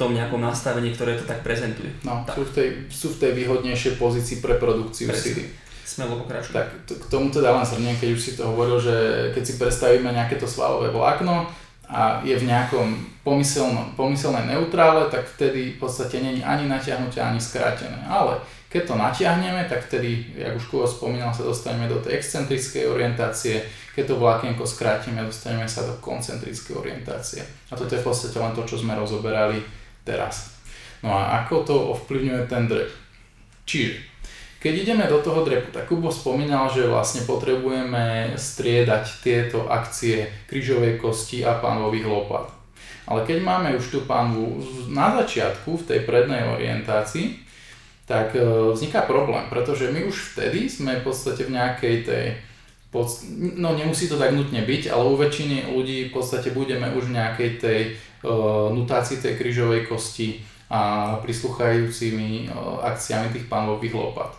tom 0.00 0.16
nejakom 0.16 0.40
nastavení, 0.40 0.96
ktoré 0.96 1.20
to 1.20 1.28
tak 1.28 1.44
prezentuje. 1.44 1.92
No, 2.00 2.24
tak. 2.24 2.40
Sú, 2.40 2.48
v 2.48 2.52
tej, 2.56 2.68
sú 2.88 3.08
v 3.12 3.20
tej 3.20 3.32
výhodnejšej 3.36 4.00
pozícii 4.00 4.40
pre 4.40 4.56
produkciu 4.56 5.12
Presne. 5.12 5.24
síly. 5.28 5.44
Smelo 5.84 6.24
pokračujem. 6.24 6.56
Tak 6.56 6.66
to, 6.88 6.96
k 6.96 7.06
tomu 7.12 7.28
teda 7.28 7.52
len 7.52 7.66
zhrniem, 7.68 8.00
keď 8.00 8.08
už 8.16 8.20
si 8.24 8.32
to 8.32 8.48
hovoril, 8.48 8.80
že 8.80 9.28
keď 9.36 9.42
si 9.44 9.54
predstavíme 9.60 10.08
nejaké 10.08 10.40
to 10.40 10.48
svalové 10.48 10.88
vlákno 10.88 11.44
a 11.90 12.24
je 12.24 12.32
v 12.32 12.48
nejakom 12.48 12.96
pomyselnom, 13.20 13.92
pomyselnej 13.98 14.56
neutrále, 14.56 15.10
tak 15.12 15.28
vtedy 15.36 15.76
v 15.76 15.78
podstate 15.82 16.22
není 16.22 16.40
ani 16.40 16.64
natiahnuté, 16.70 17.20
ani 17.20 17.42
skrátené. 17.42 18.00
Ale 18.08 18.40
keď 18.70 18.82
to 18.86 18.94
natiahneme, 18.94 19.66
tak 19.66 19.82
vtedy, 19.90 20.30
jak 20.38 20.54
už 20.54 20.70
Kuvo 20.70 20.86
spomínal, 20.86 21.34
sa 21.34 21.42
dostaneme 21.42 21.90
do 21.90 21.98
tej 21.98 22.22
excentrickej 22.22 22.86
orientácie, 22.86 23.66
keď 23.98 24.14
to 24.14 24.22
vlákienko 24.22 24.62
skrátime, 24.62 25.26
dostaneme 25.26 25.66
sa 25.66 25.82
do 25.82 25.98
koncentrickej 25.98 26.78
orientácie. 26.78 27.42
A 27.42 27.74
toto 27.74 27.90
je 27.90 28.00
v 28.00 28.06
podstate 28.06 28.38
len 28.38 28.54
to, 28.54 28.62
čo 28.62 28.78
sme 28.78 28.94
rozoberali 28.94 29.58
teraz. 30.06 30.54
No 31.02 31.10
a 31.10 31.42
ako 31.42 31.54
to 31.66 31.74
ovplyvňuje 31.98 32.42
ten 32.46 32.70
drep? 32.70 32.94
Čiže, 33.66 34.06
keď 34.62 34.74
ideme 34.86 35.04
do 35.10 35.18
toho 35.18 35.42
drepu, 35.42 35.74
tak 35.74 35.90
Kubo 35.90 36.14
spomínal, 36.14 36.70
že 36.70 36.86
vlastne 36.86 37.26
potrebujeme 37.26 38.38
striedať 38.38 39.04
tieto 39.24 39.66
akcie 39.66 40.30
krížovej 40.46 41.02
kosti 41.02 41.42
a 41.42 41.58
pánových 41.58 42.06
lopat. 42.06 42.46
Ale 43.10 43.26
keď 43.26 43.42
máme 43.42 43.74
už 43.74 43.90
tú 43.90 43.98
pánvu 44.06 44.62
na 44.94 45.18
začiatku 45.18 45.74
v 45.74 45.86
tej 45.90 46.00
prednej 46.06 46.46
orientácii, 46.54 47.49
tak 48.10 48.34
e, 48.34 48.42
vzniká 48.74 49.06
problém, 49.06 49.46
pretože 49.46 49.86
my 49.86 50.02
už 50.10 50.34
vtedy 50.34 50.66
sme 50.66 50.98
v 50.98 51.06
podstate 51.06 51.46
v 51.46 51.54
nejakej 51.54 51.96
tej 52.02 52.26
no 53.54 53.70
nemusí 53.78 54.10
to 54.10 54.18
tak 54.18 54.34
nutne 54.34 54.66
byť, 54.66 54.90
ale 54.90 55.06
u 55.06 55.14
väčšiny 55.14 55.70
ľudí 55.70 56.10
v 56.10 56.14
podstate 56.14 56.50
budeme 56.50 56.90
už 56.90 57.06
v 57.06 57.22
nejakej 57.22 57.50
tej 57.62 57.80
uh, 58.26 58.66
nutácii 58.74 59.22
tej 59.22 59.38
krížovej 59.38 59.86
kosti 59.86 60.42
a 60.66 61.14
prisluchajúcimi 61.22 62.50
uh, 62.50 62.82
akciami 62.82 63.30
tých 63.30 63.46
pánových 63.46 63.94
lopat. 63.94 64.34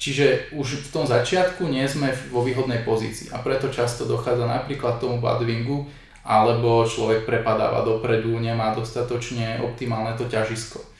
Čiže 0.00 0.56
už 0.56 0.88
v 0.88 0.92
tom 0.96 1.04
začiatku 1.04 1.68
nie 1.68 1.84
sme 1.84 2.08
vo 2.32 2.40
výhodnej 2.40 2.88
pozícii 2.88 3.28
a 3.36 3.44
preto 3.44 3.68
často 3.68 4.08
dochádza 4.08 4.48
napríklad 4.48 4.96
tomu 4.96 5.20
badwingu, 5.20 5.84
alebo 6.24 6.88
človek 6.88 7.28
prepadáva 7.28 7.84
dopredu, 7.84 8.32
nemá 8.40 8.72
dostatočne 8.72 9.60
optimálne 9.60 10.16
to 10.16 10.24
ťažisko. 10.24 10.93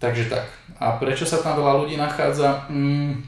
Takže 0.00 0.32
tak. 0.32 0.48
A 0.80 0.96
prečo 0.96 1.28
sa 1.28 1.44
tam 1.44 1.60
veľa 1.60 1.84
ľudí 1.84 2.00
nachádza? 2.00 2.64
Mm, 2.72 3.20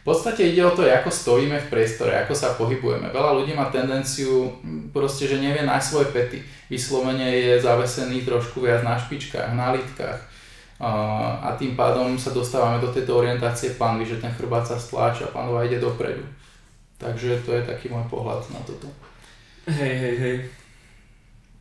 v 0.00 0.04
podstate 0.04 0.52
ide 0.52 0.60
o 0.60 0.76
to, 0.76 0.84
ako 0.84 1.08
stojíme 1.08 1.56
v 1.56 1.70
priestore, 1.72 2.12
ako 2.20 2.36
sa 2.36 2.52
pohybujeme. 2.60 3.08
Veľa 3.08 3.32
ľudí 3.40 3.56
má 3.56 3.72
tendenciu 3.72 4.52
hm, 4.60 4.92
proste, 4.92 5.24
že 5.24 5.40
nevie 5.40 5.64
nájsť 5.64 5.88
svoje 5.88 6.08
pety. 6.12 6.38
Vyslovene 6.68 7.32
je 7.32 7.64
zavesený 7.64 8.28
trošku 8.28 8.60
viac 8.60 8.84
na 8.84 9.00
špičkách, 9.00 9.56
na 9.56 9.72
lítkach. 9.72 10.20
A 10.80 11.52
tým 11.60 11.76
pádom 11.76 12.16
sa 12.16 12.32
dostávame 12.32 12.80
do 12.80 12.88
tejto 12.88 13.12
orientácie 13.20 13.76
panvy, 13.76 14.08
že 14.08 14.16
ten 14.16 14.32
chrbát 14.32 14.64
sa 14.64 14.80
stláča 14.80 15.28
a 15.28 15.34
panva 15.36 15.68
ide 15.68 15.76
dopredu. 15.76 16.24
Takže 16.96 17.44
to 17.44 17.52
je 17.52 17.68
taký 17.68 17.92
môj 17.92 18.08
pohľad 18.08 18.40
na 18.48 18.60
toto. 18.64 18.88
Hej, 19.68 19.94
hej, 19.96 20.16
hej. 20.16 20.36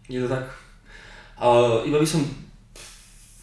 Je 0.07 0.23
to 0.23 0.31
tak. 0.31 0.47
Uh, 1.35 1.83
iba 1.83 1.99
by 1.99 2.07
som 2.07 2.23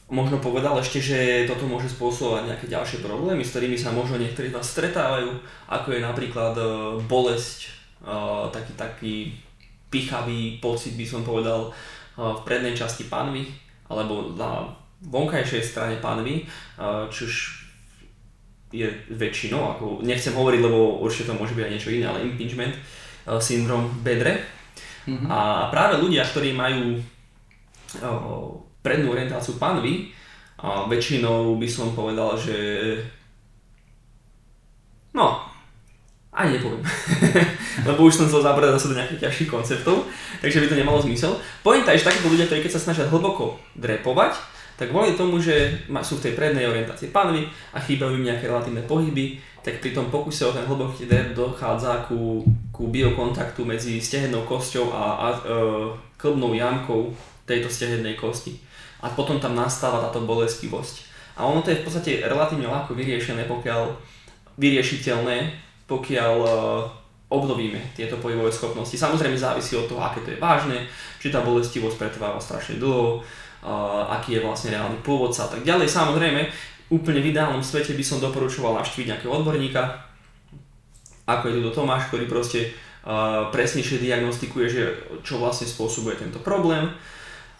možno 0.06 0.38
povedal 0.38 0.78
ešte, 0.78 1.02
že 1.02 1.18
toto 1.50 1.66
môže 1.66 1.90
spôsobovať 1.90 2.46
nejaké 2.46 2.66
ďalšie 2.70 3.02
problémy, 3.02 3.42
s 3.42 3.52
ktorými 3.54 3.74
sa 3.74 3.90
možno 3.90 4.22
niektorí 4.22 4.54
vás 4.54 4.70
stretávajú, 4.70 5.34
ako 5.66 5.88
je 5.90 6.00
napríklad 6.00 6.54
e, 6.54 6.64
bolesť, 7.10 7.58
e, 7.66 7.70
taký, 8.54 8.72
taký 8.78 9.14
pichavý 9.90 10.62
pocit 10.62 10.94
by 10.94 11.06
som 11.06 11.26
povedal 11.26 11.70
e, 11.70 11.70
v 12.22 12.40
prednej 12.46 12.78
časti 12.78 13.10
panvy, 13.10 13.50
alebo 13.90 14.30
na 14.38 14.70
vonkajšej 15.06 15.62
strane 15.62 15.96
panvy, 16.02 16.42
čo 17.12 17.28
už 17.28 17.34
je 18.74 18.88
väčšinou, 19.12 19.76
ako 19.76 19.84
nechcem 20.02 20.34
hovoriť, 20.34 20.60
lebo 20.64 20.98
určite 21.04 21.30
to 21.30 21.38
môže 21.38 21.54
byť 21.54 21.62
aj 21.62 21.72
niečo 21.76 21.92
iné, 21.94 22.08
ale 22.08 22.26
impingement 22.26 22.74
syndrom 23.38 23.86
bedre. 24.02 24.42
Mm-hmm. 25.06 25.28
A 25.30 25.70
práve 25.70 26.02
ľudia, 26.02 26.26
ktorí 26.26 26.56
majú 26.56 26.98
prednú 28.86 29.10
orientáciu 29.10 29.58
panvy 29.58 30.14
a 30.62 30.86
väčšinou 30.86 31.58
by 31.58 31.66
som 31.66 31.90
povedal, 31.90 32.38
že 32.38 32.54
no, 35.10 35.42
ani 36.30 36.54
nepoviem. 36.54 36.86
Lebo 37.88 38.06
už 38.06 38.14
som 38.14 38.30
chcel 38.30 38.46
zabrať 38.46 38.78
zase 38.78 38.94
do 38.94 38.98
nejakých 39.02 39.26
ťažších 39.26 39.50
konceptov, 39.50 40.06
takže 40.38 40.62
by 40.62 40.66
to 40.70 40.78
nemalo 40.78 41.02
zmysel. 41.02 41.34
Pointa 41.66 41.90
je, 41.90 41.98
že 41.98 42.08
takíto 42.14 42.30
ľudia, 42.30 42.46
ktorí 42.46 42.62
keď 42.62 42.78
sa 42.78 42.84
snažia 42.86 43.10
hlboko 43.10 43.58
drepovať, 43.74 44.38
tak 44.76 44.92
kvôli 44.92 45.16
tomu, 45.16 45.40
že 45.40 45.88
sú 46.04 46.20
v 46.20 46.24
tej 46.28 46.32
prednej 46.36 46.68
orientácii 46.68 47.08
panvy 47.08 47.48
a 47.72 47.80
chýbajú 47.80 48.20
im 48.20 48.28
nejaké 48.28 48.46
relatívne 48.46 48.84
pohyby, 48.84 49.40
tak 49.64 49.80
pri 49.80 49.96
tom 49.96 50.12
pokuse 50.12 50.44
o 50.44 50.52
ten 50.52 50.68
hlboký 50.68 51.08
drep 51.08 51.32
dochádza 51.32 52.06
ku, 52.06 52.44
ku 52.70 52.92
biokontaktu 52.92 53.64
medzi 53.64 53.98
stehennou 53.98 54.44
kosťou 54.44 54.92
a, 54.92 55.04
a 55.16 55.26
e, 55.32 55.38
klbnou 56.20 56.52
jamkou 56.52 57.10
tejto 57.48 57.72
stehednej 57.72 58.14
kosti 58.14 58.65
a 59.00 59.06
potom 59.12 59.36
tam 59.36 59.52
nastáva 59.52 60.00
táto 60.08 60.24
bolestivosť. 60.24 61.04
A 61.36 61.44
ono 61.44 61.60
to 61.60 61.68
je 61.68 61.80
v 61.80 61.84
podstate 61.84 62.10
relatívne 62.24 62.64
ľahko 62.64 62.96
vyriešené, 62.96 63.44
pokiaľ 63.44 63.92
vyriešiteľné, 64.56 65.52
pokiaľ 65.84 66.34
uh, 66.40 66.50
obnovíme 67.28 67.76
tieto 67.92 68.16
pohybové 68.16 68.48
schopnosti. 68.48 68.96
Samozrejme 68.96 69.36
závisí 69.36 69.76
od 69.76 69.84
toho, 69.84 70.00
aké 70.00 70.24
to 70.24 70.32
je 70.32 70.40
vážne, 70.40 70.88
či 71.20 71.28
tá 71.28 71.44
bolestivosť 71.44 72.00
pretrváva 72.00 72.40
strašne 72.40 72.80
dlho, 72.80 73.20
uh, 73.20 74.16
aký 74.16 74.40
je 74.40 74.44
vlastne 74.48 74.72
reálny 74.72 74.96
pôvodca 75.04 75.44
a 75.44 75.52
tak 75.52 75.60
ďalej. 75.60 75.92
Samozrejme, 75.92 76.48
úplne 76.88 77.20
v 77.20 77.36
ideálnom 77.36 77.60
svete 77.60 77.92
by 77.92 78.04
som 78.06 78.24
doporučoval 78.24 78.80
navštíviť 78.80 79.06
nejakého 79.12 79.32
odborníka, 79.36 80.08
ako 81.28 81.52
je 81.52 81.54
tu 81.60 81.70
Tomáš, 81.74 82.08
ktorý 82.08 82.24
proste 82.30 82.72
uh, 83.04 83.52
presnejšie 83.52 84.00
diagnostikuje, 84.00 84.66
že 84.72 84.82
čo 85.20 85.36
vlastne 85.36 85.68
spôsobuje 85.68 86.16
tento 86.16 86.40
problém 86.40 86.88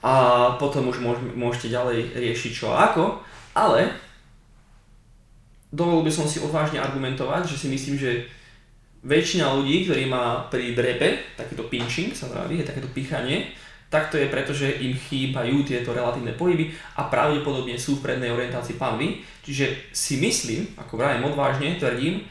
a 0.04 0.14
potom 0.60 0.88
už 0.92 1.00
môžete 1.34 1.72
ďalej 1.72 2.16
riešiť 2.16 2.52
čo 2.52 2.72
a 2.72 2.92
ako, 2.92 3.20
ale 3.56 3.88
dovolil 5.72 6.06
by 6.06 6.12
som 6.12 6.26
si 6.28 6.40
odvážne 6.40 6.80
argumentovať, 6.80 7.48
že 7.48 7.56
si 7.56 7.68
myslím, 7.72 7.96
že 7.96 8.28
väčšina 9.06 9.54
ľudí, 9.54 9.86
ktorí 9.86 10.08
má 10.10 10.48
pri 10.50 10.74
drepe, 10.74 11.36
takéto 11.38 11.68
pinching 11.70 12.10
sa 12.16 12.26
vraví, 12.26 12.60
je 12.60 12.68
takéto 12.68 12.90
pichanie, 12.90 13.54
tak 13.86 14.10
to 14.10 14.18
je 14.18 14.26
preto, 14.26 14.50
že 14.50 14.82
im 14.82 14.98
chýbajú 14.98 15.62
tieto 15.62 15.94
relatívne 15.94 16.34
pohyby 16.34 16.74
a 16.98 17.06
pravdepodobne 17.06 17.78
sú 17.78 17.98
v 17.98 18.10
prednej 18.10 18.34
orientácii 18.34 18.74
panvy. 18.74 19.22
Čiže 19.46 19.94
si 19.94 20.18
myslím, 20.18 20.66
ako 20.74 20.98
vrajem 20.98 21.22
odvážne, 21.22 21.78
tvrdím, 21.78 22.26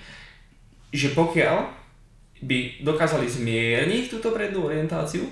že 0.91 1.16
pokiaľ 1.16 1.63
by 2.43 2.84
dokázali 2.84 3.24
zmierniť 3.32 4.11
túto 4.11 4.36
prednú 4.36 4.68
orientáciu 4.68 5.24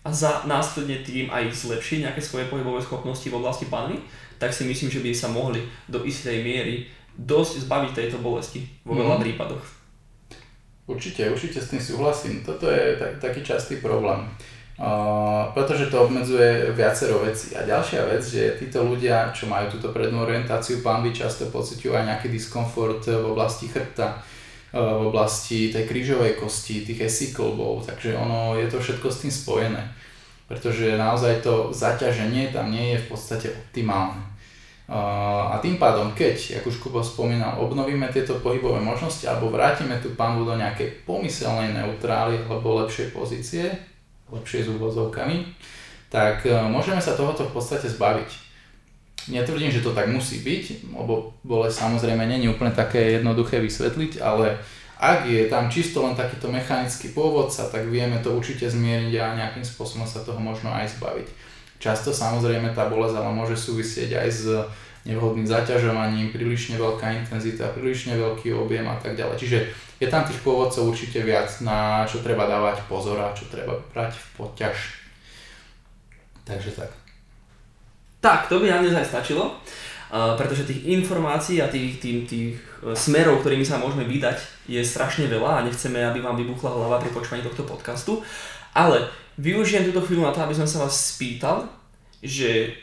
a 0.00 0.08
za 0.08 0.48
následne 0.48 1.04
tým 1.04 1.28
aj 1.28 1.52
zlepšiť 1.52 2.08
nejaké 2.08 2.20
svoje 2.24 2.48
pohybové 2.48 2.80
schopnosti 2.80 3.28
v 3.28 3.36
oblasti 3.36 3.68
panvy, 3.68 4.00
tak 4.40 4.56
si 4.56 4.64
myslím, 4.64 4.88
že 4.88 5.04
by 5.04 5.10
sa 5.12 5.28
mohli 5.28 5.60
do 5.92 6.00
istej 6.00 6.40
miery 6.40 6.88
dosť 7.20 7.68
zbaviť 7.68 7.92
tejto 7.92 8.16
bolesti 8.24 8.64
vo 8.80 8.96
veľa 8.96 9.20
mm. 9.20 9.22
prípadoch. 9.28 9.64
Určite, 10.88 11.28
určite 11.28 11.60
s 11.60 11.70
tým 11.70 11.78
súhlasím. 11.78 12.40
Toto 12.40 12.66
je 12.66 12.96
tak, 12.96 13.20
taký 13.20 13.44
častý 13.44 13.78
problém. 13.78 14.24
Uh, 14.80 15.52
pretože 15.52 15.92
to 15.92 16.08
obmedzuje 16.08 16.72
viacero 16.72 17.20
vecí. 17.20 17.52
A 17.52 17.68
ďalšia 17.68 18.00
vec, 18.08 18.24
že 18.24 18.56
títo 18.56 18.80
ľudia, 18.88 19.28
čo 19.36 19.44
majú 19.44 19.68
túto 19.68 19.92
prednú 19.92 20.24
orientáciu 20.24 20.80
pánvy, 20.80 21.12
často 21.12 21.52
pociťujú 21.52 21.92
aj 21.92 22.08
nejaký 22.08 22.32
diskomfort 22.32 23.04
v 23.04 23.26
oblasti 23.28 23.68
chrbta, 23.68 24.24
v 24.70 25.02
oblasti 25.10 25.74
tej 25.74 25.86
krížovej 25.90 26.38
kosti, 26.38 26.86
tých 26.86 27.10
esiklbov, 27.10 27.82
takže 27.82 28.14
ono 28.14 28.54
je 28.54 28.70
to 28.70 28.78
všetko 28.78 29.08
s 29.10 29.20
tým 29.26 29.32
spojené. 29.34 29.82
Pretože 30.46 30.98
naozaj 30.98 31.42
to 31.42 31.74
zaťaženie 31.74 32.54
tam 32.54 32.70
nie 32.70 32.94
je 32.94 33.02
v 33.02 33.06
podstate 33.10 33.46
optimálne. 33.50 34.30
A 34.90 35.54
tým 35.62 35.78
pádom, 35.78 36.10
keď, 36.18 36.58
ako 36.58 36.66
už 36.66 36.76
Kubo 36.82 36.98
spomínal, 36.98 37.62
obnovíme 37.62 38.10
tieto 38.10 38.42
pohybové 38.42 38.82
možnosti 38.82 39.22
alebo 39.22 39.46
vrátime 39.46 40.02
tú 40.02 40.18
panvu 40.18 40.42
do 40.42 40.58
nejakej 40.58 41.06
pomyselnej 41.06 41.70
neutrály 41.70 42.42
alebo 42.42 42.82
lepšej 42.82 43.14
pozície, 43.14 43.70
lepšej 44.26 44.66
s 44.66 44.68
úvozovkami, 44.74 45.46
tak 46.10 46.42
e, 46.42 46.50
môžeme 46.66 46.98
sa 46.98 47.14
tohoto 47.14 47.46
v 47.46 47.54
podstate 47.54 47.86
zbaviť. 47.86 48.49
Netvrdím, 49.30 49.70
že 49.70 49.80
to 49.80 49.94
tak 49.94 50.10
musí 50.10 50.42
byť, 50.42 50.90
lebo 50.90 51.30
bole 51.46 51.70
samozrejme 51.70 52.26
není 52.26 52.50
úplne 52.50 52.74
také 52.74 53.16
jednoduché 53.22 53.62
vysvetliť, 53.62 54.18
ale 54.18 54.58
ak 55.00 55.24
je 55.24 55.48
tam 55.48 55.72
čisto 55.72 56.04
len 56.04 56.12
takýto 56.12 56.52
mechanický 56.52 57.16
pôvodca, 57.16 57.70
tak 57.72 57.88
vieme 57.88 58.20
to 58.20 58.36
určite 58.36 58.68
zmieriť 58.68 59.14
a 59.16 59.38
nejakým 59.38 59.64
spôsobom 59.64 60.04
sa 60.04 60.20
toho 60.20 60.36
možno 60.36 60.68
aj 60.68 61.00
zbaviť. 61.00 61.28
Často 61.80 62.12
samozrejme 62.12 62.76
tá 62.76 62.84
bolesť 62.92 63.16
ale 63.16 63.32
môže 63.32 63.56
súvisieť 63.56 64.20
aj 64.20 64.28
s 64.28 64.44
nevhodným 65.08 65.48
zaťažovaním, 65.48 66.28
prílišne 66.28 66.76
veľká 66.76 67.24
intenzita, 67.24 67.72
prílišne 67.72 68.20
veľký 68.20 68.52
objem 68.52 68.84
a 68.84 69.00
tak 69.00 69.16
ďalej. 69.16 69.40
Čiže 69.40 69.58
je 69.96 70.08
tam 70.12 70.28
tých 70.28 70.44
pôvodcov 70.44 70.92
určite 70.92 71.24
viac, 71.24 71.48
na 71.64 72.04
čo 72.04 72.20
treba 72.20 72.44
dávať 72.44 72.84
pozor 72.84 73.16
a 73.16 73.32
čo 73.32 73.48
treba 73.48 73.80
brať 73.96 74.20
v 74.20 74.26
poťaž. 74.36 74.76
Takže 76.44 76.76
tak. 76.76 76.99
Tak, 78.20 78.52
to 78.52 78.60
by 78.60 78.68
nám 78.68 78.84
dnes 78.84 78.92
aj 79.00 79.08
stačilo, 79.08 79.48
uh, 79.48 80.36
pretože 80.36 80.68
tých 80.68 80.92
informácií 80.92 81.64
a 81.64 81.72
tých, 81.72 81.96
tých, 81.96 82.28
tých 82.28 82.52
e, 82.84 82.92
smerov, 82.92 83.40
ktorými 83.40 83.64
sa 83.64 83.80
môžeme 83.80 84.04
vydať, 84.04 84.68
je 84.68 84.80
strašne 84.84 85.24
veľa 85.24 85.56
a 85.56 85.64
nechceme, 85.64 86.04
aby 86.04 86.20
vám 86.20 86.36
vybuchla 86.36 86.68
hlava 86.68 87.00
pri 87.00 87.16
počúvaní 87.16 87.40
tohto 87.40 87.64
podcastu. 87.64 88.20
Ale 88.76 89.08
využijem 89.40 89.88
túto 89.88 90.04
chvíľu 90.04 90.28
na 90.28 90.36
to, 90.36 90.44
aby 90.44 90.52
som 90.52 90.68
sa 90.68 90.84
vás 90.84 91.16
spýtal, 91.16 91.64
že 92.20 92.76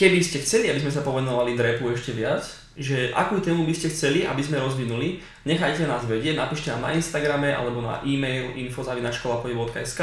keby 0.00 0.24
ste 0.24 0.40
chceli, 0.40 0.72
aby 0.72 0.80
sme 0.80 0.88
sa 0.88 1.04
povenovali 1.04 1.60
drepu 1.60 1.92
ešte 1.92 2.16
viac, 2.16 2.40
že 2.72 3.12
akú 3.12 3.36
tému 3.36 3.68
by 3.68 3.74
ste 3.76 3.92
chceli, 3.92 4.24
aby 4.24 4.40
sme 4.40 4.64
rozvinuli, 4.64 5.20
nechajte 5.44 5.84
nás 5.84 6.08
vedieť, 6.08 6.40
napíšte 6.40 6.72
nám 6.72 6.88
na 6.88 6.96
Instagrame 6.96 7.52
alebo 7.52 7.84
na 7.84 8.00
e-mail 8.08 8.56
info.školapohy.sk 8.56 10.00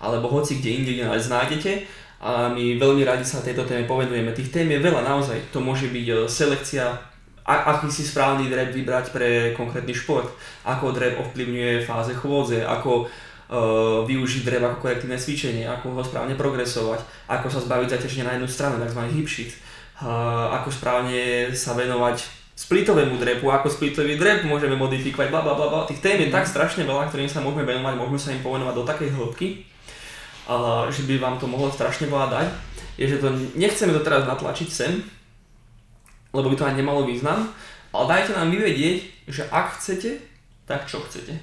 alebo 0.00 0.32
hoci 0.32 0.64
kde 0.64 0.70
inde, 0.80 0.90
kde 0.96 1.04
nás 1.04 1.28
nájdete 1.28 1.84
a 2.24 2.48
my 2.48 2.80
veľmi 2.80 3.04
radi 3.04 3.20
sa 3.20 3.44
tejto 3.44 3.68
téme 3.68 3.84
povenujeme. 3.84 4.32
Tých 4.32 4.48
tém 4.48 4.64
je 4.72 4.80
veľa 4.80 5.04
naozaj, 5.04 5.52
to 5.52 5.60
môže 5.60 5.92
byť 5.92 6.06
e, 6.08 6.14
selekcia, 6.24 6.88
aký 7.44 7.92
si 7.92 8.00
správny 8.00 8.48
drep 8.48 8.72
vybrať 8.72 9.12
pre 9.12 9.52
konkrétny 9.52 9.92
šport, 9.92 10.32
ako 10.64 10.96
drep 10.96 11.20
ovplyvňuje 11.20 11.84
fáze 11.84 12.16
chôdze, 12.16 12.64
ako 12.64 13.04
uh, 13.04 14.00
využiť 14.08 14.48
drev 14.48 14.64
ako 14.64 14.80
korektívne 14.80 15.20
cvičenie, 15.20 15.68
ako 15.68 15.92
ho 15.92 16.00
správne 16.00 16.40
progresovať, 16.40 17.04
ako 17.28 17.52
sa 17.52 17.60
zbaviť 17.60 18.00
zaťaženia 18.00 18.24
na 18.24 18.34
jednu 18.40 18.48
stranu, 18.48 18.80
tzv. 18.80 18.96
hip 19.12 19.28
shift, 19.28 19.60
uh, 20.00 20.56
ako 20.56 20.72
správne 20.72 21.52
sa 21.52 21.76
venovať 21.76 22.24
splitovému 22.56 23.20
drepu, 23.20 23.52
ako 23.52 23.68
splitový 23.68 24.16
drep 24.16 24.48
môžeme 24.48 24.80
modifikovať, 24.80 25.28
bla 25.28 25.44
bla 25.44 25.52
bla, 25.52 25.84
tých 25.84 26.00
tém 26.00 26.24
je 26.24 26.32
tak 26.32 26.48
strašne 26.48 26.88
veľa, 26.88 27.12
ktorým 27.12 27.28
sa 27.28 27.44
môžeme 27.44 27.68
venovať, 27.68 27.92
môžeme 27.92 28.16
sa 28.16 28.32
im 28.32 28.40
povenovať 28.40 28.72
do 28.72 28.88
takej 28.88 29.10
hĺbky, 29.12 29.73
uh, 30.48 30.88
že 30.92 31.04
by 31.08 31.20
vám 31.20 31.36
to 31.40 31.46
mohlo 31.46 31.72
strašne 31.72 32.08
veľa 32.08 32.28
dať, 32.30 32.48
je, 32.94 33.06
že 33.10 33.20
to 33.20 33.28
nechceme 33.58 33.90
to 33.90 34.06
teraz 34.06 34.24
natlačiť 34.28 34.68
sem, 34.70 35.02
lebo 36.34 36.50
by 36.50 36.56
to 36.56 36.66
ani 36.66 36.82
nemalo 36.82 37.06
význam, 37.06 37.50
ale 37.94 38.04
dajte 38.10 38.34
nám 38.34 38.50
vyvedieť, 38.50 39.28
že 39.30 39.42
ak 39.50 39.78
chcete, 39.78 40.18
tak 40.66 40.86
čo 40.90 41.02
chcete. 41.06 41.38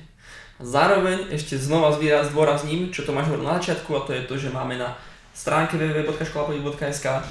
Zároveň 0.62 1.34
ešte 1.34 1.58
znova 1.58 1.90
zdôrazním, 1.98 2.94
čo 2.94 3.02
to 3.02 3.16
máš 3.16 3.34
na 3.34 3.58
začiatku 3.58 3.90
a 3.98 4.06
to 4.06 4.14
je 4.14 4.28
to, 4.30 4.36
že 4.38 4.54
máme 4.54 4.78
na 4.78 4.94
stránke 5.34 5.80
www.školapodnik.sk 5.80 7.26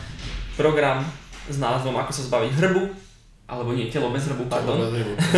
program 0.59 1.07
s 1.47 1.57
názvom 1.63 1.95
Ako 1.95 2.11
sa 2.11 2.27
zbaviť 2.27 2.53
hrbu, 2.59 2.83
alebo 3.47 3.71
nie, 3.71 3.87
telo 3.87 4.11
bez 4.11 4.27
hrbu, 4.27 4.51
pardon. 4.51 4.83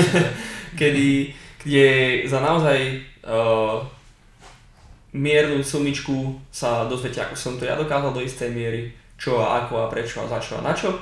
Kedy, 0.81 1.37
kde 1.61 1.87
za 2.25 2.41
naozaj 2.41 2.81
uh, 3.29 3.85
miernu 5.13 5.61
sumičku 5.61 6.41
sa 6.49 6.89
dozviete, 6.89 7.21
ako 7.21 7.37
som 7.37 7.55
to 7.61 7.69
ja 7.69 7.77
dokázal 7.77 8.17
do 8.17 8.25
istej 8.25 8.49
miery, 8.53 8.93
čo 9.21 9.39
a 9.41 9.65
ako 9.65 9.87
a 9.87 9.91
prečo 9.93 10.25
a 10.25 10.29
za 10.29 10.41
čo 10.41 10.59
a 10.59 10.65
na 10.65 10.73
čo. 10.73 10.93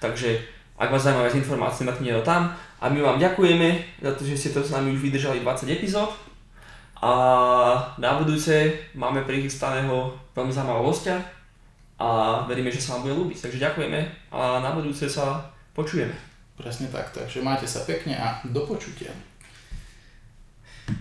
Takže 0.00 0.40
ak 0.78 0.88
vás 0.88 1.04
zaujímavé 1.04 1.34
informácie, 1.36 1.84
natknite 1.84 2.22
to 2.22 2.24
tam. 2.24 2.54
A 2.78 2.86
my 2.88 3.02
vám 3.02 3.18
ďakujeme 3.18 3.98
za 3.98 4.14
to, 4.14 4.22
že 4.22 4.38
ste 4.38 4.50
to 4.54 4.62
s 4.62 4.70
nami 4.70 4.94
už 4.94 5.02
vydržali 5.02 5.42
20 5.42 5.68
epizód. 5.74 6.14
A 7.02 7.12
na 7.98 8.18
budúce 8.18 8.74
máme 8.94 9.22
prichystaného 9.22 10.14
veľmi 10.34 10.50
zaujímavého 10.50 10.86
hostia 10.86 11.16
a 11.98 12.42
veríme, 12.46 12.70
že 12.70 12.82
sa 12.82 12.98
vám 12.98 13.10
bude 13.10 13.18
ľúbiť. 13.18 13.38
Takže 13.42 13.58
ďakujeme 13.62 14.00
a 14.30 14.62
na 14.62 14.70
budúce 14.74 15.10
sa 15.10 15.50
počujeme. 15.74 16.14
Presne 16.58 16.90
tak, 16.90 17.14
takže 17.14 17.42
máte 17.42 17.66
sa 17.70 17.86
pekne 17.86 18.18
a 18.18 18.42
do 18.46 18.66
počutia. 18.66 19.14